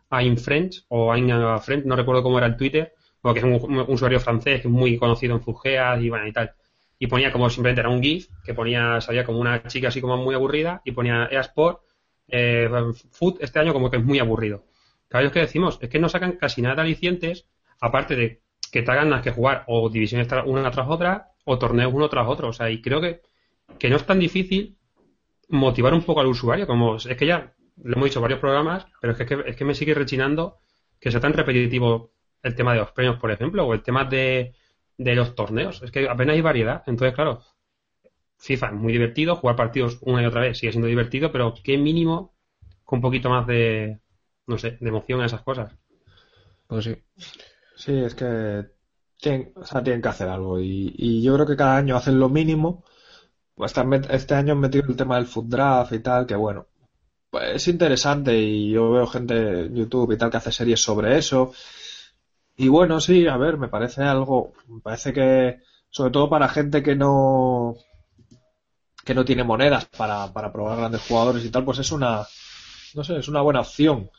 a 0.08 0.22
InFriends 0.22 0.86
o 0.90 1.10
a 1.10 1.18
InFriend, 1.18 1.86
no 1.86 1.96
recuerdo 1.96 2.22
cómo 2.22 2.38
era 2.38 2.46
el 2.46 2.56
Twitter, 2.56 2.94
porque 3.20 3.40
es 3.40 3.44
un, 3.44 3.84
usuario 3.88 4.20
francés 4.20 4.62
que 4.62 4.68
es 4.68 4.72
muy 4.72 4.96
conocido 4.96 5.34
en 5.34 5.42
Fugeas 5.42 6.00
y 6.00 6.08
bueno 6.08 6.26
y 6.26 6.32
tal. 6.32 6.52
Y 6.98 7.06
ponía 7.06 7.32
como 7.32 7.48
simplemente 7.48 7.80
era 7.80 7.90
un 7.90 8.02
GIF 8.02 8.28
que 8.44 8.54
ponía, 8.54 9.00
salía 9.00 9.24
como 9.24 9.38
una 9.38 9.62
chica 9.64 9.88
así 9.88 10.00
como 10.00 10.16
muy 10.16 10.34
aburrida 10.34 10.82
y 10.84 10.92
ponía 10.92 11.24
eSport 11.26 11.80
eh, 12.28 12.68
Food 13.12 13.38
este 13.40 13.58
año 13.58 13.72
como 13.72 13.90
que 13.90 13.96
es 13.96 14.04
muy 14.04 14.18
aburrido. 14.18 14.64
Cada 15.08 15.24
vez 15.24 15.32
que 15.32 15.40
decimos 15.40 15.78
es 15.80 15.88
que 15.88 15.98
no 15.98 16.08
sacan 16.08 16.32
casi 16.32 16.62
nada 16.62 16.76
de 16.76 16.82
alicientes, 16.82 17.48
aparte 17.80 18.16
de 18.16 18.42
que 18.70 18.82
te 18.82 18.90
hagan 18.90 19.10
las 19.10 19.22
que 19.22 19.32
jugar 19.32 19.64
o 19.66 19.88
divisiones 19.88 20.28
una 20.46 20.70
tras 20.70 20.88
otra 20.88 21.30
o 21.44 21.58
torneos 21.58 21.92
uno 21.92 22.08
tras 22.08 22.28
otro. 22.28 22.48
O 22.48 22.52
sea, 22.52 22.70
y 22.70 22.80
creo 22.80 23.00
que, 23.00 23.22
que 23.78 23.90
no 23.90 23.96
es 23.96 24.06
tan 24.06 24.20
difícil 24.20 24.76
motivar 25.48 25.92
un 25.94 26.02
poco 26.02 26.20
al 26.20 26.28
usuario, 26.28 26.66
como 26.66 26.96
es 26.96 27.16
que 27.16 27.26
ya 27.26 27.52
lo 27.82 27.96
hemos 27.96 28.10
dicho 28.10 28.20
varios 28.20 28.40
programas, 28.40 28.86
pero 29.00 29.14
es 29.14 29.26
que, 29.26 29.42
es 29.46 29.56
que 29.56 29.64
me 29.64 29.74
sigue 29.74 29.94
rechinando 29.94 30.58
que 31.00 31.10
sea 31.10 31.20
tan 31.20 31.32
repetitivo 31.32 32.12
el 32.42 32.54
tema 32.54 32.72
de 32.72 32.80
los 32.80 32.92
premios, 32.92 33.18
por 33.18 33.30
ejemplo, 33.30 33.66
o 33.66 33.74
el 33.74 33.82
tema 33.82 34.04
de, 34.04 34.54
de 34.96 35.14
los 35.14 35.34
torneos. 35.34 35.82
Es 35.82 35.90
que 35.90 36.08
apenas 36.08 36.34
hay 36.34 36.40
variedad. 36.40 36.82
Entonces, 36.86 37.14
claro, 37.14 37.42
FIFA 38.38 38.66
es 38.68 38.72
muy 38.72 38.92
divertido, 38.92 39.36
jugar 39.36 39.56
partidos 39.56 39.98
una 40.02 40.22
y 40.22 40.26
otra 40.26 40.40
vez 40.40 40.58
sigue 40.58 40.72
siendo 40.72 40.88
divertido, 40.88 41.30
pero 41.30 41.54
qué 41.62 41.76
mínimo 41.76 42.34
con 42.84 42.98
un 42.98 43.02
poquito 43.02 43.28
más 43.30 43.46
de, 43.46 44.00
no 44.46 44.58
sé, 44.58 44.78
de 44.80 44.88
emoción 44.88 45.20
a 45.20 45.26
esas 45.26 45.42
cosas. 45.42 45.72
Pues 46.66 46.84
sí. 46.84 46.96
Sí, 47.76 47.98
es 47.98 48.14
que 48.14 48.66
tienen, 49.20 49.52
o 49.56 49.64
sea, 49.64 49.82
tienen 49.82 50.02
que 50.02 50.08
hacer 50.08 50.28
algo 50.28 50.60
y, 50.60 51.22
yo 51.22 51.34
creo 51.34 51.46
que 51.46 51.56
cada 51.56 51.76
año 51.76 51.96
hacen 51.96 52.18
lo 52.18 52.28
mínimo. 52.28 52.84
Este 54.10 54.34
año 54.34 54.52
han 54.54 54.60
metido 54.60 54.84
el 54.88 54.96
tema 54.96 55.16
del 55.16 55.26
food 55.26 55.46
draft 55.46 55.92
y 55.92 56.00
tal, 56.00 56.26
que 56.26 56.34
bueno, 56.34 56.66
pues 57.30 57.56
es 57.56 57.68
interesante 57.68 58.36
y 58.38 58.70
yo 58.70 58.90
veo 58.90 59.06
gente 59.06 59.66
en 59.66 59.74
YouTube 59.74 60.12
y 60.12 60.18
tal 60.18 60.30
que 60.30 60.38
hace 60.38 60.52
series 60.52 60.80
sobre 60.80 61.18
eso. 61.18 61.52
Y 62.60 62.68
bueno, 62.68 63.00
sí, 63.00 63.26
a 63.26 63.38
ver, 63.38 63.56
me 63.56 63.68
parece 63.68 64.02
algo, 64.02 64.52
me 64.68 64.80
parece 64.82 65.14
que, 65.14 65.60
sobre 65.88 66.10
todo 66.10 66.28
para 66.28 66.46
gente 66.46 66.82
que 66.82 66.94
no, 66.94 67.74
que 69.02 69.14
no 69.14 69.24
tiene 69.24 69.44
monedas 69.44 69.86
para, 69.86 70.30
para 70.30 70.52
probar 70.52 70.76
grandes 70.76 71.00
jugadores 71.08 71.42
y 71.42 71.48
tal, 71.50 71.64
pues 71.64 71.78
es 71.78 71.90
una, 71.90 72.26
no 72.94 73.02
sé, 73.02 73.16
es 73.16 73.28
una 73.28 73.40
buena 73.40 73.60
opción. 73.60 74.10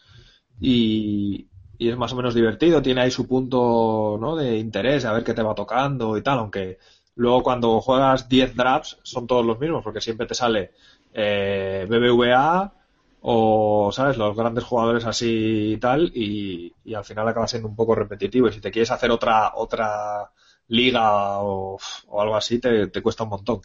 Y, 0.60 1.50
y 1.78 1.90
es 1.90 1.96
más 1.96 2.14
o 2.14 2.16
menos 2.16 2.34
divertido, 2.34 2.82
tiene 2.82 3.02
ahí 3.02 3.12
su 3.12 3.28
punto 3.28 4.18
¿no? 4.20 4.36
de 4.36 4.58
interés, 4.58 5.06
a 5.06 5.14
ver 5.14 5.24
qué 5.24 5.36
te 5.36 5.44
va 5.44 5.54
tocando 5.54 6.18
y 6.18 6.24
tal, 6.24 6.40
aunque 6.40 6.80
luego 7.14 7.44
cuando 7.44 7.80
juegas 7.80 8.28
10 8.28 8.56
drafts 8.56 8.98
son 9.04 9.28
todos 9.28 9.46
los 9.46 9.60
mismos, 9.60 9.84
porque 9.84 10.02
siempre 10.02 10.26
te 10.26 10.34
sale 10.34 10.72
eh, 11.14 11.86
BBVA 11.88 12.74
o, 13.22 13.92
¿sabes?, 13.94 14.18
los 14.18 14.36
grandes 14.36 14.64
jugadores 14.64 15.06
así 15.06 15.74
y 15.74 15.78
tal, 15.78 16.12
y, 16.16 16.74
al 16.96 17.06
final 17.06 17.28
acaba 17.28 17.48
siendo 17.48 17.68
un 17.70 17.76
poco 17.76 17.96
repetitivo. 17.96 18.48
Y 18.48 18.54
si 18.54 18.62
te 18.62 18.72
quieres 18.72 18.92
hacer 18.92 19.12
otra, 19.12 19.54
otra 19.56 20.32
liga 20.68 21.40
o, 21.42 21.78
o 22.08 22.22
algo 22.22 22.36
así, 22.36 22.60
te, 22.60 22.88
te 22.88 23.02
cuesta 23.02 23.24
un 23.24 23.30
montón 23.30 23.62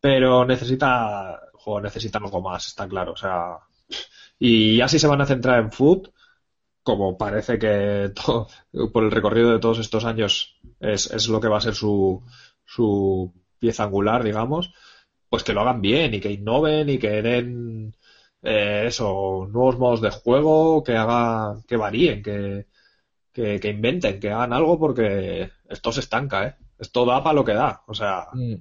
pero 0.00 0.44
necesita, 0.44 1.40
juego 1.54 1.80
necesita 1.80 2.18
algo 2.18 2.40
más, 2.40 2.68
está 2.68 2.88
claro. 2.88 3.12
O 3.12 3.16
sea, 3.16 3.58
y 4.38 4.80
así 4.80 4.98
se 4.98 5.08
van 5.08 5.20
a 5.20 5.26
centrar 5.26 5.60
en 5.60 5.72
foot, 5.72 6.12
como 6.82 7.18
parece 7.18 7.58
que 7.58 8.12
por 8.92 9.04
el 9.04 9.10
recorrido 9.10 9.50
de 9.52 9.58
todos 9.58 9.78
estos 9.80 10.04
años 10.04 10.56
es, 10.80 11.10
es 11.10 11.28
lo 11.28 11.40
que 11.40 11.48
va 11.48 11.58
a 11.58 11.60
ser 11.60 11.74
su, 11.74 12.22
su 12.64 13.32
pieza 13.58 13.84
angular, 13.84 14.22
digamos, 14.24 14.72
pues 15.28 15.42
que 15.42 15.52
lo 15.52 15.62
hagan 15.62 15.80
bien 15.80 16.14
y 16.14 16.20
que 16.20 16.30
innoven 16.32 16.88
y 16.88 16.98
que 16.98 17.22
den 17.22 17.96
eh, 18.42 18.84
eso, 18.86 19.48
nuevos 19.50 19.78
modos 19.78 20.00
de 20.00 20.10
juego, 20.10 20.82
que 20.84 20.96
haga, 20.96 21.60
que 21.66 21.76
varíen, 21.76 22.22
que, 22.22 22.66
que, 23.32 23.68
inventen, 23.68 24.20
que 24.20 24.30
hagan 24.30 24.52
algo 24.52 24.78
porque 24.78 25.50
esto 25.68 25.92
se 25.92 26.00
estanca, 26.00 26.46
¿eh? 26.46 26.56
Esto 26.78 27.06
da 27.06 27.22
para 27.22 27.34
lo 27.34 27.44
que 27.44 27.54
da, 27.54 27.82
o 27.86 27.94
sea, 27.94 28.28
mm. 28.32 28.54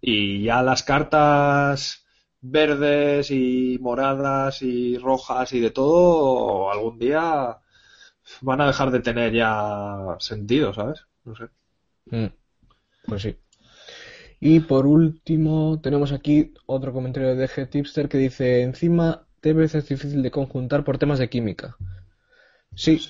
Y 0.00 0.42
ya 0.42 0.62
las 0.62 0.82
cartas 0.82 2.06
verdes 2.40 3.30
y 3.30 3.78
moradas 3.80 4.62
y 4.62 4.98
rojas 4.98 5.52
y 5.52 5.60
de 5.60 5.70
todo, 5.70 6.70
algún 6.70 6.98
día 6.98 7.58
van 8.40 8.60
a 8.60 8.66
dejar 8.66 8.90
de 8.90 9.00
tener 9.00 9.32
ya 9.32 10.16
sentido, 10.18 10.72
¿sabes? 10.72 11.06
No 11.24 11.34
sé. 11.36 11.48
Mm. 12.06 12.26
Pues 13.06 13.22
sí. 13.22 13.36
Y 14.40 14.60
por 14.60 14.86
último, 14.86 15.80
tenemos 15.82 16.12
aquí 16.12 16.52
otro 16.66 16.92
comentario 16.92 17.34
de 17.34 17.46
DG 17.46 17.68
Tipster 17.68 18.08
que 18.08 18.18
dice: 18.18 18.62
Encima, 18.62 19.26
TBC 19.40 19.76
es 19.76 19.88
difícil 19.88 20.22
de 20.22 20.30
conjuntar 20.30 20.84
por 20.84 20.98
temas 20.98 21.18
de 21.18 21.28
química. 21.28 21.76
Sí, 22.74 23.00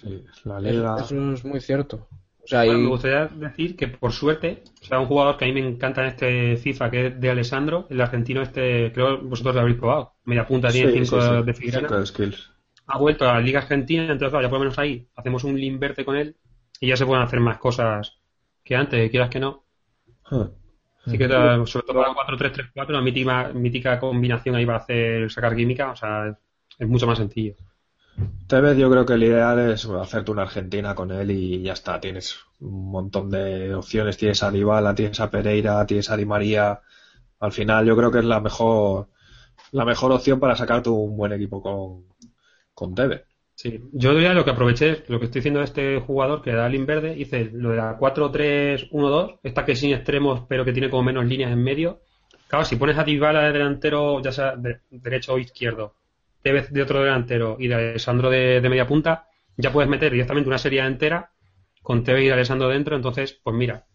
la 0.44 0.60
liga... 0.60 0.96
eso 1.00 1.32
es 1.32 1.44
muy 1.44 1.60
cierto. 1.60 2.08
Me 2.52 2.86
gustaría 2.86 3.26
decir 3.26 3.76
que 3.76 3.88
por 3.88 4.12
suerte, 4.12 4.62
o 4.80 4.84
sea, 4.84 5.00
un 5.00 5.06
jugador 5.06 5.36
que 5.36 5.44
a 5.44 5.48
mí 5.48 5.54
me 5.60 5.68
encanta 5.68 6.02
en 6.02 6.08
este 6.08 6.56
FIFA, 6.56 6.90
que 6.90 7.06
es 7.06 7.20
de 7.20 7.30
Alessandro, 7.30 7.86
el 7.90 8.00
argentino 8.00 8.42
este, 8.42 8.92
creo 8.92 9.18
que 9.18 9.26
vosotros 9.26 9.56
lo 9.56 9.62
habéis 9.62 9.78
probado. 9.78 10.14
Media 10.24 10.46
punta 10.46 10.68
tiene 10.68 10.92
5 10.92 11.42
de 11.42 11.54
figurina. 11.54 12.06
skills. 12.06 12.50
Ha 12.86 12.98
vuelto 12.98 13.28
a 13.28 13.34
la 13.34 13.40
Liga 13.40 13.60
Argentina, 13.60 14.02
entonces 14.04 14.28
claro, 14.28 14.44
ya 14.44 14.48
por 14.48 14.58
lo 14.58 14.64
menos 14.64 14.78
ahí 14.78 15.08
hacemos 15.16 15.42
un 15.42 15.80
verde 15.80 16.04
con 16.04 16.16
él 16.16 16.36
y 16.78 16.86
ya 16.88 16.96
se 16.96 17.04
pueden 17.04 17.24
hacer 17.24 17.40
más 17.40 17.58
cosas 17.58 18.20
que 18.62 18.76
antes, 18.76 19.10
quieras 19.10 19.30
que 19.30 19.40
no. 19.40 19.64
Así 21.06 21.18
que 21.18 21.28
sobre 21.28 21.86
todo 21.86 22.02
la 22.02 22.08
4-3-3-4, 22.08 22.88
una 22.88 23.00
mítica, 23.00 23.50
mítica 23.54 23.98
combinación 24.00 24.56
ahí 24.56 24.64
va 24.64 24.74
a 24.74 24.78
hacer 24.78 25.30
sacar 25.30 25.54
química, 25.54 25.92
o 25.92 25.96
sea, 25.96 26.36
es 26.78 26.88
mucho 26.88 27.06
más 27.06 27.18
sencillo. 27.18 27.54
Tevez 28.46 28.76
yo 28.78 28.90
creo 28.90 29.06
que 29.06 29.14
el 29.14 29.22
ideal 29.24 29.58
es 29.70 29.86
hacerte 29.86 30.30
una 30.30 30.42
Argentina 30.42 30.94
con 30.94 31.10
él 31.12 31.30
y 31.30 31.62
ya 31.62 31.74
está. 31.74 32.00
Tienes 32.00 32.36
un 32.60 32.90
montón 32.90 33.30
de 33.30 33.74
opciones. 33.74 34.16
Tienes 34.16 34.42
a 34.42 34.50
Dybala, 34.50 34.94
tienes 34.94 35.20
a 35.20 35.30
Pereira, 35.30 35.84
tienes 35.86 36.10
a 36.10 36.16
Di 36.16 36.24
María. 36.24 36.80
Al 37.40 37.52
final 37.52 37.86
yo 37.86 37.96
creo 37.96 38.10
que 38.10 38.20
es 38.20 38.24
la 38.24 38.40
mejor 38.40 39.08
la 39.72 39.84
mejor 39.84 40.12
opción 40.12 40.40
para 40.40 40.56
sacarte 40.56 40.90
un 40.90 41.16
buen 41.16 41.32
equipo 41.32 41.60
con, 41.62 42.06
con 42.74 42.94
Tevez. 42.94 43.26
Sí, 43.56 43.80
yo 43.90 44.12
diría 44.12 44.34
lo 44.34 44.44
que 44.44 44.50
aproveché, 44.50 45.04
lo 45.08 45.18
que 45.18 45.24
estoy 45.24 45.40
diciendo 45.40 45.60
de 45.60 45.64
este 45.64 45.98
jugador 45.98 46.42
que 46.42 46.52
da 46.52 46.66
el 46.66 46.84
verde, 46.84 47.16
hice 47.16 47.50
lo 47.54 47.70
de 47.70 47.76
la 47.76 47.98
4-3-1-2, 47.98 49.40
esta 49.42 49.64
que 49.64 49.72
es 49.72 49.80
sin 49.80 49.94
extremos 49.94 50.42
pero 50.46 50.62
que 50.62 50.74
tiene 50.74 50.90
como 50.90 51.04
menos 51.04 51.24
líneas 51.24 51.52
en 51.52 51.62
medio. 51.62 52.02
Claro, 52.48 52.66
si 52.66 52.76
pones 52.76 52.98
a 52.98 53.04
Dybala 53.04 53.44
de 53.44 53.52
delantero, 53.52 54.20
ya 54.20 54.30
sea 54.30 54.56
de 54.56 54.80
derecho 54.90 55.32
o 55.32 55.38
izquierdo, 55.38 55.94
Tevez 56.42 56.70
de 56.70 56.82
otro 56.82 57.02
delantero 57.02 57.56
y 57.58 57.68
de 57.68 57.74
Alessandro 57.74 58.28
de, 58.28 58.60
media 58.60 58.86
punta, 58.86 59.26
ya 59.56 59.72
puedes 59.72 59.88
meter 59.88 60.12
directamente 60.12 60.48
una 60.50 60.58
serie 60.58 60.84
entera 60.84 61.30
con 61.82 62.04
Tevez 62.04 62.24
y 62.24 62.30
Alessandro 62.30 62.68
dentro, 62.68 62.94
entonces, 62.94 63.40
pues 63.42 63.56
mira, 63.56 63.86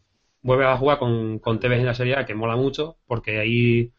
vuelve 0.41 0.65
a 0.65 0.75
jugar 0.75 0.97
con, 0.97 1.37
con 1.37 1.59
Tevez 1.59 1.81
en 1.81 1.85
la 1.85 1.93
serie 1.93 2.15
que 2.25 2.33
mola 2.33 2.55
mucho, 2.55 2.97
porque 3.05 3.37
ahí 3.37 3.93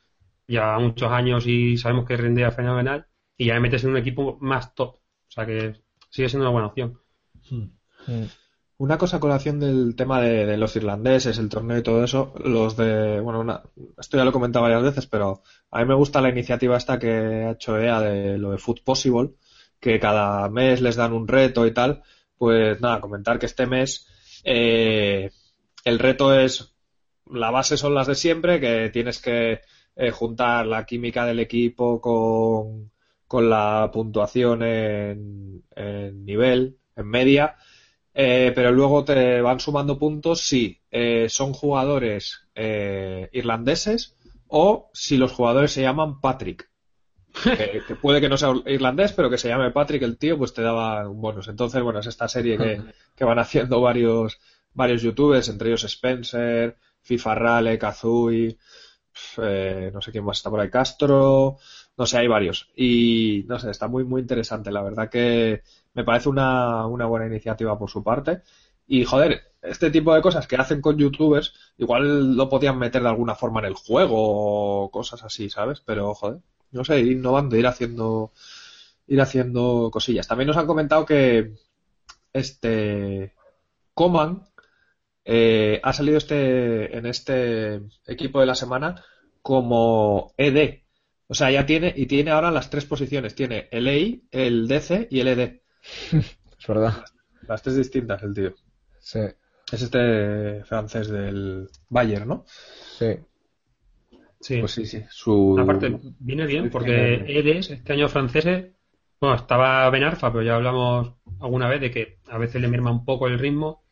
ya 0.49 0.77
muchos 0.81 1.13
años 1.13 1.47
y 1.47 1.77
sabemos 1.77 2.05
que 2.05 2.17
rinde 2.17 2.51
fenomenal, 2.51 3.07
y 3.37 3.47
ya 3.47 3.55
me 3.55 3.61
metes 3.61 3.85
en 3.85 3.91
un 3.91 3.99
equipo 3.99 4.39
más 4.41 4.75
top. 4.75 5.02
O 5.33 5.35
sea 5.35 5.47
que 5.47 5.81
sigue 6.11 6.29
siendo 6.29 6.45
una 6.45 6.53
buena 6.53 6.69
opción. 6.69 7.01
Hmm. 7.49 7.71
Hmm. 8.07 8.27
Una 8.77 8.99
cosa 8.99 9.19
con 9.19 9.31
colación 9.31 9.61
del 9.61 9.97
tema 9.97 10.21
de, 10.21 10.59
los 10.59 10.77
irlandeses, 10.77 11.39
el 11.39 11.49
torneo 11.49 11.79
y 11.79 11.83
todo 11.83 12.05
eso, 12.05 12.35
los 12.45 12.77
de, 12.77 13.19
bueno, 13.21 13.63
esto 13.99 14.17
ya 14.19 14.25
lo 14.25 14.31
he 14.31 14.33
comentado 14.33 14.65
varias 14.65 14.83
veces, 14.83 15.07
pero 15.07 15.43
a 15.71 15.79
mí 15.79 15.87
me 15.87 15.95
gusta 15.95 16.21
la 16.21 16.29
iniciativa 16.29 16.77
esta 16.77 16.99
que 16.99 17.09
ha 17.09 17.51
hecho 17.53 17.79
EA 17.79 18.01
de 18.01 18.37
lo 18.37 18.51
de 18.51 18.59
Food 18.59 18.83
Possible, 18.85 19.31
que 19.81 19.99
cada 19.99 20.51
mes 20.51 20.83
les 20.83 20.97
dan 20.97 21.15
un 21.15 21.27
reto 21.27 21.67
y 21.67 21.73
tal. 21.73 22.03
Pues 22.37 22.79
nada, 22.81 23.01
comentar 23.01 23.39
que 23.39 23.47
este 23.47 23.67
mes 23.67 24.07
eh, 24.45 25.31
el 25.85 25.99
reto 25.99 26.39
es, 26.39 26.75
la 27.31 27.51
base 27.51 27.79
son 27.79 27.95
las 27.95 28.07
de 28.07 28.17
siempre, 28.17 28.61
que 28.61 28.91
tienes 28.91 29.19
que 29.23 29.61
eh, 29.97 30.11
juntar 30.11 30.67
la 30.67 30.85
química 30.85 31.25
del 31.25 31.41
equipo 31.41 32.01
con 32.03 32.91
con 33.33 33.49
la 33.49 33.89
puntuación 33.91 34.63
en, 34.63 35.65
nivel, 36.27 36.77
en 36.95 37.07
media, 37.09 37.57
eh, 38.13 38.53
pero 38.55 38.73
luego 38.73 39.07
te 39.07 39.41
van 39.41 39.59
sumando 39.59 39.99
puntos 39.99 40.43
si 40.43 40.83
eh, 40.91 41.29
son 41.31 41.55
jugadores 41.55 42.47
eh, 42.55 43.31
irlandeses 43.33 44.19
o 44.49 44.91
si 44.93 45.17
los 45.17 45.33
jugadores 45.33 45.73
se 45.73 45.81
llaman 45.81 46.21
Patrick. 46.21 46.69
que, 47.43 47.95
puede 47.95 48.21
que 48.21 48.29
no 48.29 48.37
sea 48.37 48.53
irlandés, 48.67 49.15
pero 49.15 49.31
que 49.31 49.39
se 49.39 49.49
llame 49.49 49.71
Patrick 49.71 50.03
el 50.03 50.19
tío, 50.19 50.37
pues 50.37 50.53
te 50.53 50.61
daba 50.61 51.09
un 51.09 51.23
bonus. 51.23 51.49
Entonces, 51.49 51.83
bueno, 51.83 52.01
es 52.01 52.07
esta 52.09 52.29
serie 52.29 52.59
que, 52.59 53.25
van 53.25 53.39
haciendo 53.39 53.81
varios, 53.81 54.41
varios 54.75 55.01
youtubers, 55.01 55.49
entre 55.49 55.69
ellos 55.69 55.85
Spencer, 55.85 56.77
FIFA 57.01 57.35
Rale, 57.35 57.79
Kazui, 57.79 58.59
no 59.39 60.03
sé 60.03 60.13
quién 60.13 60.23
más 60.23 60.37
está 60.37 60.51
por 60.51 60.61
ahí, 60.61 60.69
Castro, 60.69 61.57
no 61.97 62.07
sé, 62.07 62.19
hay 62.19 62.29
varios. 62.29 62.71
Y 62.77 63.45
no 63.49 63.59
sé, 63.59 63.71
está 63.71 63.89
muy, 63.89 64.05
muy 64.05 64.21
interesante. 64.23 64.71
La 64.73 64.83
verdad 64.83 65.11
que 65.11 65.63
me 65.95 66.05
parece 66.05 66.29
una, 66.29 66.87
una 66.87 67.07
buena 67.07 67.27
iniciativa 67.27 67.79
por 67.79 67.91
su 67.91 68.03
parte. 68.03 68.43
Y 68.87 69.05
joder, 69.05 69.43
este 69.63 69.91
tipo 69.91 70.15
de 70.15 70.23
cosas 70.23 70.47
que 70.47 70.57
hacen 70.57 70.81
con 70.81 70.99
youtubers, 70.99 71.55
igual 71.79 72.37
lo 72.37 72.49
podían 72.49 72.79
meter 72.79 73.03
de 73.03 73.09
alguna 73.09 73.35
forma 73.35 73.61
en 73.61 73.67
el 73.67 73.75
juego 73.75 74.85
o 74.85 74.91
cosas 74.91 75.23
así, 75.25 75.49
¿sabes? 75.51 75.81
Pero 75.81 76.15
joder, 76.15 76.41
no 76.73 76.85
sé, 76.85 77.01
ir 77.01 77.13
innovando, 77.13 77.57
ir 77.57 77.67
haciendo, 77.67 78.33
ir 79.07 79.21
haciendo 79.21 79.91
cosillas. 79.93 80.29
También 80.29 80.49
nos 80.49 80.57
han 80.57 80.67
comentado 80.67 81.07
que 81.07 81.55
este 82.33 83.35
Coman 83.95 84.45
eh, 85.25 85.81
ha 85.83 85.93
salido 85.93 86.19
este 86.19 86.97
en 86.97 87.07
este 87.07 87.83
equipo 88.07 88.41
de 88.41 88.47
la 88.47 88.55
semana 88.55 89.05
como 89.43 90.33
ED, 90.37 90.82
o 91.33 91.35
sea, 91.35 91.51
ya 91.51 91.65
tiene, 91.65 91.95
y 91.97 92.05
tiene 92.05 92.31
ahora 92.31 92.51
las 92.51 92.69
tres 92.69 92.85
posiciones. 92.85 93.35
Tiene 93.35 93.67
el 93.71 93.89
EI, 93.89 94.23
el 94.31 94.69
DC 94.69 95.09
y 95.11 95.21
el 95.21 95.29
ED. 95.29 95.41
es 96.13 96.67
verdad. 96.69 97.07
Las, 97.49 97.63
tres 97.63 97.79
distintas, 97.79 98.23
el 98.23 98.35
tío. 98.35 98.53
Sí. 98.99 99.21
Es 99.73 99.81
este 99.81 100.63
francés 100.65 101.09
del 101.09 101.71
Bayern, 101.89 102.29
¿no? 102.29 102.45
Sí. 102.99 103.17
Sí. 104.43 104.59
Pues 104.59 104.73
sí, 104.73 104.85
sí. 104.85 105.03
Su... 105.09 105.57
Aparte, 105.59 106.01
viene 106.19 106.45
bien, 106.45 106.69
porque 106.69 107.25
ED, 107.27 107.49
este 107.57 107.95
año 107.95 108.11
francés, 108.11 108.67
bueno, 109.19 109.37
estaba 109.37 109.89
Benarfa, 109.89 110.31
pero 110.31 110.45
ya 110.45 110.57
hablamos 110.57 111.15
alguna 111.41 111.67
vez 111.67 111.81
de 111.81 111.91
que 111.91 112.19
a 112.29 112.37
veces 112.37 112.61
le 112.61 112.69
merma 112.69 112.91
un 112.91 113.07
poco 113.07 113.27
el 113.27 113.39
ritmo. 113.39 113.85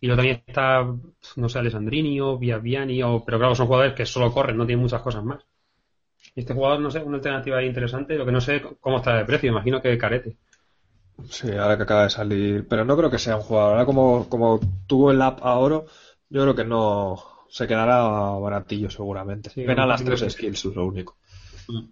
Y 0.00 0.06
luego 0.06 0.18
también 0.18 0.44
está, 0.46 0.86
no 1.34 1.48
sé, 1.48 1.58
Alessandrini 1.58 2.20
o 2.20 2.38
Viaviani, 2.38 3.02
o, 3.02 3.24
pero 3.24 3.38
claro, 3.38 3.56
son 3.56 3.66
jugadores 3.66 3.94
que 3.94 4.06
solo 4.06 4.32
corren, 4.32 4.56
no 4.56 4.64
tienen 4.64 4.82
muchas 4.82 5.02
cosas 5.02 5.24
más. 5.24 5.44
Y 6.38 6.42
este 6.42 6.54
jugador, 6.54 6.78
no 6.78 6.88
sé, 6.88 7.00
una 7.00 7.16
alternativa 7.16 7.64
interesante. 7.64 8.14
Lo 8.14 8.24
que 8.24 8.30
no 8.30 8.40
sé 8.40 8.62
cómo 8.78 8.98
está 8.98 9.16
de 9.16 9.24
precio, 9.24 9.50
imagino 9.50 9.82
que 9.82 9.98
carete. 9.98 10.36
Sí, 11.28 11.50
ahora 11.50 11.76
que 11.76 11.82
acaba 11.82 12.04
de 12.04 12.10
salir. 12.10 12.64
Pero 12.68 12.84
no 12.84 12.96
creo 12.96 13.10
que 13.10 13.18
sea 13.18 13.34
un 13.34 13.42
jugador. 13.42 13.72
Ahora, 13.72 13.84
como, 13.84 14.28
como 14.28 14.60
tuvo 14.86 15.10
el 15.10 15.20
app 15.20 15.40
a 15.42 15.58
oro, 15.58 15.86
yo 16.30 16.42
creo 16.42 16.54
que 16.54 16.62
no. 16.62 17.20
Se 17.50 17.66
quedará 17.66 18.04
baratillo, 18.38 18.88
seguramente. 18.88 19.50
Sí, 19.50 19.64
las 19.64 20.04
tres 20.04 20.32
skills, 20.32 20.64
es 20.66 20.76
lo 20.76 20.86
único. 20.86 21.16
Mm. 21.66 21.86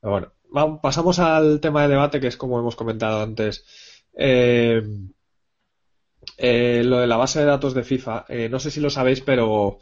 Pero 0.00 0.10
bueno, 0.10 0.80
pasamos 0.80 1.18
al 1.18 1.60
tema 1.60 1.82
de 1.82 1.88
debate, 1.88 2.20
que 2.20 2.28
es 2.28 2.38
como 2.38 2.58
hemos 2.58 2.76
comentado 2.76 3.22
antes. 3.22 3.66
Eh, 4.16 4.82
eh, 6.38 6.82
lo 6.82 6.96
de 6.96 7.06
la 7.06 7.18
base 7.18 7.40
de 7.40 7.44
datos 7.44 7.74
de 7.74 7.84
FIFA. 7.84 8.24
Eh, 8.26 8.48
no 8.48 8.58
sé 8.58 8.70
si 8.70 8.80
lo 8.80 8.88
sabéis, 8.88 9.20
pero 9.20 9.80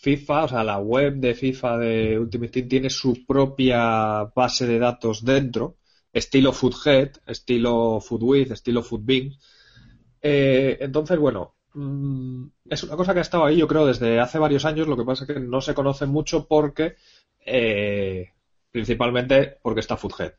FIFA, 0.00 0.44
o 0.44 0.48
sea, 0.48 0.62
la 0.62 0.78
web 0.78 1.14
de 1.16 1.34
FIFA 1.34 1.78
de 1.78 2.18
Ultimate 2.20 2.52
Team 2.52 2.68
tiene 2.68 2.90
su 2.90 3.26
propia 3.26 4.24
base 4.34 4.64
de 4.64 4.78
datos 4.78 5.24
dentro, 5.24 5.78
estilo 6.12 6.52
Foodhead, 6.52 7.16
estilo 7.26 8.00
Foodwith, 8.00 8.52
estilo 8.52 8.84
Foodbin. 8.84 9.36
Eh, 10.22 10.78
entonces, 10.80 11.18
bueno, 11.18 11.56
mm, 11.74 12.44
es 12.70 12.84
una 12.84 12.94
cosa 12.94 13.12
que 13.12 13.18
ha 13.18 13.22
estado 13.22 13.44
ahí, 13.44 13.56
yo 13.56 13.66
creo, 13.66 13.86
desde 13.86 14.20
hace 14.20 14.38
varios 14.38 14.64
años. 14.64 14.86
Lo 14.86 14.96
que 14.96 15.04
pasa 15.04 15.24
es 15.24 15.34
que 15.34 15.40
no 15.40 15.60
se 15.60 15.74
conoce 15.74 16.06
mucho 16.06 16.46
porque, 16.46 16.94
eh, 17.44 18.30
principalmente 18.70 19.58
porque 19.60 19.80
está 19.80 19.96
Foodhead. 19.96 20.34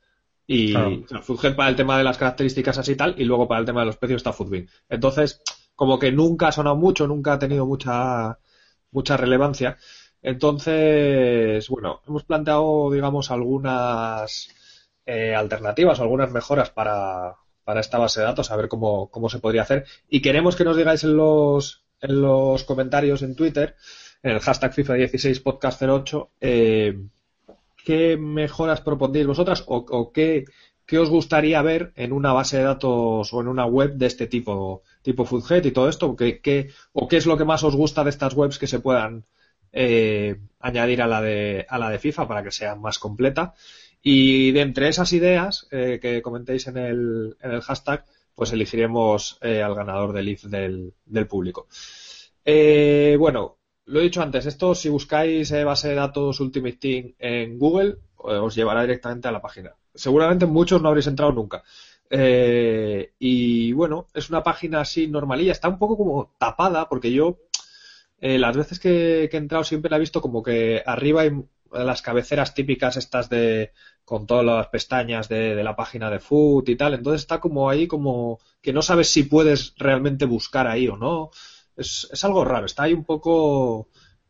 Y 0.47 0.73
Foodhead 1.21 1.57
para 1.57 1.69
el 1.69 1.75
tema 1.75 1.97
de 1.97 2.05
las 2.05 2.17
características 2.17 2.77
así 2.77 2.93
y 2.93 2.95
tal, 2.95 3.13
y 3.17 3.25
luego 3.25 3.45
para 3.45 3.59
el 3.59 3.65
tema 3.65 3.81
de 3.81 3.87
los 3.87 3.97
precios 3.97 4.19
está 4.19 4.31
Foodbin. 4.31 4.69
Entonces, 4.87 5.41
como 5.75 5.99
que 5.99 6.13
nunca 6.13 6.47
ha 6.47 6.51
sonado 6.53 6.77
mucho, 6.77 7.07
nunca 7.07 7.33
ha 7.33 7.39
tenido 7.39 7.65
mucha 7.65 8.39
mucha 8.91 9.17
relevancia. 9.17 9.77
Entonces, 10.21 11.67
bueno, 11.69 12.01
hemos 12.07 12.23
planteado, 12.23 12.91
digamos, 12.91 13.31
algunas 13.31 14.49
eh, 15.05 15.33
alternativas, 15.35 15.99
algunas 15.99 16.31
mejoras 16.31 16.69
para, 16.71 17.35
para 17.63 17.79
esta 17.79 17.97
base 17.97 18.19
de 18.19 18.25
datos, 18.25 18.51
a 18.51 18.55
ver 18.55 18.67
cómo, 18.67 19.09
cómo 19.09 19.29
se 19.29 19.39
podría 19.39 19.61
hacer. 19.61 19.85
Y 20.09 20.21
queremos 20.21 20.55
que 20.55 20.65
nos 20.65 20.77
digáis 20.77 21.03
en 21.03 21.15
los, 21.15 21.85
en 22.01 22.21
los 22.21 22.63
comentarios 22.63 23.21
en 23.21 23.35
Twitter, 23.35 23.75
en 24.23 24.31
el 24.31 24.39
hashtag 24.39 24.73
FIFA16podcast08, 24.73 26.29
eh, 26.41 26.99
qué 27.85 28.17
mejoras 28.17 28.81
propondéis 28.81 29.27
vosotras 29.27 29.63
o, 29.67 29.77
o 29.77 30.11
qué, 30.11 30.45
qué, 30.89 30.99
os 30.99 31.09
gustaría 31.09 31.61
ver 31.61 31.93
en 31.95 32.11
una 32.11 32.33
base 32.33 32.57
de 32.57 32.63
datos 32.63 33.33
o 33.33 33.41
en 33.41 33.47
una 33.47 33.65
web 33.65 33.93
de 33.93 34.07
este 34.07 34.27
tipo 34.27 34.83
tipo 35.01 35.25
Foodhead 35.25 35.65
y 35.65 35.71
todo 35.71 35.89
esto? 35.89 36.15
¿Qué, 36.15 36.69
¿O 36.93 37.07
qué 37.07 37.17
es 37.17 37.25
lo 37.25 37.37
que 37.37 37.45
más 37.45 37.63
os 37.63 37.75
gusta 37.75 38.03
de 38.03 38.09
estas 38.09 38.33
webs 38.33 38.59
que 38.59 38.67
se 38.67 38.79
puedan 38.79 39.25
eh, 39.71 40.39
añadir 40.59 41.01
a 41.01 41.07
la, 41.07 41.21
de, 41.21 41.65
a 41.69 41.77
la 41.77 41.89
de 41.89 41.99
FIFA 41.99 42.27
para 42.27 42.43
que 42.43 42.51
sea 42.51 42.75
más 42.75 42.99
completa? 42.99 43.53
Y 44.01 44.51
de 44.51 44.61
entre 44.61 44.87
esas 44.87 45.11
ideas 45.13 45.67
eh, 45.71 45.99
que 46.01 46.21
comentéis 46.21 46.67
en 46.67 46.77
el, 46.77 47.37
en 47.41 47.51
el 47.51 47.61
hashtag, 47.61 48.05
pues 48.33 48.51
elegiremos 48.53 49.37
eh, 49.41 49.61
al 49.61 49.75
ganador 49.75 50.13
del 50.13 50.29
IF 50.29 50.43
del, 50.45 50.93
del 51.05 51.27
público. 51.27 51.67
bueno, 52.45 53.57
lo 53.85 53.99
he 53.99 54.03
dicho 54.03 54.21
antes, 54.21 54.45
esto 54.45 54.75
si 54.75 54.89
buscáis 54.89 55.51
base 55.51 55.89
de 55.89 55.95
datos 55.95 56.39
Ultimate 56.39 56.77
Team 56.77 57.13
en 57.19 57.57
Google, 57.57 57.97
os 58.15 58.55
llevará 58.55 58.81
directamente 58.81 59.27
a 59.27 59.31
la 59.31 59.41
página. 59.41 59.75
Seguramente 59.99 60.45
muchos 60.45 60.81
no 60.81 60.89
habréis 60.89 61.07
entrado 61.07 61.31
nunca. 61.31 61.63
Eh, 62.09 63.13
y 63.19 63.71
bueno, 63.73 64.07
es 64.13 64.29
una 64.29 64.43
página 64.43 64.81
así 64.81 65.07
normalilla, 65.07 65.51
está 65.51 65.69
un 65.69 65.77
poco 65.77 65.97
como 65.97 66.35
tapada, 66.39 66.87
porque 66.89 67.11
yo 67.11 67.37
eh, 68.19 68.39
las 68.39 68.55
veces 68.57 68.79
que, 68.79 69.25
he 69.25 69.37
entrado 69.37 69.63
siempre 69.63 69.89
la 69.91 69.97
he 69.97 69.99
visto 69.99 70.21
como 70.21 70.41
que 70.41 70.81
arriba 70.85 71.21
hay 71.21 71.31
las 71.71 72.01
cabeceras 72.01 72.55
típicas 72.55 72.97
estas 72.97 73.29
de 73.29 73.73
con 74.03 74.25
todas 74.25 74.43
las 74.43 74.67
pestañas 74.67 75.29
de, 75.29 75.63
la 75.63 75.75
página 75.75 76.09
de 76.09 76.19
food 76.19 76.67
y 76.67 76.75
tal, 76.75 76.95
entonces 76.95 77.21
está 77.21 77.39
como 77.39 77.69
ahí 77.69 77.87
como 77.87 78.39
que 78.61 78.73
no 78.73 78.81
sabes 78.81 79.09
si 79.09 79.23
puedes 79.23 79.75
realmente 79.77 80.25
buscar 80.25 80.67
ahí 80.67 80.87
o 80.87 80.97
no. 80.97 81.29
Es, 81.75 82.09
es 82.11 82.23
algo 82.25 82.43
raro, 82.43 82.65
está 82.65 82.83
ahí 82.83 82.93
un 82.93 83.05
poco 83.05 83.89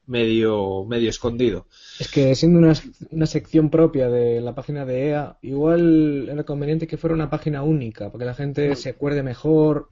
medio, 0.09 0.85
medio 0.85 1.09
escondido. 1.09 1.67
Es 1.99 2.09
que 2.11 2.35
siendo 2.35 2.59
una, 2.59 2.73
una, 3.11 3.25
sección 3.25 3.69
propia 3.69 4.09
de 4.09 4.41
la 4.41 4.55
página 4.55 4.85
de 4.85 5.09
EA, 5.09 5.37
igual 5.41 6.27
era 6.29 6.43
conveniente 6.43 6.87
que 6.87 6.97
fuera 6.97 7.13
una 7.13 7.29
página 7.29 7.63
única, 7.63 8.11
para 8.11 8.19
que 8.19 8.25
la 8.25 8.33
gente 8.33 8.75
se 8.75 8.89
acuerde 8.89 9.23
mejor, 9.23 9.89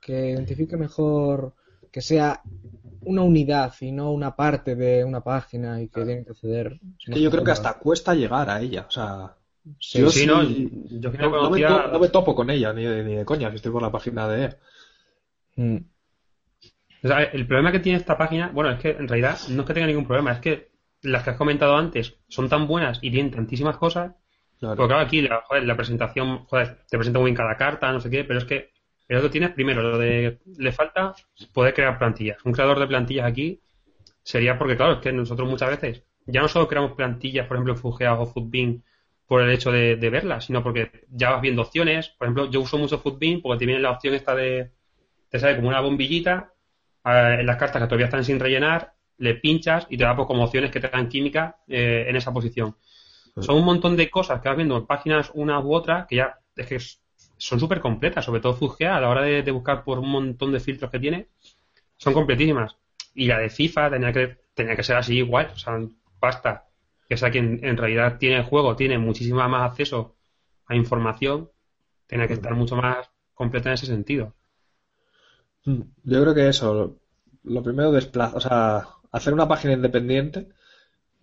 que 0.00 0.30
identifique 0.30 0.76
mejor, 0.76 1.54
que 1.90 2.02
sea 2.02 2.42
una 3.00 3.22
unidad 3.22 3.72
y 3.80 3.92
no 3.92 4.12
una 4.12 4.36
parte 4.36 4.76
de 4.76 5.04
una 5.04 5.22
página 5.22 5.80
y 5.80 5.88
que 5.88 6.04
tiene 6.04 6.24
que 6.24 6.30
acceder. 6.32 6.78
yo 7.06 7.30
creo 7.30 7.44
que 7.44 7.50
hasta 7.50 7.78
cuesta 7.78 8.14
llegar 8.14 8.50
a 8.50 8.60
ella, 8.60 8.86
o 8.88 8.90
sea, 8.90 9.36
Sí, 9.80 9.98
Yo 9.98 10.10
sí, 10.10 10.20
sí- 10.20 10.26
no, 10.26 10.42
yo 10.44 11.10
que 11.10 11.18
no 11.18 11.50
me 11.50 11.60
no 11.60 12.10
topo 12.10 12.36
con 12.36 12.50
ella, 12.50 12.72
ni 12.72 12.84
de, 12.84 13.02
ni 13.02 13.16
de 13.16 13.24
coña, 13.24 13.50
si 13.50 13.56
estoy 13.56 13.72
por 13.72 13.82
la 13.82 13.90
página 13.90 14.28
de 14.28 14.44
EA. 14.44 14.58
Mm. 15.56 15.76
O 17.06 17.08
sea, 17.08 17.22
el 17.24 17.46
problema 17.46 17.72
que 17.72 17.80
tiene 17.80 17.98
esta 17.98 18.18
página, 18.18 18.50
bueno, 18.52 18.70
es 18.70 18.80
que 18.80 18.90
en 18.90 19.08
realidad 19.08 19.38
no 19.50 19.62
es 19.62 19.66
que 19.66 19.74
tenga 19.74 19.86
ningún 19.86 20.06
problema, 20.06 20.32
es 20.32 20.40
que 20.40 20.70
las 21.02 21.22
que 21.22 21.30
has 21.30 21.36
comentado 21.36 21.76
antes 21.76 22.16
son 22.28 22.48
tan 22.48 22.66
buenas 22.66 22.98
y 23.02 23.10
tienen 23.10 23.30
tantísimas 23.32 23.76
cosas, 23.76 24.12
Claro. 24.58 24.76
porque 24.76 24.88
claro, 24.94 25.06
aquí 25.06 25.20
la, 25.22 25.42
joder, 25.42 25.64
la 25.64 25.76
presentación, 25.76 26.46
joder, 26.46 26.78
te 26.88 26.96
presenta 26.96 27.18
muy 27.20 27.26
bien 27.30 27.36
cada 27.36 27.56
carta, 27.56 27.92
no 27.92 28.00
sé 28.00 28.08
qué, 28.10 28.24
pero 28.24 28.38
es 28.38 28.46
que 28.46 28.70
el 29.08 29.18
otro 29.18 29.30
tienes 29.30 29.50
primero, 29.52 29.82
lo 29.82 29.98
de 29.98 30.38
le 30.58 30.72
falta 30.72 31.14
poder 31.52 31.74
crear 31.74 31.98
plantillas. 31.98 32.38
Un 32.44 32.52
creador 32.52 32.80
de 32.80 32.86
plantillas 32.86 33.26
aquí 33.26 33.60
sería 34.22 34.58
porque, 34.58 34.76
claro, 34.76 34.94
es 34.94 34.98
que 35.00 35.12
nosotros 35.12 35.48
muchas 35.48 35.70
veces 35.70 36.04
ya 36.26 36.42
no 36.42 36.48
solo 36.48 36.68
creamos 36.68 36.92
plantillas, 36.92 37.46
por 37.46 37.56
ejemplo, 37.56 37.74
en 38.00 38.08
o 38.08 38.26
Footbin 38.26 38.84
por 39.26 39.42
el 39.42 39.50
hecho 39.50 39.70
de, 39.72 39.96
de 39.96 40.10
verlas, 40.10 40.46
sino 40.46 40.62
porque 40.62 40.90
ya 41.10 41.30
vas 41.30 41.42
viendo 41.42 41.62
opciones. 41.62 42.08
Por 42.10 42.26
ejemplo, 42.26 42.50
yo 42.50 42.60
uso 42.60 42.78
mucho 42.78 42.98
Footbin 42.98 43.42
porque 43.42 43.58
te 43.60 43.66
viene 43.66 43.80
la 43.80 43.92
opción 43.92 44.14
esta 44.14 44.34
de, 44.34 44.72
te 45.30 45.38
sale 45.38 45.56
como 45.56 45.68
una 45.68 45.80
bombillita 45.80 46.52
eh, 47.06 47.36
en 47.40 47.46
las 47.46 47.56
cartas 47.56 47.80
que 47.80 47.86
todavía 47.86 48.06
están 48.06 48.24
sin 48.24 48.40
rellenar, 48.40 48.94
le 49.18 49.34
pinchas 49.34 49.86
y 49.88 49.96
te 49.96 50.04
da 50.04 50.14
pues, 50.14 50.26
como 50.26 50.44
opciones 50.44 50.70
que 50.70 50.80
te 50.80 50.88
dan 50.88 51.08
química 51.08 51.58
eh, 51.68 52.06
en 52.08 52.16
esa 52.16 52.32
posición. 52.32 52.76
Son 53.38 53.56
un 53.56 53.64
montón 53.64 53.96
de 53.96 54.10
cosas 54.10 54.40
que 54.40 54.48
vas 54.48 54.56
viendo 54.56 54.76
en 54.78 54.86
páginas 54.86 55.30
unas 55.34 55.62
u 55.62 55.74
otras 55.74 56.06
que 56.06 56.16
ya 56.16 56.38
es 56.56 56.66
que 56.66 56.78
son 57.36 57.60
súper 57.60 57.80
completas, 57.80 58.24
sobre 58.24 58.40
todo 58.40 58.54
Fugea 58.54 58.96
a 58.96 59.00
la 59.00 59.10
hora 59.10 59.22
de, 59.22 59.42
de 59.42 59.50
buscar 59.50 59.84
por 59.84 59.98
un 59.98 60.08
montón 60.08 60.52
de 60.52 60.60
filtros 60.60 60.90
que 60.90 60.98
tiene, 60.98 61.28
son 61.96 62.14
completísimas. 62.14 62.76
Y 63.14 63.26
la 63.26 63.38
de 63.38 63.50
FIFA 63.50 63.90
tenía 63.90 64.12
que, 64.12 64.38
tenía 64.54 64.74
que 64.74 64.82
ser 64.82 64.96
así 64.96 65.18
igual, 65.18 65.50
o 65.52 65.58
sea, 65.58 65.78
basta 66.18 66.66
que 67.08 67.16
sea 67.16 67.30
quien 67.30 67.60
en 67.62 67.76
realidad 67.76 68.18
tiene 68.18 68.36
el 68.36 68.44
juego, 68.44 68.74
tiene 68.74 68.98
muchísima 68.98 69.48
más 69.48 69.70
acceso 69.70 70.16
a 70.66 70.74
información, 70.74 71.50
tenía 72.06 72.26
que 72.26 72.34
estar 72.34 72.54
mucho 72.54 72.76
más 72.76 73.10
completa 73.34 73.68
en 73.68 73.74
ese 73.74 73.86
sentido. 73.86 74.34
Yo 75.66 76.22
creo 76.22 76.34
que 76.34 76.48
eso, 76.48 76.74
lo, 76.74 77.00
lo 77.44 77.62
primero 77.62 77.92
desplaza, 77.92 78.36
o 78.36 78.40
sea, 78.40 78.88
hacer 79.10 79.32
una 79.34 79.48
página 79.48 79.74
independiente 79.74 80.48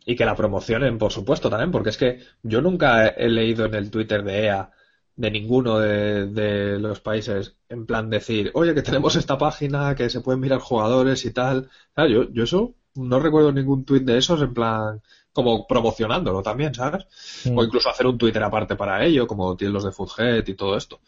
y 0.05 0.15
que 0.15 0.25
la 0.25 0.35
promocionen, 0.35 0.97
por 0.97 1.11
supuesto, 1.11 1.49
también, 1.49 1.71
porque 1.71 1.89
es 1.89 1.97
que 1.97 2.19
yo 2.43 2.61
nunca 2.61 3.07
he, 3.07 3.25
he 3.25 3.29
leído 3.29 3.65
en 3.65 3.73
el 3.75 3.89
Twitter 3.89 4.23
de 4.23 4.45
EA, 4.45 4.71
de 5.15 5.31
ninguno 5.31 5.79
de, 5.79 6.27
de 6.27 6.79
los 6.79 6.99
países, 6.99 7.55
en 7.69 7.85
plan 7.85 8.09
decir, 8.09 8.51
oye, 8.53 8.73
que 8.73 8.81
tenemos 8.81 9.15
esta 9.15 9.37
página, 9.37 9.95
que 9.95 10.09
se 10.09 10.21
pueden 10.21 10.41
mirar 10.41 10.59
jugadores 10.59 11.23
y 11.25 11.31
tal. 11.31 11.69
Claro, 11.93 12.09
yo, 12.09 12.31
yo 12.31 12.43
eso 12.43 12.75
no 12.95 13.19
recuerdo 13.19 13.51
ningún 13.51 13.85
tweet 13.85 14.01
de 14.01 14.17
esos, 14.17 14.41
en 14.41 14.53
plan, 14.53 15.01
como 15.31 15.65
promocionándolo 15.67 16.41
también, 16.41 16.73
¿sabes? 16.73 17.05
Mm. 17.45 17.57
O 17.57 17.63
incluso 17.63 17.89
hacer 17.89 18.07
un 18.07 18.17
Twitter 18.17 18.43
aparte 18.43 18.75
para 18.75 19.03
ello, 19.05 19.27
como 19.27 19.55
tienen 19.55 19.73
los 19.73 19.83
de 19.83 19.91
Foodhead 19.91 20.47
y 20.47 20.53
todo 20.55 20.77
esto. 20.77 20.99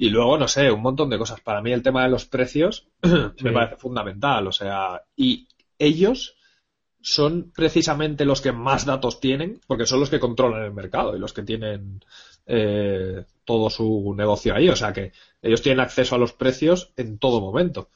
Y 0.00 0.10
luego, 0.10 0.38
no 0.38 0.46
sé, 0.46 0.70
un 0.70 0.80
montón 0.80 1.10
de 1.10 1.18
cosas. 1.18 1.40
Para 1.40 1.60
mí 1.60 1.72
el 1.72 1.82
tema 1.82 2.04
de 2.04 2.08
los 2.08 2.24
precios 2.24 2.86
me 3.42 3.52
parece 3.52 3.76
fundamental. 3.76 4.46
O 4.46 4.52
sea, 4.52 5.02
y 5.16 5.48
ellos 5.76 6.36
son 7.00 7.50
precisamente 7.52 8.24
los 8.24 8.40
que 8.40 8.52
más 8.52 8.86
datos 8.86 9.18
tienen, 9.18 9.60
porque 9.66 9.86
son 9.86 9.98
los 9.98 10.08
que 10.08 10.20
controlan 10.20 10.62
el 10.62 10.72
mercado 10.72 11.16
y 11.16 11.18
los 11.18 11.32
que 11.32 11.42
tienen 11.42 12.04
eh, 12.46 13.24
todo 13.44 13.70
su 13.70 14.14
negocio 14.16 14.54
ahí. 14.54 14.68
O 14.68 14.76
sea 14.76 14.92
que 14.92 15.10
ellos 15.42 15.62
tienen 15.62 15.80
acceso 15.80 16.14
a 16.14 16.18
los 16.18 16.32
precios 16.32 16.92
en 16.96 17.18
todo 17.18 17.40
momento. 17.40 17.90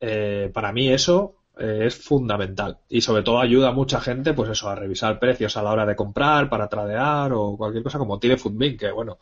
Eh, 0.00 0.50
para 0.54 0.72
mí 0.72 0.88
eso 0.88 1.42
eh, 1.58 1.82
es 1.86 1.94
fundamental 1.96 2.78
y 2.88 3.02
sobre 3.02 3.22
todo 3.22 3.40
ayuda 3.40 3.68
a 3.68 3.72
mucha 3.72 4.00
gente, 4.00 4.32
pues 4.32 4.48
eso, 4.48 4.70
a 4.70 4.76
revisar 4.76 5.18
precios 5.18 5.58
a 5.58 5.62
la 5.62 5.72
hora 5.72 5.84
de 5.84 5.96
comprar, 5.96 6.48
para 6.48 6.68
tradear 6.68 7.32
o 7.34 7.56
cualquier 7.58 7.82
cosa 7.82 7.98
como 7.98 8.18
tiene 8.18 8.38
Footbin, 8.38 8.78
que 8.78 8.90
bueno, 8.92 9.18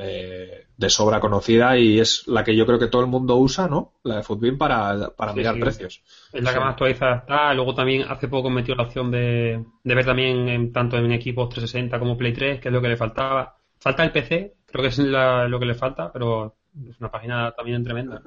eh, 0.00 0.66
de 0.76 0.90
sobra 0.90 1.20
conocida 1.20 1.76
y 1.78 2.00
es 2.00 2.26
la 2.28 2.44
que 2.44 2.56
yo 2.56 2.66
creo 2.66 2.78
que 2.78 2.88
todo 2.88 3.02
el 3.02 3.08
mundo 3.08 3.36
usa, 3.36 3.68
¿no? 3.68 3.94
La 4.02 4.16
de 4.16 4.22
Footbin 4.22 4.58
para, 4.58 5.10
para 5.16 5.32
Sí, 5.32 5.38
mirar 5.38 5.54
sí. 5.54 5.60
precios. 5.60 6.02
Es 6.32 6.42
la 6.44 6.52
que 6.52 6.58
más 6.60 6.70
actualizada 6.70 7.16
está. 7.16 7.54
Luego 7.54 7.74
también 7.74 8.02
hace 8.08 8.28
poco 8.28 8.50
metió 8.50 8.74
la 8.74 8.84
opción 8.84 9.10
de, 9.10 9.64
de 9.82 9.94
ver 9.94 10.04
también 10.04 10.48
en- 10.48 10.72
tanto 10.72 10.96
en 10.98 11.10
equipos 11.12 11.48
360 11.48 11.98
como 11.98 12.16
Play 12.16 12.32
3, 12.32 12.60
que 12.60 12.68
es 12.68 12.72
lo 12.74 12.80
que 12.80 12.88
le 12.88 12.96
faltaba. 12.96 13.56
Falta 13.78 14.04
el 14.04 14.12
PC, 14.12 14.54
creo 14.66 14.82
que 14.82 14.88
es 14.88 14.98
la- 14.98 15.48
lo 15.48 15.58
que 15.58 15.66
le 15.66 15.74
falta, 15.74 16.12
pero 16.12 16.56
es 16.88 16.98
una 17.00 17.10
página 17.10 17.52
también 17.52 17.82
tremenda. 17.84 18.22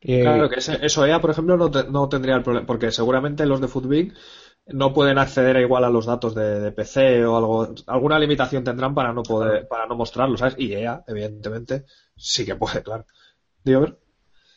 Eh, 0.00 0.22
Claro 0.22 0.48
que 0.48 0.56
ese- 0.58 0.78
eso 0.84 1.06
EA, 1.06 1.20
por 1.20 1.30
ejemplo, 1.30 1.56
no, 1.56 1.70
te- 1.70 1.84
no 1.88 2.08
tendría 2.08 2.34
el 2.36 2.42
problema, 2.42 2.66
porque 2.66 2.90
seguramente 2.90 3.46
los 3.46 3.60
de 3.60 3.68
Footbin 3.68 4.14
no 4.68 4.92
pueden 4.92 5.18
acceder 5.18 5.56
a 5.56 5.60
igual 5.60 5.84
a 5.84 5.90
los 5.90 6.06
datos 6.06 6.34
de, 6.34 6.60
de 6.60 6.72
PC 6.72 7.24
o 7.26 7.36
algo, 7.36 7.74
alguna 7.86 8.18
limitación 8.18 8.64
tendrán 8.64 8.94
para 8.94 9.12
no 9.12 9.22
poder, 9.22 9.66
para 9.68 9.86
no 9.86 9.96
mostrarlo, 9.96 10.36
¿sabes? 10.36 10.54
Y 10.58 10.72
EA, 10.74 11.04
evidentemente, 11.06 11.84
sí 12.16 12.44
que 12.44 12.56
puede, 12.56 12.82
claro. 12.82 13.06
Digo, 13.64 13.78
a 13.80 13.82
ver. 13.82 13.98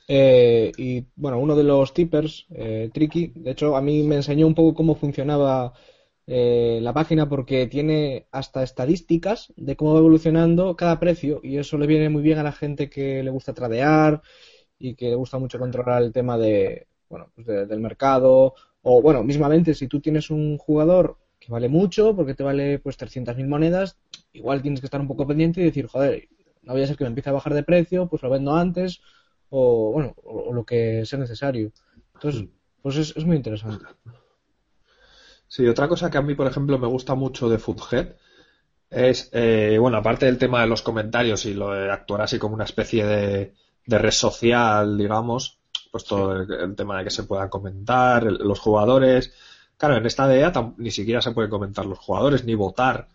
Eh, 0.07 0.71
y 0.77 1.05
bueno, 1.15 1.39
uno 1.39 1.55
de 1.55 1.63
los 1.63 1.93
tippers, 1.93 2.45
eh, 2.51 2.89
Tricky, 2.93 3.31
de 3.35 3.51
hecho 3.51 3.75
a 3.77 3.81
mí 3.81 4.03
me 4.03 4.15
enseñó 4.17 4.45
un 4.47 4.55
poco 4.55 4.73
cómo 4.75 4.95
funcionaba 4.95 5.73
eh, 6.27 6.79
la 6.81 6.93
página 6.93 7.29
porque 7.29 7.67
tiene 7.67 8.27
hasta 8.31 8.63
estadísticas 8.63 9.53
de 9.55 9.75
cómo 9.77 9.93
va 9.93 9.99
evolucionando 9.99 10.75
cada 10.75 10.99
precio 10.99 11.39
y 11.43 11.57
eso 11.57 11.77
le 11.77 11.87
viene 11.87 12.09
muy 12.09 12.21
bien 12.23 12.39
a 12.39 12.43
la 12.43 12.51
gente 12.51 12.89
que 12.89 13.23
le 13.23 13.31
gusta 13.31 13.53
tradear 13.53 14.21
y 14.79 14.95
que 14.95 15.09
le 15.09 15.15
gusta 15.15 15.39
mucho 15.39 15.59
controlar 15.59 16.03
el 16.03 16.11
tema 16.13 16.37
de, 16.37 16.87
bueno, 17.09 17.31
pues 17.35 17.47
de- 17.47 17.65
del 17.67 17.79
mercado 17.81 18.55
o 18.83 19.01
bueno, 19.01 19.23
mismamente 19.23 19.73
si 19.73 19.87
tú 19.87 19.99
tienes 20.01 20.29
un 20.29 20.57
jugador 20.57 21.17
que 21.39 21.51
vale 21.51 21.69
mucho 21.69 22.15
porque 22.15 22.35
te 22.35 22.43
vale 22.43 22.79
pues 22.79 22.97
300.000 22.97 23.47
monedas, 23.47 23.97
igual 24.33 24.61
tienes 24.61 24.79
que 24.79 24.87
estar 24.87 25.01
un 25.01 25.07
poco 25.07 25.27
pendiente 25.27 25.61
y 25.61 25.65
decir, 25.65 25.87
joder, 25.87 26.27
no 26.63 26.73
vaya 26.73 26.85
a 26.85 26.87
ser 26.87 26.97
que 26.97 27.03
me 27.03 27.09
empiece 27.09 27.29
a 27.29 27.33
bajar 27.33 27.53
de 27.53 27.63
precio, 27.63 28.07
pues 28.07 28.21
lo 28.23 28.29
vendo 28.29 28.55
antes 28.55 29.01
o 29.49 29.91
bueno, 29.91 30.13
o, 30.23 30.49
o 30.49 30.53
lo 30.53 30.65
que 30.65 31.05
sea 31.05 31.19
necesario. 31.19 31.71
Entonces, 32.13 32.45
pues 32.81 32.95
es, 32.97 33.15
es 33.17 33.25
muy 33.25 33.35
interesante. 33.35 33.85
Sí, 35.47 35.67
otra 35.67 35.87
cosa 35.87 36.09
que 36.09 36.17
a 36.17 36.21
mí, 36.21 36.35
por 36.35 36.47
ejemplo, 36.47 36.77
me 36.79 36.87
gusta 36.87 37.15
mucho 37.15 37.49
de 37.49 37.59
Foodhead 37.59 38.15
es, 38.91 39.29
eh, 39.33 39.77
bueno, 39.79 39.97
aparte 39.99 40.27
del 40.27 40.39
tema 40.39 40.61
de 40.61 40.67
los 40.67 40.83
comentarios 40.83 41.45
y 41.47 41.55
lo 41.55 41.71
de 41.73 41.91
actuar 41.91 42.23
así 42.23 42.39
como 42.39 42.55
una 42.55 42.65
especie 42.65 43.05
de, 43.05 43.55
de 43.87 43.99
red 43.99 44.11
social, 44.11 44.97
digamos, 44.97 45.60
pues 45.91 46.05
todo 46.05 46.33
el, 46.33 46.51
el 46.53 46.75
tema 46.75 46.97
de 46.97 47.03
que 47.05 47.09
se 47.09 47.23
puedan 47.23 47.49
comentar, 47.49 48.25
el- 48.25 48.35
los 48.37 48.59
jugadores. 48.59 49.33
Claro, 49.77 49.97
en 49.97 50.05
esta 50.05 50.27
DEA 50.27 50.73
ni 50.77 50.91
siquiera 50.91 51.21
se 51.21 51.31
pueden 51.31 51.49
comentar 51.51 51.85
los 51.85 51.99
jugadores, 51.99 52.43
ni 52.45 52.55
votar, 52.55 53.07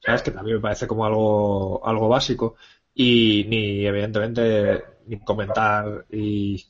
¿sabes? 0.00 0.22
Que 0.22 0.30
también 0.30 0.56
me 0.56 0.62
parece 0.62 0.86
como 0.86 1.04
algo, 1.06 1.86
algo 1.86 2.08
básico. 2.08 2.56
Y 2.94 3.44
ni, 3.48 3.84
evidentemente, 3.86 4.84
ni 5.06 5.18
comentar 5.20 6.06
y, 6.10 6.64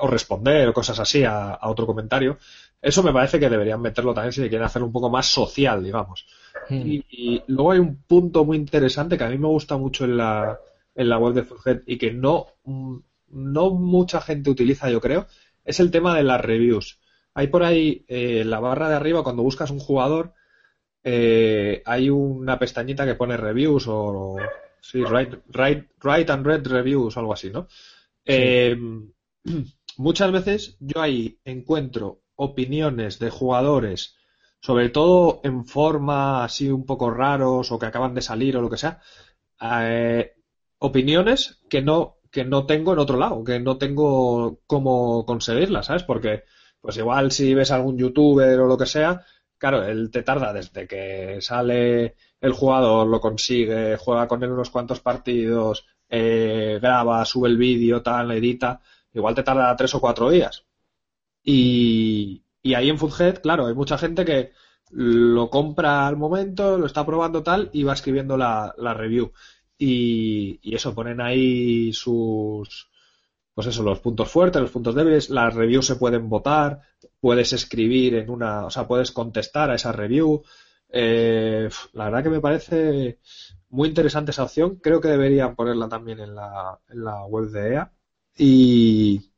o 0.00 0.06
responder 0.08 0.68
o 0.68 0.72
cosas 0.74 0.98
así 1.00 1.24
a, 1.24 1.52
a 1.54 1.70
otro 1.70 1.86
comentario. 1.86 2.38
Eso 2.80 3.02
me 3.02 3.12
parece 3.12 3.38
que 3.40 3.48
deberían 3.48 3.80
meterlo 3.80 4.12
también 4.14 4.32
si 4.32 4.40
quieren 4.42 4.62
hacerlo 4.62 4.86
un 4.86 4.92
poco 4.92 5.10
más 5.10 5.26
social, 5.26 5.82
digamos. 5.82 6.26
Y, 6.82 7.04
y 7.08 7.44
luego 7.48 7.72
hay 7.72 7.78
un 7.78 8.02
punto 8.02 8.44
muy 8.44 8.56
interesante 8.56 9.16
que 9.16 9.24
a 9.24 9.28
mí 9.28 9.38
me 9.38 9.48
gusta 9.48 9.76
mucho 9.76 10.04
en 10.04 10.16
la, 10.16 10.58
en 10.94 11.08
la 11.08 11.18
web 11.18 11.34
de 11.34 11.42
Fullhead 11.44 11.82
y 11.86 11.96
que 11.98 12.12
no, 12.12 12.46
mm, 12.64 12.96
no 13.28 13.70
mucha 13.70 14.20
gente 14.20 14.50
utiliza, 14.50 14.90
yo 14.90 15.00
creo, 15.00 15.26
es 15.64 15.80
el 15.80 15.90
tema 15.90 16.16
de 16.16 16.24
las 16.24 16.40
reviews. 16.40 17.00
Hay 17.34 17.48
por 17.48 17.64
ahí, 17.64 18.04
eh, 18.08 18.40
en 18.42 18.50
la 18.50 18.60
barra 18.60 18.88
de 18.88 18.94
arriba, 18.94 19.24
cuando 19.24 19.42
buscas 19.42 19.70
un 19.70 19.80
jugador, 19.80 20.34
eh, 21.02 21.82
hay 21.84 22.10
una 22.10 22.58
pestañita 22.58 23.04
que 23.04 23.14
pone 23.14 23.36
reviews 23.36 23.86
o, 23.88 24.36
sí, 24.80 25.02
write, 25.02 25.40
write, 25.48 25.88
write 26.02 26.32
and 26.32 26.46
read 26.46 26.66
reviews 26.66 27.16
algo 27.16 27.32
así, 27.32 27.50
¿no? 27.50 27.66
Eh, 28.24 28.76
muchas 29.96 30.32
veces 30.32 30.76
yo 30.80 31.00
ahí 31.00 31.38
encuentro 31.44 32.22
opiniones 32.36 33.18
de 33.18 33.30
jugadores, 33.30 34.16
sobre 34.60 34.88
todo 34.88 35.40
en 35.44 35.66
forma 35.66 36.44
así 36.44 36.70
un 36.70 36.86
poco 36.86 37.10
raros 37.10 37.70
o 37.70 37.78
que 37.78 37.86
acaban 37.86 38.14
de 38.14 38.22
salir 38.22 38.56
o 38.56 38.62
lo 38.62 38.70
que 38.70 38.78
sea, 38.78 39.00
eh, 39.60 40.34
opiniones 40.78 41.62
que 41.68 41.82
no, 41.82 42.16
que 42.34 42.44
no 42.44 42.66
tengo 42.66 42.92
en 42.92 42.98
otro 42.98 43.16
lado, 43.16 43.44
que 43.44 43.60
no 43.60 43.78
tengo 43.78 44.58
cómo 44.66 45.24
conseguirlas, 45.24 45.86
¿sabes? 45.86 46.02
Porque, 46.02 46.42
pues 46.80 46.96
igual 46.96 47.30
si 47.30 47.54
ves 47.54 47.70
algún 47.70 47.96
youtuber 47.96 48.58
o 48.58 48.66
lo 48.66 48.76
que 48.76 48.86
sea, 48.86 49.24
claro, 49.56 49.84
él 49.84 50.10
te 50.10 50.24
tarda 50.24 50.52
desde 50.52 50.88
que 50.88 51.38
sale 51.40 52.16
el 52.40 52.52
jugador, 52.52 53.06
lo 53.06 53.20
consigue, 53.20 53.96
juega 53.96 54.26
con 54.26 54.42
él 54.42 54.50
unos 54.50 54.70
cuantos 54.70 54.98
partidos, 54.98 55.86
eh, 56.08 56.80
graba, 56.82 57.24
sube 57.24 57.48
el 57.48 57.56
vídeo, 57.56 58.02
tal, 58.02 58.32
edita, 58.32 58.80
igual 59.12 59.36
te 59.36 59.44
tarda 59.44 59.76
tres 59.76 59.94
o 59.94 60.00
cuatro 60.00 60.28
días. 60.28 60.64
Y, 61.44 62.42
y 62.62 62.74
ahí 62.74 62.90
en 62.90 62.98
Foodhead, 62.98 63.42
claro, 63.42 63.66
hay 63.66 63.74
mucha 63.74 63.96
gente 63.96 64.24
que 64.24 64.50
lo 64.90 65.50
compra 65.50 66.08
al 66.08 66.16
momento, 66.16 66.78
lo 66.78 66.86
está 66.86 67.06
probando 67.06 67.44
tal 67.44 67.70
y 67.72 67.84
va 67.84 67.92
escribiendo 67.92 68.36
la, 68.36 68.74
la 68.76 68.92
review. 68.92 69.32
Y, 69.78 70.60
y 70.62 70.74
eso, 70.74 70.94
ponen 70.94 71.20
ahí 71.20 71.92
sus, 71.92 72.88
pues 73.54 73.66
eso, 73.68 73.82
los 73.82 74.00
puntos 74.00 74.30
fuertes, 74.30 74.62
los 74.62 74.70
puntos 74.70 74.94
débiles, 74.94 75.30
las 75.30 75.54
reviews 75.54 75.86
se 75.86 75.96
pueden 75.96 76.28
votar, 76.28 76.80
puedes 77.20 77.52
escribir 77.52 78.14
en 78.16 78.30
una, 78.30 78.66
o 78.66 78.70
sea, 78.70 78.86
puedes 78.88 79.12
contestar 79.12 79.70
a 79.70 79.76
esa 79.76 79.92
review. 79.92 80.42
Eh, 80.88 81.68
la 81.92 82.04
verdad 82.06 82.22
que 82.24 82.30
me 82.30 82.40
parece 82.40 83.18
muy 83.70 83.88
interesante 83.88 84.30
esa 84.32 84.44
opción. 84.44 84.76
Creo 84.76 85.00
que 85.00 85.08
deberían 85.08 85.54
ponerla 85.56 85.88
también 85.88 86.20
en 86.20 86.34
la, 86.34 86.78
en 86.88 87.04
la 87.04 87.24
web 87.26 87.50
de 87.50 87.74
EA. 87.74 87.92
Y, 88.36 89.30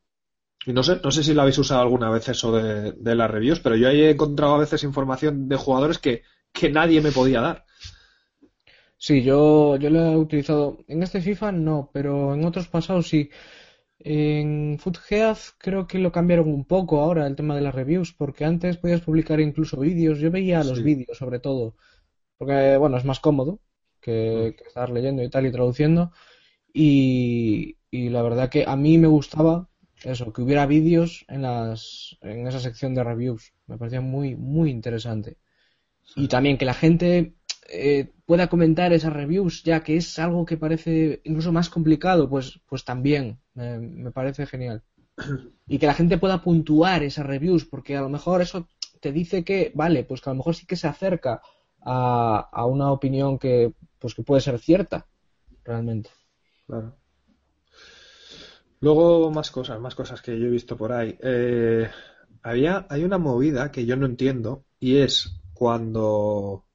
no 0.67 0.83
sé, 0.83 0.99
no 1.03 1.11
sé 1.11 1.23
si 1.23 1.33
la 1.33 1.43
habéis 1.43 1.57
usado 1.59 1.81
alguna 1.81 2.09
vez 2.11 2.29
eso 2.29 2.51
de, 2.51 2.91
de 2.93 3.15
las 3.15 3.31
reviews, 3.31 3.59
pero 3.61 3.75
yo 3.75 3.89
ahí 3.89 4.01
he 4.01 4.11
encontrado 4.11 4.55
a 4.55 4.59
veces 4.59 4.83
información 4.83 5.47
de 5.49 5.55
jugadores 5.57 5.99
que, 5.99 6.23
que 6.53 6.69
nadie 6.71 7.01
me 7.01 7.11
podía 7.13 7.41
dar. 7.41 7.65
Sí, 8.99 9.21
yo, 9.23 9.75
yo 9.77 9.89
lo 9.89 9.99
he 9.99 10.17
utilizado. 10.17 10.79
En 10.87 11.03
este 11.03 11.21
FIFA 11.21 11.51
no, 11.51 11.89
pero 11.93 12.33
en 12.33 12.45
otros 12.45 12.67
pasados 12.67 13.07
sí. 13.09 13.29
En 13.99 14.77
Footgeath 14.79 15.39
creo 15.59 15.87
que 15.87 15.99
lo 15.99 16.11
cambiaron 16.11 16.49
un 16.49 16.65
poco 16.65 17.01
ahora 17.01 17.27
el 17.27 17.35
tema 17.35 17.55
de 17.55 17.61
las 17.61 17.75
reviews, 17.75 18.13
porque 18.13 18.45
antes 18.45 18.77
podías 18.77 19.01
publicar 19.01 19.39
incluso 19.39 19.79
vídeos. 19.79 20.19
Yo 20.19 20.31
veía 20.31 20.63
los 20.63 20.79
Sí. 20.79 20.83
vídeos 20.83 21.17
sobre 21.17 21.39
todo, 21.39 21.75
porque 22.37 22.77
bueno, 22.77 22.97
es 22.97 23.05
más 23.05 23.19
cómodo 23.21 23.61
que, 24.01 24.55
que 24.57 24.65
estar 24.65 24.89
leyendo 24.91 25.23
y 25.23 25.29
tal 25.29 25.47
y 25.47 25.51
traduciendo. 25.53 26.11
Y, 26.73 27.77
y 27.91 28.09
la 28.09 28.21
verdad 28.23 28.49
que 28.49 28.65
a 28.67 28.75
mí 28.77 28.97
me 28.99 29.07
gustaba 29.07 29.69
eso, 30.03 30.33
que 30.33 30.41
hubiera 30.43 30.65
vídeos 30.67 31.25
en 31.29 31.43
las, 31.43 32.17
en 32.21 32.47
esa 32.47 32.59
sección 32.61 32.95
de 32.95 33.03
reviews. 33.03 33.53
Me 33.67 33.77
parecía 33.77 34.01
muy, 34.01 34.35
muy 34.35 34.71
interesante. 34.71 35.37
Y 36.15 36.27
también 36.27 36.57
que 36.57 36.65
la 36.65 36.73
gente 36.73 37.36
eh, 37.67 38.11
pueda 38.25 38.47
comentar 38.47 38.93
esas 38.93 39.13
reviews, 39.13 39.63
ya 39.63 39.83
que 39.83 39.97
es 39.97 40.19
algo 40.19 40.45
que 40.45 40.57
parece 40.57 41.21
incluso 41.23 41.51
más 41.51 41.69
complicado, 41.69 42.29
pues, 42.29 42.59
pues 42.67 42.83
también 42.83 43.39
me, 43.53 43.79
me 43.79 44.11
parece 44.11 44.45
genial. 44.45 44.83
Y 45.67 45.79
que 45.79 45.87
la 45.87 45.93
gente 45.93 46.17
pueda 46.17 46.43
puntuar 46.43 47.03
esas 47.03 47.25
reviews, 47.25 47.65
porque 47.65 47.95
a 47.95 48.01
lo 48.01 48.09
mejor 48.09 48.41
eso 48.41 48.69
te 48.99 49.11
dice 49.11 49.43
que, 49.43 49.71
vale, 49.75 50.03
pues 50.03 50.21
que 50.21 50.29
a 50.29 50.33
lo 50.33 50.37
mejor 50.37 50.55
sí 50.55 50.65
que 50.65 50.75
se 50.75 50.87
acerca 50.87 51.41
a, 51.81 52.49
a 52.51 52.65
una 52.65 52.91
opinión 52.91 53.39
que, 53.39 53.73
pues 53.99 54.13
que 54.13 54.23
puede 54.23 54.41
ser 54.41 54.59
cierta, 54.59 55.07
realmente. 55.63 56.09
Claro. 56.65 56.95
Luego 58.79 59.31
más 59.31 59.49
cosas, 59.49 59.79
más 59.79 59.95
cosas 59.95 60.21
que 60.21 60.39
yo 60.39 60.45
he 60.45 60.51
visto 60.51 60.77
por 60.77 60.91
ahí. 60.91 61.17
Eh, 61.21 61.89
había, 62.43 62.85
hay 62.89 63.03
una 63.03 63.17
movida 63.17 63.71
que 63.71 63.85
yo 63.85 63.95
no 63.95 64.05
entiendo 64.05 64.65
y 64.79 64.97
es 64.97 65.41
cuando, 65.53 66.66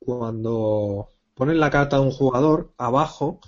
cuando 0.00 1.08
ponen 1.34 1.60
la 1.60 1.70
carta 1.70 1.98
de 1.98 2.02
un 2.04 2.10
jugador 2.12 2.72
abajo, 2.78 3.40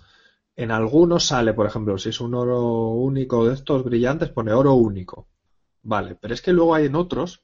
en 0.56 0.70
algunos 0.72 1.24
sale, 1.26 1.54
por 1.54 1.66
ejemplo, 1.66 1.98
si 1.98 2.10
es 2.10 2.20
un 2.20 2.34
oro 2.34 2.90
único 2.90 3.46
de 3.46 3.54
estos 3.54 3.84
brillantes, 3.84 4.30
pone 4.30 4.52
oro 4.52 4.74
único. 4.74 5.28
Vale, 5.82 6.16
pero 6.16 6.34
es 6.34 6.42
que 6.42 6.52
luego 6.52 6.74
hay 6.74 6.86
en 6.86 6.96
otros, 6.96 7.42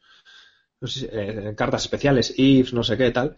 no 0.80 0.88
sé 0.88 1.00
si- 1.00 1.06
eh, 1.06 1.48
en 1.48 1.54
cartas 1.54 1.82
especiales, 1.82 2.34
IFs, 2.38 2.72
no 2.74 2.82
sé 2.84 2.96
qué 2.96 3.10
tal, 3.10 3.36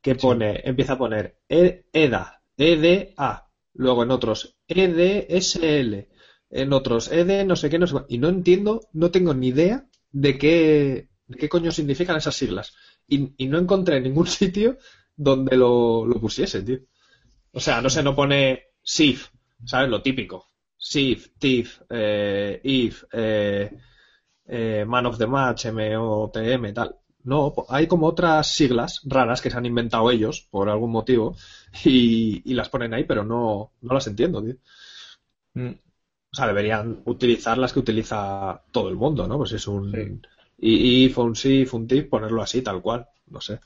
que 0.00 0.14
pone, 0.14 0.60
empieza 0.64 0.94
a 0.94 0.98
poner 0.98 1.36
E- 1.48 1.84
EDA, 1.92 2.42
EDA, 2.56 3.48
luego 3.74 4.02
en 4.02 4.10
otros 4.10 4.56
EDSL, 4.68 6.08
en 6.50 6.72
otros 6.72 7.10
ED, 7.12 7.44
no 7.44 7.56
sé 7.56 7.70
qué, 7.70 7.78
no 7.78 7.86
sé. 7.86 7.96
Y 8.08 8.18
no 8.18 8.28
entiendo, 8.28 8.80
no 8.92 9.10
tengo 9.10 9.34
ni 9.34 9.48
idea 9.48 9.86
de 10.12 10.38
qué, 10.38 11.08
de 11.26 11.38
qué 11.38 11.48
coño 11.48 11.70
significan 11.72 12.16
esas 12.16 12.36
siglas. 12.36 12.74
Y, 13.08 13.32
y 13.36 13.46
no 13.48 13.58
encontré 13.58 14.00
ningún 14.00 14.26
sitio 14.40 14.76
donde 15.22 15.56
lo, 15.56 16.04
lo 16.06 16.20
pusiese, 16.20 16.62
tío. 16.62 16.78
O 17.52 17.60
sea, 17.60 17.80
no 17.80 17.90
sé, 17.90 18.02
no 18.02 18.14
pone 18.14 18.64
SIF, 18.82 19.28
¿sabes? 19.64 19.88
Lo 19.90 20.02
típico. 20.02 20.46
SIF, 20.76 21.32
TIF, 21.38 21.82
eh, 21.90 22.60
IF, 22.64 23.04
eh, 23.12 23.70
eh, 24.46 24.84
Man 24.86 25.06
of 25.06 25.18
the 25.18 25.26
Match, 25.26 25.66
MOTM, 25.66 26.72
tal. 26.74 26.96
No, 27.24 27.54
hay 27.68 27.86
como 27.86 28.06
otras 28.08 28.48
siglas 28.48 29.00
raras 29.04 29.40
que 29.40 29.50
se 29.50 29.56
han 29.56 29.66
inventado 29.66 30.10
ellos 30.10 30.48
por 30.50 30.68
algún 30.68 30.90
motivo 30.90 31.36
y, 31.84 32.42
y 32.50 32.54
las 32.54 32.68
ponen 32.68 32.94
ahí, 32.94 33.04
pero 33.04 33.24
no, 33.24 33.72
no 33.80 33.94
las 33.94 34.06
entiendo, 34.08 34.42
tío. 34.42 34.56
Mm. 35.54 35.68
O 36.32 36.34
sea, 36.36 36.46
deberían 36.46 37.02
utilizar 37.04 37.58
las 37.58 37.72
que 37.72 37.80
utiliza 37.80 38.62
todo 38.72 38.88
el 38.88 38.96
mundo, 38.96 39.26
¿no? 39.28 39.36
Pues 39.38 39.52
es 39.52 39.66
un 39.66 39.92
Sí. 39.92 40.20
if, 40.58 41.18
un 41.18 41.34
SIF, 41.36 41.74
un 41.74 41.86
TIF, 41.86 42.08
ponerlo 42.08 42.42
así, 42.42 42.62
tal 42.62 42.80
cual. 42.82 43.06
No 43.26 43.40
sé. 43.40 43.60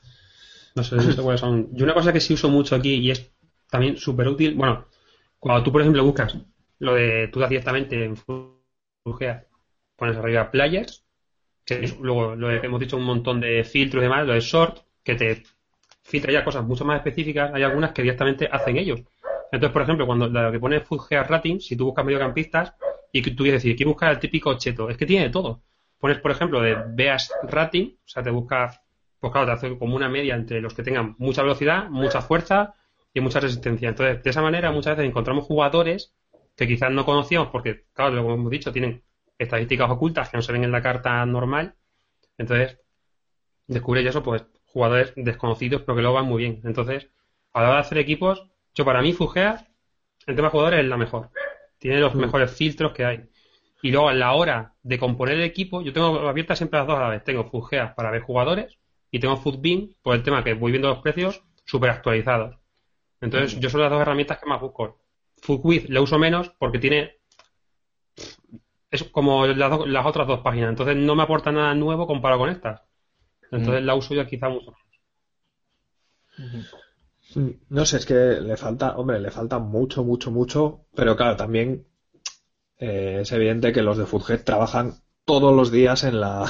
No 0.76 0.84
sé, 0.84 0.96
no 0.96 1.22
cuáles 1.22 1.40
son. 1.40 1.74
Yo 1.74 1.84
una 1.84 1.94
cosa 1.94 2.12
que 2.12 2.20
sí 2.20 2.34
uso 2.34 2.48
mucho 2.48 2.76
aquí 2.76 2.94
y 2.94 3.10
es 3.10 3.32
también 3.68 3.96
súper 3.96 4.28
útil, 4.28 4.54
bueno, 4.54 4.86
cuando 5.38 5.64
tú, 5.64 5.72
por 5.72 5.80
ejemplo, 5.80 6.04
buscas 6.04 6.36
lo 6.78 6.94
de 6.94 7.28
tú 7.28 7.40
das 7.40 7.48
directamente 7.48 8.04
en 8.04 8.16
Fulgea, 8.16 9.46
pones 9.96 10.16
arriba 10.16 10.50
players, 10.50 11.04
que 11.64 11.92
luego 12.00 12.36
lo 12.36 12.48
que 12.48 12.66
hemos 12.66 12.78
dicho 12.78 12.96
un 12.96 13.04
montón 13.04 13.40
de 13.40 13.64
filtros 13.64 14.02
y 14.02 14.04
demás, 14.04 14.26
lo 14.26 14.34
de 14.34 14.40
short, 14.40 14.78
que 15.02 15.14
te 15.14 15.42
filtra 16.02 16.32
ya 16.32 16.44
cosas 16.44 16.64
mucho 16.64 16.84
más 16.84 16.98
específicas, 16.98 17.52
hay 17.52 17.62
algunas 17.62 17.92
que 17.92 18.02
directamente 18.02 18.48
hacen 18.50 18.76
ellos. 18.76 19.02
Entonces, 19.50 19.72
por 19.72 19.82
ejemplo, 19.82 20.06
cuando 20.06 20.28
lo 20.28 20.52
que 20.52 20.60
pone 20.60 20.80
Fulgea 20.80 21.22
Rating, 21.22 21.58
si 21.60 21.76
tú 21.76 21.86
buscas 21.86 22.04
mediocampistas 22.04 22.74
y 23.12 23.22
tú 23.22 23.42
quieres 23.42 23.62
decir, 23.62 23.76
quiero 23.76 23.92
buscar 23.92 24.12
el 24.12 24.18
típico 24.18 24.56
cheto, 24.58 24.90
es 24.90 24.96
que 24.96 25.06
tiene 25.06 25.24
de 25.24 25.30
todo. 25.30 25.62
Pones, 25.98 26.18
por 26.18 26.30
ejemplo, 26.30 26.60
de 26.60 26.76
Beas 26.88 27.32
Rating, 27.44 27.94
o 27.94 28.08
sea, 28.08 28.22
te 28.22 28.30
busca, 28.30 28.82
pues 29.26 29.32
claro, 29.32 29.46
te 29.46 29.52
hace 29.66 29.78
como 29.78 29.96
una 29.96 30.08
media 30.08 30.34
entre 30.34 30.60
los 30.60 30.72
que 30.74 30.82
tengan 30.82 31.16
mucha 31.18 31.42
velocidad, 31.42 31.88
mucha 31.90 32.22
fuerza 32.22 32.74
y 33.12 33.20
mucha 33.20 33.40
resistencia. 33.40 33.88
Entonces, 33.88 34.22
de 34.22 34.30
esa 34.30 34.40
manera, 34.40 34.70
muchas 34.70 34.96
veces 34.96 35.08
encontramos 35.08 35.44
jugadores 35.44 36.14
que 36.56 36.68
quizás 36.68 36.92
no 36.92 37.04
conocíamos 37.04 37.48
porque, 37.48 37.84
claro, 37.92 38.22
como 38.22 38.34
hemos 38.34 38.50
dicho, 38.50 38.72
tienen 38.72 39.02
estadísticas 39.38 39.90
ocultas 39.90 40.28
que 40.28 40.36
no 40.36 40.42
se 40.42 40.52
ven 40.52 40.64
en 40.64 40.72
la 40.72 40.80
carta 40.80 41.26
normal. 41.26 41.74
Entonces, 42.38 42.78
descubre 43.66 44.06
eso, 44.06 44.22
pues, 44.22 44.44
jugadores 44.66 45.12
desconocidos, 45.16 45.82
pero 45.82 45.96
que 45.96 46.02
lo 46.02 46.12
van 46.12 46.26
muy 46.26 46.42
bien. 46.42 46.60
Entonces, 46.64 47.10
a 47.52 47.62
la 47.62 47.68
hora 47.68 47.76
de 47.76 47.80
hacer 47.80 47.98
equipos, 47.98 48.46
yo 48.74 48.84
para 48.84 49.02
mí, 49.02 49.12
Fugea, 49.12 49.66
en 50.26 50.36
tema 50.36 50.48
de 50.48 50.52
jugadores, 50.52 50.80
es 50.80 50.86
la 50.86 50.96
mejor. 50.96 51.30
Tiene 51.78 52.00
los 52.00 52.14
mejores 52.14 52.52
filtros 52.52 52.92
que 52.92 53.04
hay. 53.04 53.28
Y 53.82 53.90
luego, 53.90 54.08
a 54.08 54.14
la 54.14 54.32
hora 54.34 54.74
de 54.82 54.98
componer 54.98 55.34
el 55.34 55.42
equipo, 55.42 55.82
yo 55.82 55.92
tengo 55.92 56.28
abiertas 56.28 56.58
siempre 56.58 56.78
las 56.78 56.86
dos 56.86 56.96
a 56.96 57.02
la 57.02 57.08
vez. 57.08 57.24
Tengo 57.24 57.44
Fugea 57.44 57.94
para 57.94 58.10
ver 58.10 58.22
jugadores 58.22 58.78
y 59.10 59.20
tengo 59.20 59.36
Footbin 59.36 59.96
por 60.02 60.14
el 60.16 60.22
tema 60.22 60.44
que 60.44 60.54
voy 60.54 60.72
viendo 60.72 60.88
los 60.88 61.00
precios 61.00 61.42
súper 61.64 61.90
actualizados. 61.90 62.56
Entonces, 63.20 63.60
yo 63.60 63.70
son 63.70 63.82
las 63.82 63.90
dos 63.90 64.02
herramientas 64.02 64.38
que 64.40 64.46
más 64.48 64.60
busco. 64.60 65.00
Footwith 65.42 65.88
la 65.90 66.02
uso 66.02 66.18
menos 66.18 66.50
porque 66.58 66.78
tiene. 66.80 67.18
Es 68.90 69.04
como 69.04 69.46
las, 69.46 69.70
do- 69.70 69.86
las 69.86 70.04
otras 70.06 70.26
dos 70.26 70.40
páginas. 70.40 70.70
Entonces, 70.70 70.96
no 70.96 71.14
me 71.14 71.22
aporta 71.22 71.52
nada 71.52 71.72
nuevo 71.74 72.04
comparado 72.08 72.40
con 72.40 72.50
estas. 72.50 72.82
Entonces, 73.50 73.84
la 73.84 73.94
uso 73.94 74.14
yo 74.14 74.26
quizá 74.26 74.48
mucho 74.48 74.72
menos. 74.72 75.00
No 77.68 77.84
sé, 77.86 77.96
es 77.98 78.06
que 78.06 78.14
le 78.14 78.56
falta, 78.56 78.96
hombre, 78.96 79.20
le 79.20 79.30
falta 79.30 79.58
mucho, 79.58 80.04
mucho, 80.04 80.30
mucho, 80.30 80.86
pero 80.94 81.16
claro, 81.16 81.36
también 81.36 81.86
eh, 82.78 83.18
es 83.22 83.32
evidente 83.32 83.72
que 83.72 83.82
los 83.82 83.98
de 83.98 84.06
Foodhead 84.06 84.44
trabajan 84.44 84.94
todos 85.24 85.54
los 85.54 85.70
días 85.72 86.04
en 86.04 86.20
la, 86.20 86.44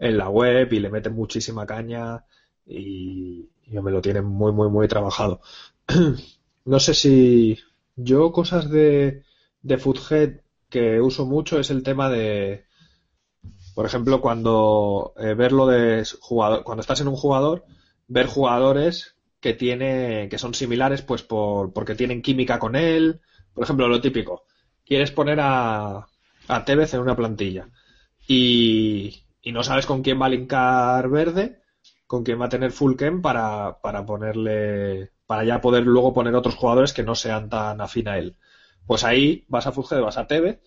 en 0.00 0.16
la 0.16 0.28
web 0.28 0.72
y 0.72 0.80
le 0.80 0.90
meten 0.90 1.14
muchísima 1.14 1.66
caña 1.66 2.24
y, 2.66 3.48
y 3.64 3.80
me 3.80 3.90
lo 3.92 4.00
tienen 4.00 4.24
muy, 4.24 4.52
muy, 4.52 4.68
muy 4.68 4.88
trabajado. 4.88 5.40
No 6.62 6.78
sé 6.78 6.92
si 6.92 7.58
yo 7.96 8.32
cosas 8.32 8.70
de, 8.70 9.22
de 9.62 9.78
Foodhead 9.78 10.42
que 10.68 11.00
uso 11.00 11.24
mucho 11.24 11.58
es 11.58 11.70
el 11.70 11.82
tema 11.82 12.10
de, 12.10 12.66
por 13.74 13.86
ejemplo, 13.86 14.20
cuando 14.20 15.14
eh, 15.16 15.34
ver 15.34 15.52
lo 15.52 15.66
de 15.66 16.04
jugador, 16.20 16.64
cuando 16.64 16.82
estás 16.82 17.00
en 17.00 17.08
un 17.08 17.16
jugador, 17.16 17.64
ver 18.08 18.26
jugadores 18.26 19.16
que 19.40 19.54
tiene, 19.54 20.28
que 20.28 20.38
son 20.38 20.54
similares, 20.54 21.02
pues 21.02 21.22
por, 21.22 21.72
porque 21.72 21.94
tienen 21.94 22.22
química 22.22 22.58
con 22.58 22.76
él. 22.76 23.20
Por 23.54 23.64
ejemplo, 23.64 23.88
lo 23.88 24.00
típico. 24.00 24.44
Quieres 24.84 25.10
poner 25.12 25.38
a, 25.40 26.06
a 26.48 26.64
Tevez 26.64 26.94
en 26.94 27.00
una 27.00 27.16
plantilla 27.16 27.68
y, 28.28 29.24
y 29.42 29.52
no 29.52 29.62
sabes 29.62 29.86
con 29.86 30.02
quién 30.02 30.20
va 30.20 30.26
a 30.26 30.28
linkar 30.30 31.08
verde, 31.08 31.60
con 32.06 32.24
quién 32.24 32.40
va 32.40 32.46
a 32.46 32.48
tener 32.48 32.72
full 32.72 32.96
chem 32.96 33.22
para, 33.22 33.80
para 33.80 34.04
ponerle, 34.04 35.12
para 35.26 35.44
ya 35.44 35.60
poder 35.60 35.84
luego 35.84 36.12
poner 36.12 36.34
otros 36.34 36.56
jugadores 36.56 36.92
que 36.92 37.02
no 37.02 37.14
sean 37.14 37.48
tan 37.48 37.80
afín 37.80 38.08
a 38.08 38.18
él. 38.18 38.36
Pues 38.86 39.04
ahí 39.04 39.44
vas 39.48 39.66
a 39.66 39.72
Fulged, 39.72 40.00
vas 40.00 40.18
a 40.18 40.26
Tevez 40.26 40.60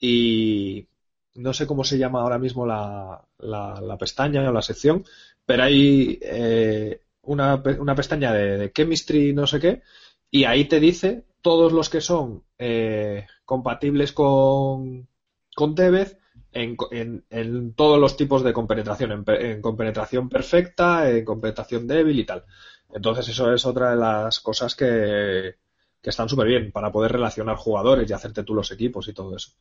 y 0.00 0.88
no 1.34 1.52
sé 1.52 1.66
cómo 1.66 1.84
se 1.84 1.98
llama 1.98 2.20
ahora 2.22 2.38
mismo 2.38 2.66
la, 2.66 3.24
la, 3.38 3.80
la 3.80 3.98
pestaña 3.98 4.48
o 4.48 4.52
la 4.52 4.62
sección, 4.62 5.04
pero 5.46 5.62
hay 5.64 6.18
eh, 6.22 7.02
una, 7.22 7.62
una 7.78 7.94
pestaña 7.94 8.32
de, 8.32 8.58
de 8.58 8.72
chemistry 8.72 9.32
no 9.32 9.46
sé 9.46 9.60
qué 9.60 9.82
y 10.30 10.44
ahí 10.44 10.64
te 10.66 10.80
dice 10.80 11.24
todos 11.42 11.72
los 11.72 11.88
que 11.88 12.00
son 12.00 12.44
eh, 12.58 13.26
compatibles 13.44 14.12
con, 14.12 15.08
con 15.54 15.74
Tevez 15.74 16.18
en, 16.52 16.76
en- 16.90 17.24
en 17.30 17.74
todos 17.74 17.98
los 18.00 18.16
tipos 18.16 18.42
de 18.42 18.52
compenetración, 18.52 19.12
en, 19.12 19.24
en 19.28 19.62
compenetración 19.62 20.28
perfecta, 20.28 21.10
en 21.10 21.24
compenetración 21.24 21.86
débil 21.86 22.18
y 22.20 22.26
tal. 22.26 22.44
Entonces 22.92 23.28
eso 23.28 23.52
es 23.52 23.66
otra 23.66 23.90
de 23.90 23.96
las 23.96 24.40
cosas 24.40 24.74
que, 24.74 25.56
que 26.02 26.10
están 26.10 26.28
súper 26.28 26.46
bien 26.48 26.72
para 26.72 26.90
poder 26.92 27.12
relacionar 27.12 27.56
jugadores 27.56 28.08
y 28.10 28.12
hacerte 28.14 28.44
tú 28.44 28.54
los 28.54 28.70
equipos 28.72 29.08
y 29.08 29.12
todo 29.14 29.36
eso. 29.36 29.52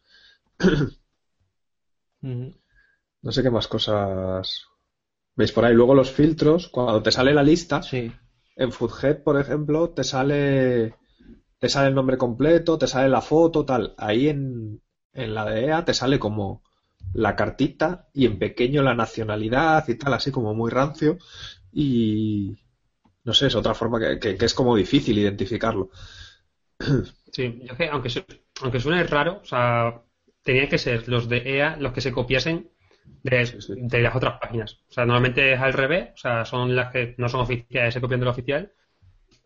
No 3.21 3.31
sé 3.31 3.43
qué 3.43 3.49
más 3.51 3.67
cosas 3.67 4.65
¿Veis 5.35 5.51
por 5.53 5.65
ahí? 5.65 5.73
Luego 5.75 5.95
los 5.95 6.11
filtros, 6.11 6.67
cuando 6.69 7.03
te 7.03 7.11
sale 7.11 7.33
la 7.33 7.43
lista, 7.43 7.81
Sí. 7.81 8.11
en 8.55 8.71
Foodhead, 8.71 9.23
por 9.23 9.39
ejemplo, 9.39 9.91
te 9.91 10.03
sale, 10.03 10.95
te 11.59 11.69
sale 11.69 11.89
el 11.89 11.95
nombre 11.95 12.17
completo, 12.17 12.77
te 12.77 12.87
sale 12.87 13.09
la 13.09 13.21
foto, 13.21 13.65
tal. 13.65 13.95
Ahí 13.97 14.29
en, 14.29 14.81
en 15.13 15.35
la 15.35 15.45
de 15.45 15.65
EA 15.65 15.85
te 15.85 15.93
sale 15.93 16.19
como 16.19 16.63
la 17.13 17.35
cartita 17.35 18.07
y 18.13 18.25
en 18.25 18.39
pequeño 18.39 18.81
la 18.83 18.95
nacionalidad 18.95 19.87
y 19.87 19.95
tal, 19.95 20.13
así 20.13 20.31
como 20.31 20.53
muy 20.53 20.71
rancio. 20.71 21.17
Y 21.73 22.57
no 23.25 23.33
sé, 23.33 23.47
es 23.47 23.55
otra 23.55 23.73
forma 23.75 23.99
que, 23.99 24.19
que- 24.19 24.37
que 24.37 24.45
es 24.45 24.53
como 24.55 24.75
difícil 24.75 25.17
identificarlo. 25.19 25.91
Sí, 27.31 27.59
yo 27.63 27.75
que 27.75 27.87
aunque, 27.89 28.09
su- 28.09 28.23
aunque 28.61 28.79
suene 28.79 29.03
raro, 29.03 29.39
o 29.41 29.45
sea, 29.45 30.01
tenían 30.43 30.69
que 30.69 30.77
ser 30.77 31.07
los 31.07 31.27
de 31.29 31.37
EA 31.45 31.77
los 31.77 31.93
que 31.93 32.01
se 32.01 32.11
copiasen 32.11 32.69
de, 33.23 33.45
Sí, 33.45 33.61
sí. 33.61 33.73
de 33.75 34.01
las 34.01 34.15
otras 34.15 34.39
páginas. 34.39 34.79
O 34.89 34.91
sea, 34.93 35.05
normalmente 35.05 35.53
es 35.53 35.59
al 35.59 35.73
revés, 35.73 36.09
o 36.15 36.17
sea, 36.17 36.45
son 36.45 36.75
las 36.75 36.91
que 36.91 37.15
no 37.17 37.29
son 37.29 37.41
oficiales, 37.41 37.93
se 37.93 38.01
copian 38.01 38.19
de 38.19 38.25
lo 38.25 38.31
oficial, 38.31 38.71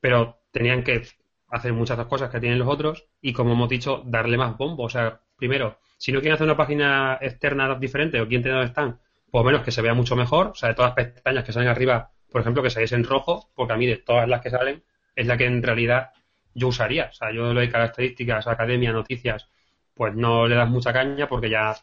pero 0.01 0.41
tenían 0.51 0.83
que 0.83 1.03
hacer 1.51 1.73
muchas 1.73 1.95
otras 1.95 2.07
cosas 2.07 2.29
que 2.29 2.39
tienen 2.39 2.59
los 2.59 2.67
otros 2.67 3.05
y, 3.21 3.33
como 3.33 3.53
hemos 3.53 3.69
dicho, 3.69 4.01
darle 4.05 4.37
más 4.37 4.57
bombo. 4.57 4.83
O 4.83 4.89
sea, 4.89 5.19
primero, 5.35 5.77
si 5.97 6.11
no 6.11 6.19
quieren 6.19 6.35
hacer 6.35 6.45
una 6.45 6.57
página 6.57 7.17
externa 7.21 7.75
diferente 7.75 8.19
o 8.21 8.27
quieren 8.27 8.43
tener 8.43 8.57
donde 8.57 8.69
están, 8.69 8.99
por 9.29 9.45
menos 9.45 9.61
que 9.61 9.71
se 9.71 9.81
vea 9.81 9.93
mucho 9.93 10.15
mejor, 10.15 10.47
o 10.47 10.55
sea, 10.55 10.69
de 10.69 10.75
todas 10.75 10.93
las 10.95 11.05
pestañas 11.05 11.43
que 11.43 11.53
salen 11.53 11.69
arriba, 11.69 12.11
por 12.31 12.41
ejemplo, 12.41 12.63
que 12.63 12.69
saliese 12.69 12.95
en 12.95 13.03
rojo, 13.03 13.49
porque 13.55 13.73
a 13.73 13.77
mí 13.77 13.85
de 13.85 13.97
todas 13.97 14.27
las 14.27 14.41
que 14.41 14.49
salen 14.49 14.83
es 15.15 15.27
la 15.27 15.37
que 15.37 15.45
en 15.45 15.61
realidad 15.61 16.11
yo 16.53 16.69
usaría. 16.69 17.09
O 17.11 17.13
sea, 17.13 17.31
yo 17.31 17.53
lo 17.53 17.59
de 17.59 17.69
características, 17.69 18.47
academia, 18.47 18.91
noticias, 18.91 19.47
pues 19.93 20.15
no 20.15 20.47
le 20.47 20.55
das 20.55 20.69
mucha 20.69 20.93
caña 20.93 21.27
porque 21.27 21.49
ya 21.49 21.75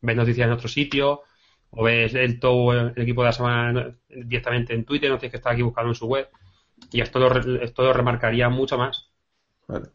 ves 0.00 0.16
noticias 0.16 0.46
en 0.46 0.52
otro 0.52 0.68
sitio 0.68 1.22
o 1.70 1.84
ves 1.84 2.14
el, 2.14 2.38
todo 2.38 2.72
el 2.72 3.02
equipo 3.02 3.22
de 3.22 3.26
la 3.26 3.32
semana 3.32 3.94
directamente 4.08 4.72
en 4.74 4.84
Twitter, 4.84 5.10
no 5.10 5.18
tienes 5.18 5.32
que 5.32 5.36
estar 5.38 5.52
aquí 5.52 5.62
buscando 5.62 5.90
en 5.90 5.94
su 5.94 6.06
web. 6.06 6.28
Y 6.92 7.00
esto 7.00 7.18
lo, 7.18 7.62
esto 7.62 7.82
lo 7.82 7.92
remarcaría 7.92 8.48
mucho 8.48 8.78
más. 8.78 9.10
Vale. 9.68 9.90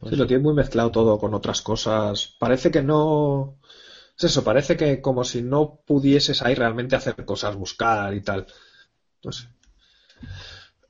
Pues 0.00 0.10
Sí, 0.10 0.16
lo 0.16 0.26
tiene 0.26 0.42
muy 0.42 0.54
mezclado 0.54 0.90
todo 0.90 1.18
con 1.18 1.32
otras 1.34 1.62
cosas. 1.62 2.34
Parece 2.38 2.70
que 2.70 2.82
no. 2.82 3.58
Es 4.18 4.24
eso, 4.24 4.44
parece 4.44 4.76
que 4.76 5.00
como 5.00 5.24
si 5.24 5.42
no 5.42 5.80
pudieses 5.86 6.42
ahí 6.42 6.54
realmente 6.54 6.96
hacer 6.96 7.14
cosas, 7.24 7.56
buscar 7.56 8.14
y 8.14 8.22
tal. 8.22 8.46
No 9.24 9.32
sé. 9.32 9.48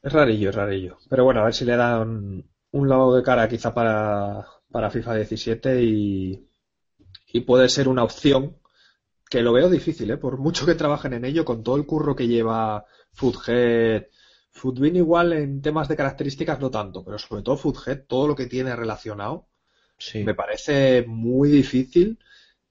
Es 0.03 0.13
rarillo, 0.13 0.51
es 0.51 0.55
rarillo. 0.55 0.99
Pero 1.09 1.25
bueno, 1.25 1.41
a 1.41 1.45
ver 1.45 1.55
si 1.55 1.65
le 1.65 1.77
dan 1.77 2.45
un 2.73 2.89
lavado 2.89 3.15
de 3.17 3.23
cara 3.23 3.49
quizá 3.49 3.75
para, 3.75 4.47
para 4.71 4.91
FIFA 4.91 5.17
17 5.17 5.83
y, 5.83 6.49
y 7.33 7.41
puede 7.43 7.69
ser 7.69 7.89
una 7.89 8.05
opción 8.05 8.59
que 9.31 9.43
lo 9.43 9.53
veo 9.55 9.71
difícil, 9.71 10.11
¿eh? 10.11 10.19
Por 10.19 10.39
mucho 10.39 10.67
que 10.67 10.75
trabajen 10.77 11.15
en 11.15 11.25
ello, 11.27 11.45
con 11.45 11.63
todo 11.65 11.77
el 11.77 11.87
curro 11.87 12.17
que 12.17 12.29
lleva 12.29 12.85
Foodhead. 13.15 14.07
Foodwin 14.53 14.97
igual 14.97 15.33
en 15.33 15.63
temas 15.63 15.89
de 15.89 15.97
características 15.97 16.61
no 16.61 16.71
tanto, 16.71 17.05
pero 17.05 17.19
sobre 17.19 17.43
todo 17.43 17.57
Foodhead, 17.57 18.05
todo 18.07 18.29
lo 18.29 18.35
que 18.37 18.47
tiene 18.47 18.75
relacionado, 18.77 19.49
Sí. 19.99 20.25
me 20.25 20.35
parece 20.35 21.05
muy 21.07 21.51
difícil 21.51 22.19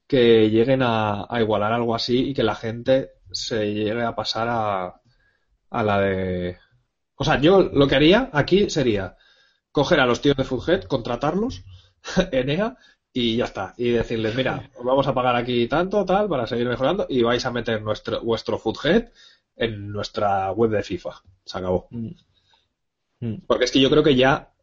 que 0.08 0.50
lleguen 0.50 0.82
a, 0.84 1.26
a 1.30 1.42
igualar 1.42 1.74
algo 1.74 1.96
así 1.96 2.30
y 2.30 2.34
que 2.34 2.44
la 2.44 2.56
gente 2.56 3.12
se 3.32 3.74
llegue 3.74 4.04
a 4.04 4.16
pasar 4.16 4.48
a, 4.50 5.02
a 5.70 5.84
la 5.84 6.00
de... 6.02 6.58
O 7.16 7.24
sea, 7.24 7.40
yo 7.42 7.62
lo 7.64 7.88
que 7.88 7.96
haría 7.96 8.30
aquí 8.34 8.70
sería 8.70 9.18
coger 9.72 10.00
a 10.00 10.06
los 10.08 10.22
tíos 10.22 10.38
de 10.38 10.44
Foodhead, 10.46 10.84
contratarlos 10.86 11.64
en 12.32 12.50
EA 12.50 12.78
y 13.14 13.38
ya 13.38 13.46
está. 13.46 13.74
Y 13.78 13.92
decirles, 13.92 14.36
mira, 14.36 14.70
os 14.78 14.86
vamos 14.86 15.08
a 15.08 15.14
pagar 15.14 15.36
aquí 15.36 15.68
tanto, 15.68 16.06
tal, 16.06 16.30
para 16.30 16.48
seguir 16.48 16.68
mejorando 16.68 17.06
y 17.10 17.24
vais 17.24 17.46
a 17.46 17.52
meter 17.52 17.82
nuestro, 17.82 18.22
vuestro 18.24 18.58
Foodhead 18.60 19.10
en 19.60 19.92
nuestra 19.92 20.52
web 20.52 20.72
de 20.72 20.82
FIFA. 20.82 21.22
Se 21.46 21.58
acabó. 21.58 21.88
Mm. 21.92 22.10
Mm. 23.20 23.42
Porque 23.46 23.66
es 23.66 23.72
que 23.72 23.82
yo 23.82 23.90
creo 23.90 24.02
que 24.02 24.16
ya, 24.16 24.54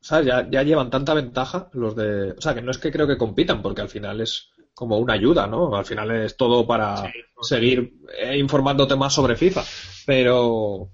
¿sabes? 0.00 0.26
Ya, 0.26 0.48
ya 0.50 0.62
llevan 0.62 0.90
tanta 0.90 1.14
ventaja 1.14 1.70
los 1.72 1.94
de... 1.96 2.32
O 2.32 2.40
sea, 2.40 2.54
que 2.54 2.60
no 2.60 2.70
es 2.70 2.78
que 2.78 2.92
creo 2.92 3.06
que 3.06 3.16
compitan, 3.16 3.62
porque 3.62 3.80
al 3.80 3.88
final 3.88 4.20
es 4.20 4.50
como 4.74 4.98
una 4.98 5.14
ayuda, 5.14 5.46
¿no? 5.46 5.74
Al 5.74 5.84
final 5.84 6.10
es 6.10 6.36
todo 6.36 6.66
para 6.66 7.10
seguir 7.40 7.94
eh, 8.18 8.36
informándote 8.36 8.96
más 8.96 9.14
sobre 9.14 9.36
FIFA. 9.36 9.62
Pero 10.04 10.90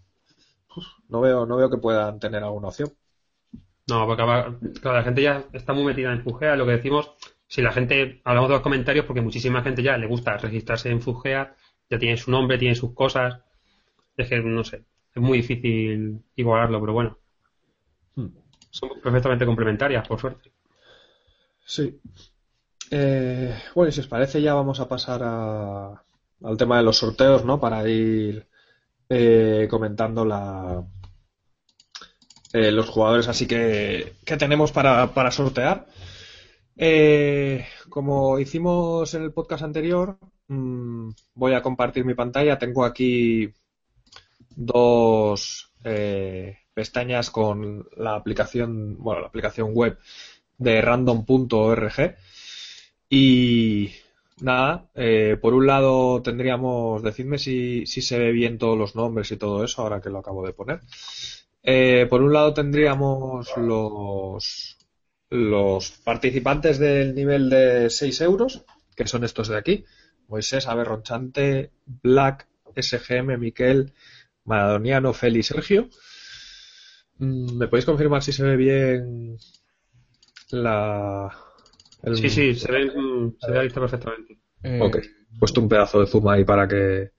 no 1.08 1.20
veo, 1.20 1.46
no 1.46 1.56
veo 1.56 1.70
que 1.70 1.78
puedan 1.78 2.20
tener 2.20 2.44
alguna 2.44 2.68
opción. 2.68 2.92
No, 3.88 4.06
porque 4.06 4.22
claro, 4.80 4.98
la 4.98 5.02
gente 5.02 5.22
ya 5.22 5.44
está 5.52 5.72
muy 5.72 5.84
metida 5.84 6.12
en 6.12 6.22
Fugea, 6.22 6.54
lo 6.54 6.66
que 6.66 6.72
decimos, 6.72 7.10
si 7.48 7.62
la 7.62 7.72
gente, 7.72 8.20
hablamos 8.24 8.48
de 8.48 8.54
los 8.54 8.62
comentarios, 8.62 9.06
porque 9.06 9.20
muchísima 9.20 9.62
gente 9.62 9.82
ya 9.82 9.96
le 9.96 10.06
gusta 10.06 10.36
registrarse 10.36 10.90
en 10.90 11.02
Fugea, 11.02 11.56
ya 11.90 11.98
tiene 11.98 12.16
su 12.16 12.30
nombre, 12.30 12.58
tiene 12.58 12.74
sus 12.74 12.94
cosas, 12.94 13.40
es 14.16 14.28
que 14.28 14.40
no 14.40 14.64
sé, 14.64 14.84
es 15.14 15.22
muy 15.22 15.38
difícil 15.38 16.22
igualarlo, 16.36 16.80
pero 16.80 16.92
bueno, 16.92 17.18
Hmm. 18.16 18.26
son 18.70 18.90
perfectamente 19.02 19.46
complementarias, 19.46 20.06
por 20.08 20.20
suerte. 20.20 20.50
Sí. 21.64 22.00
Eh, 22.90 23.54
bueno, 23.74 23.88
y 23.88 23.92
si 23.92 24.00
os 24.00 24.08
parece 24.08 24.42
ya 24.42 24.54
vamos 24.54 24.80
a 24.80 24.88
pasar 24.88 25.20
a- 25.22 26.02
al 26.42 26.56
tema 26.56 26.78
de 26.78 26.82
los 26.82 26.98
sorteos, 26.98 27.44
¿no? 27.44 27.60
Para 27.60 27.88
ir 27.88 28.46
eh, 29.08 29.66
comentando 29.70 30.24
la, 30.24 30.84
eh, 32.52 32.70
los 32.72 32.88
jugadores 32.88 33.28
así 33.28 33.46
que, 33.46 34.14
que 34.24 34.36
tenemos 34.36 34.72
para, 34.72 35.12
para 35.14 35.30
sortear. 35.30 35.86
Eh, 36.76 37.66
como 37.88 38.38
hicimos 38.38 39.12
en 39.14 39.22
el 39.22 39.32
podcast 39.32 39.62
anterior, 39.64 40.18
mm, 40.50 41.10
voy 41.34 41.54
a 41.54 41.62
compartir 41.62 42.04
mi 42.04 42.14
pantalla. 42.14 42.58
Tengo 42.58 42.84
aquí 42.84 43.52
dos 44.56 45.72
eh, 45.84 46.58
pestañas 46.74 47.30
con 47.30 47.88
la 47.96 48.14
aplicación, 48.16 48.96
bueno, 48.98 49.22
la 49.22 49.28
aplicación 49.28 49.72
web 49.74 49.98
de 50.58 50.80
random.org. 50.82 52.16
Y 53.08 53.90
nada, 54.40 54.90
eh, 54.94 55.36
por 55.40 55.54
un 55.54 55.66
lado 55.66 56.22
tendríamos, 56.22 57.02
decidme 57.02 57.38
si, 57.38 57.86
si 57.86 58.02
se 58.02 58.18
ve 58.18 58.32
bien 58.32 58.58
todos 58.58 58.78
los 58.78 58.94
nombres 58.94 59.30
y 59.32 59.36
todo 59.36 59.64
eso, 59.64 59.82
ahora 59.82 60.00
que 60.00 60.10
lo 60.10 60.18
acabo 60.18 60.46
de 60.46 60.52
poner. 60.52 60.80
Eh, 61.62 62.06
por 62.08 62.22
un 62.22 62.32
lado 62.32 62.54
tendríamos 62.54 63.48
los, 63.56 64.78
los 65.28 65.90
participantes 65.90 66.78
del 66.78 67.14
nivel 67.14 67.50
de 67.50 67.90
6 67.90 68.20
euros, 68.22 68.64
que 68.96 69.06
son 69.06 69.24
estos 69.24 69.48
de 69.48 69.58
aquí. 69.58 69.84
Moisés, 70.30 70.66
Aberronchante, 70.68 71.70
Black, 71.86 72.46
SGM, 72.76 73.36
Miquel, 73.38 73.92
Maradoniano, 74.44 75.12
Feli, 75.12 75.42
Sergio. 75.42 75.88
Mm, 77.18 77.56
¿Me 77.58 77.68
podéis 77.68 77.84
confirmar 77.90 78.22
si 78.22 78.32
se 78.32 78.42
ve 78.44 78.56
bien 78.56 79.36
la... 80.50 81.30
el- 82.02 82.16
Sí, 82.20 82.28
sí, 82.30 82.54
se 82.54 82.70
ve, 82.72 82.84
mm, 82.94 83.36
se 83.38 83.50
ve 83.50 83.56
la 83.56 83.62
lista 83.64 83.80
perfectamente. 83.80 84.38
Eh, 84.62 84.86
Ok, 84.86 84.96
he 84.96 85.38
puesto 85.38 85.60
un 85.60 85.68
pedazo 85.68 86.00
de 86.00 86.06
zoom 86.06 86.28
ahí 86.28 86.44
para 86.44 86.66
que 86.68 87.12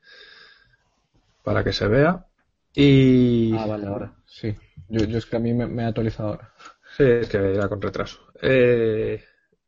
para 1.44 1.64
que 1.64 1.74
se 1.74 1.88
vea. 1.88 2.26
Y 2.76 3.58
Ah, 3.58 3.68
vale, 3.68 3.86
ahora. 3.88 4.16
Sí. 4.26 4.56
Yo, 4.90 5.06
yo 5.06 5.18
es 5.20 5.26
que 5.26 5.38
a 5.38 5.40
mí 5.40 5.54
me, 5.54 5.68
me 5.68 5.84
ha 5.84 5.88
actualizado 5.90 6.30
ahora. 6.30 6.54
sí, 6.98 7.04
es 7.04 7.30
que 7.30 7.38
era 7.38 7.70
con 7.70 7.82
retraso. 7.82 8.20
Eh, 8.42 9.24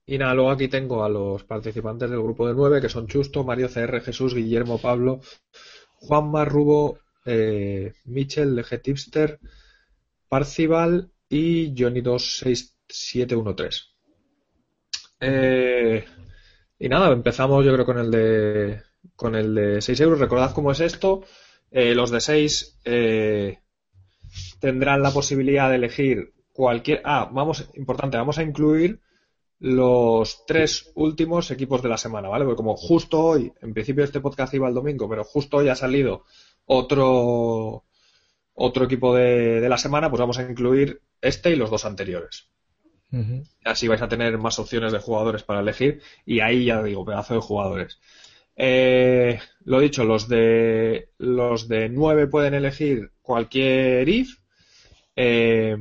y 0.06 0.18
nada, 0.18 0.34
luego 0.34 0.51
aquí 0.51 0.68
tengo 0.68 1.04
a 1.04 1.10
los 1.10 1.43
participantes 1.43 2.10
del 2.10 2.22
grupo 2.22 2.47
de 2.47 2.54
nueve, 2.54 2.82
que 2.82 2.89
son 2.89 3.08
Chusto, 3.08 3.43
Mario 3.43 3.70
CR, 3.70 4.01
Jesús, 4.01 4.34
Guillermo, 4.34 4.80
Pablo, 4.80 5.22
Juan 5.95 6.32
Marrubo, 6.32 6.99
eh, 7.26 7.93
Michel, 8.06 8.56
LG 8.56 8.82
Tipster, 8.82 9.39
Parcival 10.28 11.12
y 11.30 11.74
Johnny26713. 11.74 13.82
Eh, 15.22 16.06
y 16.80 16.89
nada, 16.89 17.14
empezamos 17.14 17.66
yo 17.66 17.74
creo 17.74 17.86
con 17.86 17.97
el 17.97 18.12
de 18.12 18.82
con 19.16 19.36
el 19.36 19.56
de 19.56 19.82
6 19.82 19.99
euros. 20.01 20.20
Recordad 20.20 20.54
cómo 20.54 20.72
es 20.72 20.80
esto. 20.80 21.24
Eh, 21.72 21.95
los 21.95 22.12
de 22.12 22.22
6 22.22 22.80
eh, 22.86 23.60
tendrán 24.60 25.01
la 25.01 25.12
posibilidad 25.12 25.70
de 25.70 25.76
elegir 25.76 26.34
cualquier. 26.51 27.01
Ah, 27.06 27.30
vamos, 27.32 27.70
importante, 27.76 28.18
vamos 28.18 28.38
a 28.38 28.43
incluir 28.43 28.99
los 29.64 30.45
tres 30.45 30.91
últimos 30.95 31.49
equipos 31.49 31.82
de 31.82 31.88
la 31.88 31.97
semana, 31.97 32.28
¿vale? 32.28 32.43
Porque 32.43 32.57
como 32.57 32.76
justo 32.76 33.24
hoy, 33.24 33.53
en 33.61 33.74
principio 33.74 34.03
este 34.03 34.20
podcast 34.20 34.53
iba 34.53 34.68
el 34.68 34.74
domingo, 34.74 35.07
pero 35.07 35.24
justo 35.24 35.55
hoy 35.55 35.70
ha 35.70 35.76
salido 35.76 36.26
otro 36.66 37.86
otro 38.55 38.84
equipo 38.84 39.16
de, 39.16 39.61
de 39.61 39.70
la 39.70 39.78
semana, 39.78 40.09
pues 40.09 40.20
vamos 40.20 40.38
a 40.38 40.43
incluir 40.43 41.01
este 41.22 41.51
y 41.51 41.55
los 41.55 41.70
dos 41.70 41.86
anteriores. 41.86 42.49
Así 43.64 43.88
vais 43.88 44.01
a 44.01 44.09
tener 44.09 44.38
más 44.38 44.59
opciones 44.59 44.91
de 44.91 44.99
jugadores 44.99 45.43
para 45.43 45.61
elegir 45.61 46.01
y 46.26 46.41
ahí 46.41 46.66
ya 46.66 46.84
digo, 46.84 47.05
pedazo 47.05 47.36
de 47.36 47.39
jugadores. 47.39 47.99
Eh, 48.57 49.39
lo 49.64 49.80
dicho, 49.80 50.03
los 50.03 50.28
de 50.28 51.09
los 51.20 51.70
de 51.70 51.88
9 51.88 52.28
pueden 52.28 52.53
elegir 52.53 53.11
cualquier 53.22 54.09
if 54.09 54.39
eh, 55.16 55.78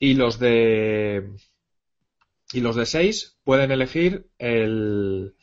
y 0.00 0.14
los 0.14 0.40
de 0.40 1.30
y 2.54 2.60
los 2.60 2.76
de 2.76 2.86
6 2.86 3.40
pueden 3.42 3.72
elegir 3.72 4.28
el 4.38 5.34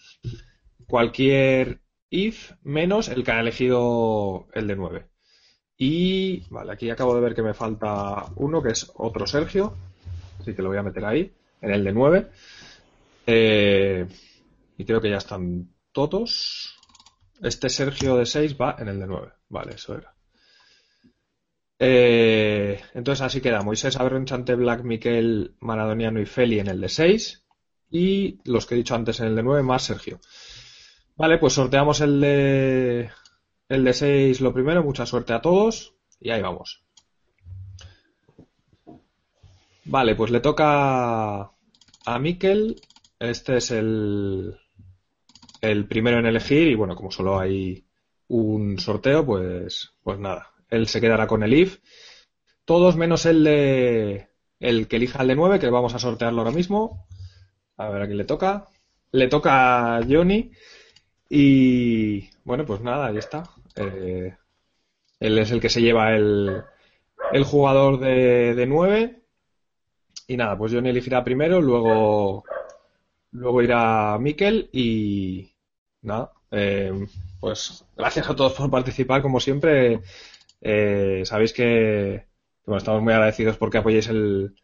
cualquier 0.88 1.82
if 2.10 2.54
menos 2.64 3.10
el 3.10 3.24
que 3.24 3.32
ha 3.32 3.42
elegido 3.42 4.48
el 4.54 4.68
de 4.68 4.76
9. 4.78 5.08
Y 5.78 6.48
vale, 6.50 6.72
aquí 6.72 6.90
acabo 6.90 7.14
de 7.14 7.22
ver 7.22 7.36
que 7.36 7.42
me 7.42 7.54
falta 7.54 8.26
uno, 8.38 8.62
que 8.62 8.70
es 8.70 8.90
otro 8.96 9.28
Sergio. 9.28 9.76
Así 10.40 10.54
que 10.54 10.62
lo 10.62 10.70
voy 10.70 10.78
a 10.78 10.84
meter 10.84 11.04
ahí, 11.04 11.34
en 11.60 11.72
el 11.72 11.84
de 11.84 11.92
9. 11.92 12.28
Eh, 13.28 14.08
y 14.78 14.86
creo 14.86 15.02
que 15.02 15.10
ya 15.10 15.18
están 15.18 15.70
todos. 15.92 16.78
Este 17.42 17.70
Sergio 17.70 18.16
de 18.16 18.26
6 18.26 18.56
va 18.56 18.78
en 18.80 18.88
el 18.88 19.00
de 19.00 19.08
9. 19.08 19.32
Vale, 19.50 19.76
eso 19.76 19.98
era. 19.98 20.14
Eh, 21.84 22.80
entonces 22.94 23.24
así 23.24 23.42
queda 23.42 23.64
Moisés 23.64 23.98
Chante, 24.26 24.54
Black, 24.54 24.84
Miquel, 24.84 25.56
Maradoniano 25.62 26.22
y 26.22 26.28
Feli 26.28 26.60
en 26.60 26.68
el 26.68 26.80
de 26.80 26.90
6 26.90 27.44
y 27.90 28.38
los 28.46 28.68
que 28.68 28.76
he 28.76 28.78
dicho 28.78 28.94
antes 28.94 29.20
en 29.20 29.26
el 29.26 29.36
de 29.36 29.42
9 29.42 29.64
más 29.64 29.82
Sergio. 29.82 30.20
Vale, 31.16 31.40
pues 31.40 31.54
sorteamos 31.54 32.00
el 32.02 32.22
de 32.22 33.10
el 33.68 33.84
de 33.84 33.94
6 33.94 34.42
lo 34.42 34.54
primero, 34.54 34.84
mucha 34.84 35.08
suerte 35.08 35.34
a 35.34 35.42
todos 35.42 35.96
y 36.20 36.30
ahí 36.30 36.44
vamos. 36.44 36.84
Vale, 39.86 40.14
pues 40.16 40.30
le 40.30 40.40
toca 40.40 41.40
a 42.06 42.20
Miquel. 42.20 42.80
Este 43.18 43.58
es 43.58 43.72
el, 43.72 44.56
el 45.62 45.88
primero 45.88 46.20
en 46.20 46.28
elegir 46.28 46.68
y 46.68 46.76
bueno, 46.76 46.96
como 46.96 47.10
solo 47.10 47.40
hay 47.40 47.84
un 48.28 48.78
sorteo, 48.78 49.26
pues, 49.26 49.94
pues 50.04 50.20
nada, 50.20 50.51
él 50.72 50.88
se 50.88 51.02
quedará 51.02 51.28
con 51.28 51.44
el 51.44 51.54
if. 51.54 51.80
Todos 52.66 52.96
menos 52.96 53.26
el 53.26 53.44
de 53.44 54.30
el 54.60 54.88
que 54.88 54.98
elija 54.98 55.22
el 55.22 55.30
de 55.30 55.36
9, 55.36 55.60
que 55.60 55.70
vamos 55.70 55.94
a 55.96 56.00
sortearlo 56.00 56.42
ahora 56.42 56.52
mismo. 56.52 57.08
A 57.78 57.90
ver 57.90 58.04
a 58.04 58.06
quién 58.08 58.18
le 58.18 58.26
toca. 58.26 58.68
Le 59.12 59.28
toca 59.28 59.98
a 59.98 60.04
Johnny. 60.08 60.52
Y 61.30 62.30
bueno, 62.44 62.66
pues 62.66 62.82
nada, 62.82 63.08
ahí 63.08 63.18
está. 63.18 63.44
Eh, 63.76 64.36
él 65.20 65.38
es 65.40 65.52
el 65.52 65.62
que 65.62 65.70
se 65.70 65.82
lleva 65.82 66.16
el, 66.16 66.64
el 67.34 67.44
jugador 67.44 68.00
de, 68.00 68.56
de 68.56 68.68
9. 68.68 69.22
Y 70.28 70.38
nada, 70.38 70.58
pues 70.58 70.72
Johnny 70.74 70.90
elegirá 70.90 71.24
primero, 71.24 71.62
luego, 71.62 72.44
luego 73.32 73.62
irá 73.62 74.18
Mikel 74.20 74.70
y 74.72 75.52
nada. 76.02 76.32
Eh, 76.52 77.08
pues 77.40 77.86
gracias 77.98 78.30
a 78.30 78.36
todos 78.36 78.54
por 78.54 78.70
participar, 78.70 79.22
como 79.22 79.40
siempre. 79.40 80.02
Eh, 80.62 81.24
sabéis 81.26 81.54
que, 81.54 82.28
estamos 82.68 83.02
muy 83.02 83.14
agradecidos 83.14 83.58
porque 83.58 83.80
apoyéis 83.80 84.08
el, 84.08 84.56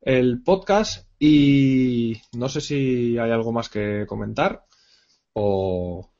el 0.00 0.42
podcast 0.42 1.06
y 1.18 2.20
no 2.32 2.48
sé 2.48 2.60
si 2.60 3.18
hay 3.18 3.30
algo 3.30 3.52
más 3.52 3.68
que 3.68 4.04
comentar 4.06 4.64
o 5.34 6.10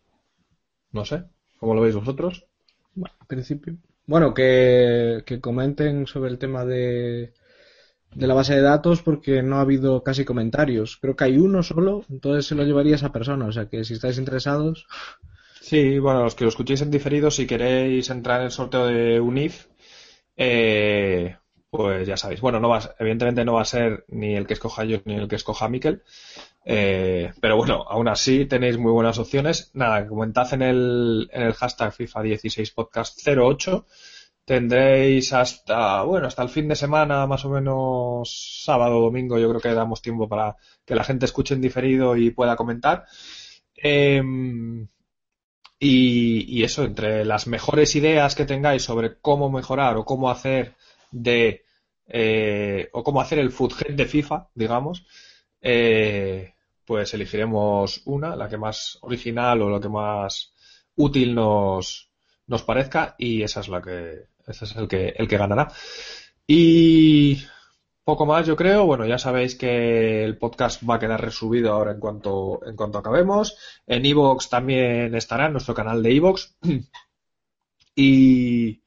no 0.92 1.04
sé, 1.04 1.24
¿cómo 1.58 1.74
lo 1.74 1.80
veis 1.80 1.94
vosotros? 1.94 2.46
Bueno. 2.94 3.14
Bueno, 4.06 4.34
que, 4.34 5.22
que 5.26 5.40
comenten 5.40 6.06
sobre 6.06 6.30
el 6.30 6.38
tema 6.38 6.64
de, 6.64 7.32
de 8.14 8.26
la 8.26 8.34
base 8.34 8.54
de 8.54 8.62
datos 8.62 9.02
porque 9.02 9.42
no 9.42 9.56
ha 9.56 9.62
habido 9.62 10.02
casi 10.02 10.24
comentarios. 10.24 10.96
Creo 10.96 11.16
que 11.16 11.24
hay 11.24 11.38
uno 11.38 11.62
solo, 11.62 12.04
entonces 12.08 12.46
se 12.46 12.54
lo 12.54 12.64
llevaría 12.64 12.92
a 12.94 12.96
esa 12.96 13.12
persona. 13.12 13.46
O 13.46 13.52
sea 13.52 13.66
que 13.66 13.84
si 13.84 13.94
estáis 13.94 14.18
interesados. 14.18 14.86
Sí, 15.68 15.98
bueno, 15.98 16.22
los 16.22 16.36
que 16.36 16.44
lo 16.44 16.50
escuchéis 16.50 16.82
en 16.82 16.92
diferido, 16.92 17.28
si 17.30 17.44
queréis 17.46 18.08
entrar 18.10 18.38
en 18.40 18.46
el 18.46 18.52
sorteo 18.52 18.86
de 18.86 19.18
UNIF, 19.20 19.66
eh, 20.36 21.36
pues 21.70 22.06
ya 22.06 22.16
sabéis. 22.16 22.40
Bueno, 22.40 22.60
no 22.60 22.68
va, 22.68 22.94
evidentemente 23.00 23.44
no 23.44 23.54
va 23.54 23.62
a 23.62 23.64
ser 23.64 24.04
ni 24.08 24.36
el 24.36 24.46
que 24.46 24.54
escoja 24.54 24.84
yo 24.84 24.98
ni 25.06 25.14
el 25.16 25.28
que 25.28 25.36
escoja 25.36 25.68
Miquel. 25.68 26.04
Eh, 26.64 27.32
pero 27.40 27.56
bueno, 27.56 27.84
aún 27.88 28.08
así 28.08 28.46
tenéis 28.46 28.78
muy 28.78 28.92
buenas 28.92 29.18
opciones. 29.18 29.70
Nada, 29.74 30.06
comentad 30.06 30.52
en 30.54 30.62
el, 30.62 31.28
en 31.32 31.42
el 31.42 31.54
hashtag 31.54 31.92
FIFA 31.92 32.22
16 32.22 32.70
podcast 32.70 33.20
08. 33.26 33.86
Tendréis 34.44 35.32
hasta, 35.32 36.02
bueno, 36.04 36.28
hasta 36.28 36.42
el 36.42 36.48
fin 36.50 36.68
de 36.68 36.76
semana, 36.76 37.26
más 37.26 37.44
o 37.44 37.50
menos 37.50 38.62
sábado 38.64 39.00
domingo, 39.00 39.38
yo 39.38 39.48
creo 39.48 39.60
que 39.60 39.74
damos 39.74 40.00
tiempo 40.02 40.28
para 40.28 40.56
que 40.84 40.94
la 40.94 41.02
gente 41.04 41.26
escuche 41.26 41.54
en 41.54 41.60
diferido 41.60 42.16
y 42.16 42.30
pueda 42.30 42.54
comentar. 42.56 43.06
Eh, 43.76 44.22
y, 45.78 46.62
eso, 46.62 46.84
entre 46.84 47.24
las 47.24 47.46
mejores 47.46 47.94
ideas 47.96 48.34
que 48.34 48.46
tengáis 48.46 48.82
sobre 48.82 49.18
cómo 49.20 49.50
mejorar 49.50 49.96
o 49.96 50.04
cómo 50.04 50.30
hacer 50.30 50.74
de 51.10 51.64
eh, 52.08 52.88
o 52.92 53.02
cómo 53.02 53.20
hacer 53.20 53.38
el 53.38 53.50
foodhead 53.50 53.94
de 53.94 54.06
FIFA, 54.06 54.48
digamos, 54.54 55.06
eh, 55.60 56.54
pues 56.84 57.12
elegiremos 57.14 58.02
una, 58.06 58.36
la 58.36 58.48
que 58.48 58.56
más 58.56 58.98
original 59.02 59.62
o 59.62 59.70
la 59.70 59.80
que 59.80 59.88
más 59.88 60.52
útil 60.96 61.34
nos, 61.34 62.10
nos 62.46 62.62
parezca 62.62 63.14
y 63.18 63.42
esa 63.42 63.60
es 63.60 63.68
la 63.68 63.82
que 63.82 64.28
ese 64.46 64.64
es 64.64 64.76
el 64.76 64.88
que 64.88 65.08
el 65.08 65.28
que 65.28 65.36
ganará. 65.36 65.72
Y 66.46 67.42
poco 68.06 68.24
más, 68.24 68.46
yo 68.46 68.54
creo. 68.54 68.86
Bueno, 68.86 69.04
ya 69.04 69.18
sabéis 69.18 69.56
que 69.56 70.24
el 70.24 70.38
podcast 70.38 70.80
va 70.88 70.94
a 70.94 70.98
quedar 71.00 71.20
resubido 71.20 71.72
ahora 71.72 71.90
en 71.90 71.98
cuanto, 71.98 72.60
en 72.64 72.76
cuanto 72.76 72.98
acabemos. 72.98 73.58
En 73.84 74.06
Evox 74.06 74.48
también 74.48 75.12
estará, 75.16 75.46
en 75.46 75.52
nuestro 75.52 75.74
canal 75.74 76.02
de 76.04 76.14
Evox. 76.14 76.56
y. 77.96 78.80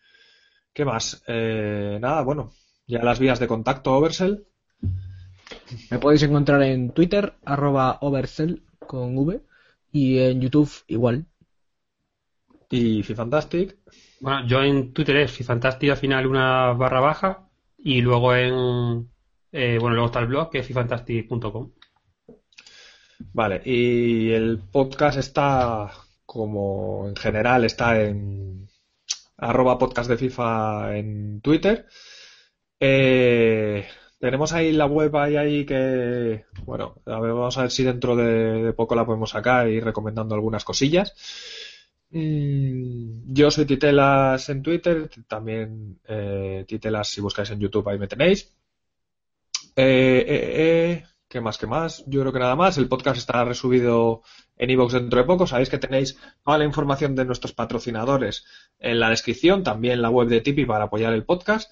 ¿Qué 0.72 0.86
más? 0.86 1.22
Eh, 1.28 1.98
nada, 2.00 2.22
bueno, 2.22 2.54
ya 2.88 3.04
las 3.04 3.20
vías 3.20 3.40
de 3.40 3.48
contacto 3.48 3.94
Oversell. 3.94 4.48
Me 5.92 6.00
podéis 6.00 6.24
encontrar 6.24 6.64
en 6.64 6.92
Twitter, 6.92 7.34
arroba 7.44 7.98
Oversell 8.00 8.64
con 8.80 9.18
V, 9.18 9.42
y 9.92 10.20
en 10.20 10.40
YouTube 10.40 10.72
igual. 10.88 11.26
Y 12.70 13.04
Fifantastic. 13.04 13.80
Bueno, 14.22 14.48
yo 14.48 14.64
en 14.64 14.94
Twitter 14.94 15.18
es 15.18 15.32
Fifantastic 15.32 15.90
al 15.92 15.98
final 15.98 16.26
una 16.26 16.72
barra 16.72 17.02
baja 17.02 17.49
y 17.84 18.02
luego 18.02 18.36
en. 18.36 19.10
Eh, 19.52 19.78
bueno, 19.80 19.96
luego 19.96 20.08
está 20.08 20.20
el 20.20 20.28
blog 20.28 20.50
que 20.50 20.60
es 20.60 20.68
fifantastic.com. 20.68 21.72
Vale, 23.34 23.62
y 23.66 24.32
el 24.32 24.60
podcast 24.72 25.18
está 25.18 25.92
como 26.26 27.08
en 27.08 27.16
general 27.16 27.66
está 27.66 28.00
en 28.02 28.70
arroba 29.38 29.78
podcast 29.78 30.10
de 30.10 30.18
FIFA 30.18 30.98
en 30.98 31.42
Twitter. 31.42 31.88
Eh, 32.80 33.86
tenemos 34.20 34.54
ahí 34.54 34.72
la 34.74 34.86
web 34.86 35.16
ahí, 35.18 35.38
ahí 35.38 35.66
que, 35.66 36.46
bueno, 36.66 36.96
a 37.06 37.20
ver, 37.20 37.32
vamos 37.34 37.58
a 37.58 37.62
ver 37.64 37.72
si 37.72 37.84
dentro 37.84 38.16
de, 38.16 38.74
poco 38.74 38.96
la 38.96 39.06
podemos 39.06 39.32
sacar 39.32 39.70
y 39.70 39.80
recomendando 39.80 40.36
algunas 40.36 40.66
cosillas. 40.66 41.14
Mm, 42.12 43.34
yo 43.34 43.52
soy 43.52 43.66
Titelas 43.66 44.50
en 44.50 44.64
Twitter, 44.64 45.10
también 45.28 46.00
eh, 46.08 46.66
Titelas 46.68 47.08
si 47.10 47.22
buscáis 47.22 47.52
en 47.52 47.60
YouTube 47.60 47.88
ahí 47.88 48.00
me 48.00 48.08
tenéis. 48.08 48.52
Eh, 49.76 50.26
eh, 50.28 51.06
¿Qué 51.28 51.42
más? 51.42 51.58
¿Qué 51.58 51.68
más? 51.68 52.04
Yo 52.08 52.22
creo 52.22 52.34
que 52.34 52.40
nada 52.40 52.56
más. 52.56 52.78
El 52.78 52.88
podcast 52.88 53.18
estará 53.18 53.46
resubido 53.46 54.24
en 54.58 54.70
iVoox 54.72 54.94
dentro 54.94 55.20
de 55.20 55.26
poco. 55.26 55.46
Sabéis 55.46 55.70
que 55.70 55.78
tenéis 55.78 56.18
toda 56.44 56.58
la 56.58 56.66
información 56.66 57.16
de 57.16 57.26
nuestros 57.26 57.54
patrocinadores 57.54 58.46
en 58.80 59.00
la 59.00 59.10
descripción, 59.12 59.64
también 59.64 60.02
la 60.02 60.10
web 60.10 60.28
de 60.28 60.42
Tipi 60.42 60.66
para 60.66 60.86
apoyar 60.86 61.14
el 61.14 61.26
podcast. 61.26 61.72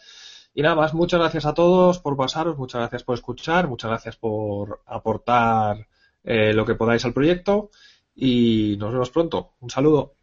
Y 0.54 0.62
nada 0.62 0.76
más, 0.76 0.94
muchas 0.94 1.20
gracias 1.20 1.46
a 1.46 1.54
todos 1.54 2.00
por 2.00 2.16
pasaros, 2.18 2.58
muchas 2.58 2.82
gracias 2.82 3.04
por 3.04 3.16
escuchar, 3.16 3.68
muchas 3.68 3.90
gracias 3.90 4.16
por 4.18 4.82
aportar 4.86 5.88
lo 6.24 6.66
que 6.66 6.76
podáis 6.76 7.06
al 7.06 7.14
proyecto 7.14 7.70
y 8.16 8.76
nos 8.80 8.92
vemos 8.92 9.10
pronto. 9.12 9.54
Un 9.60 9.70
saludo. 9.70 10.18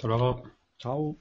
Hasta 0.00 0.08
luego. 0.08 0.42
Chao. 0.78 1.14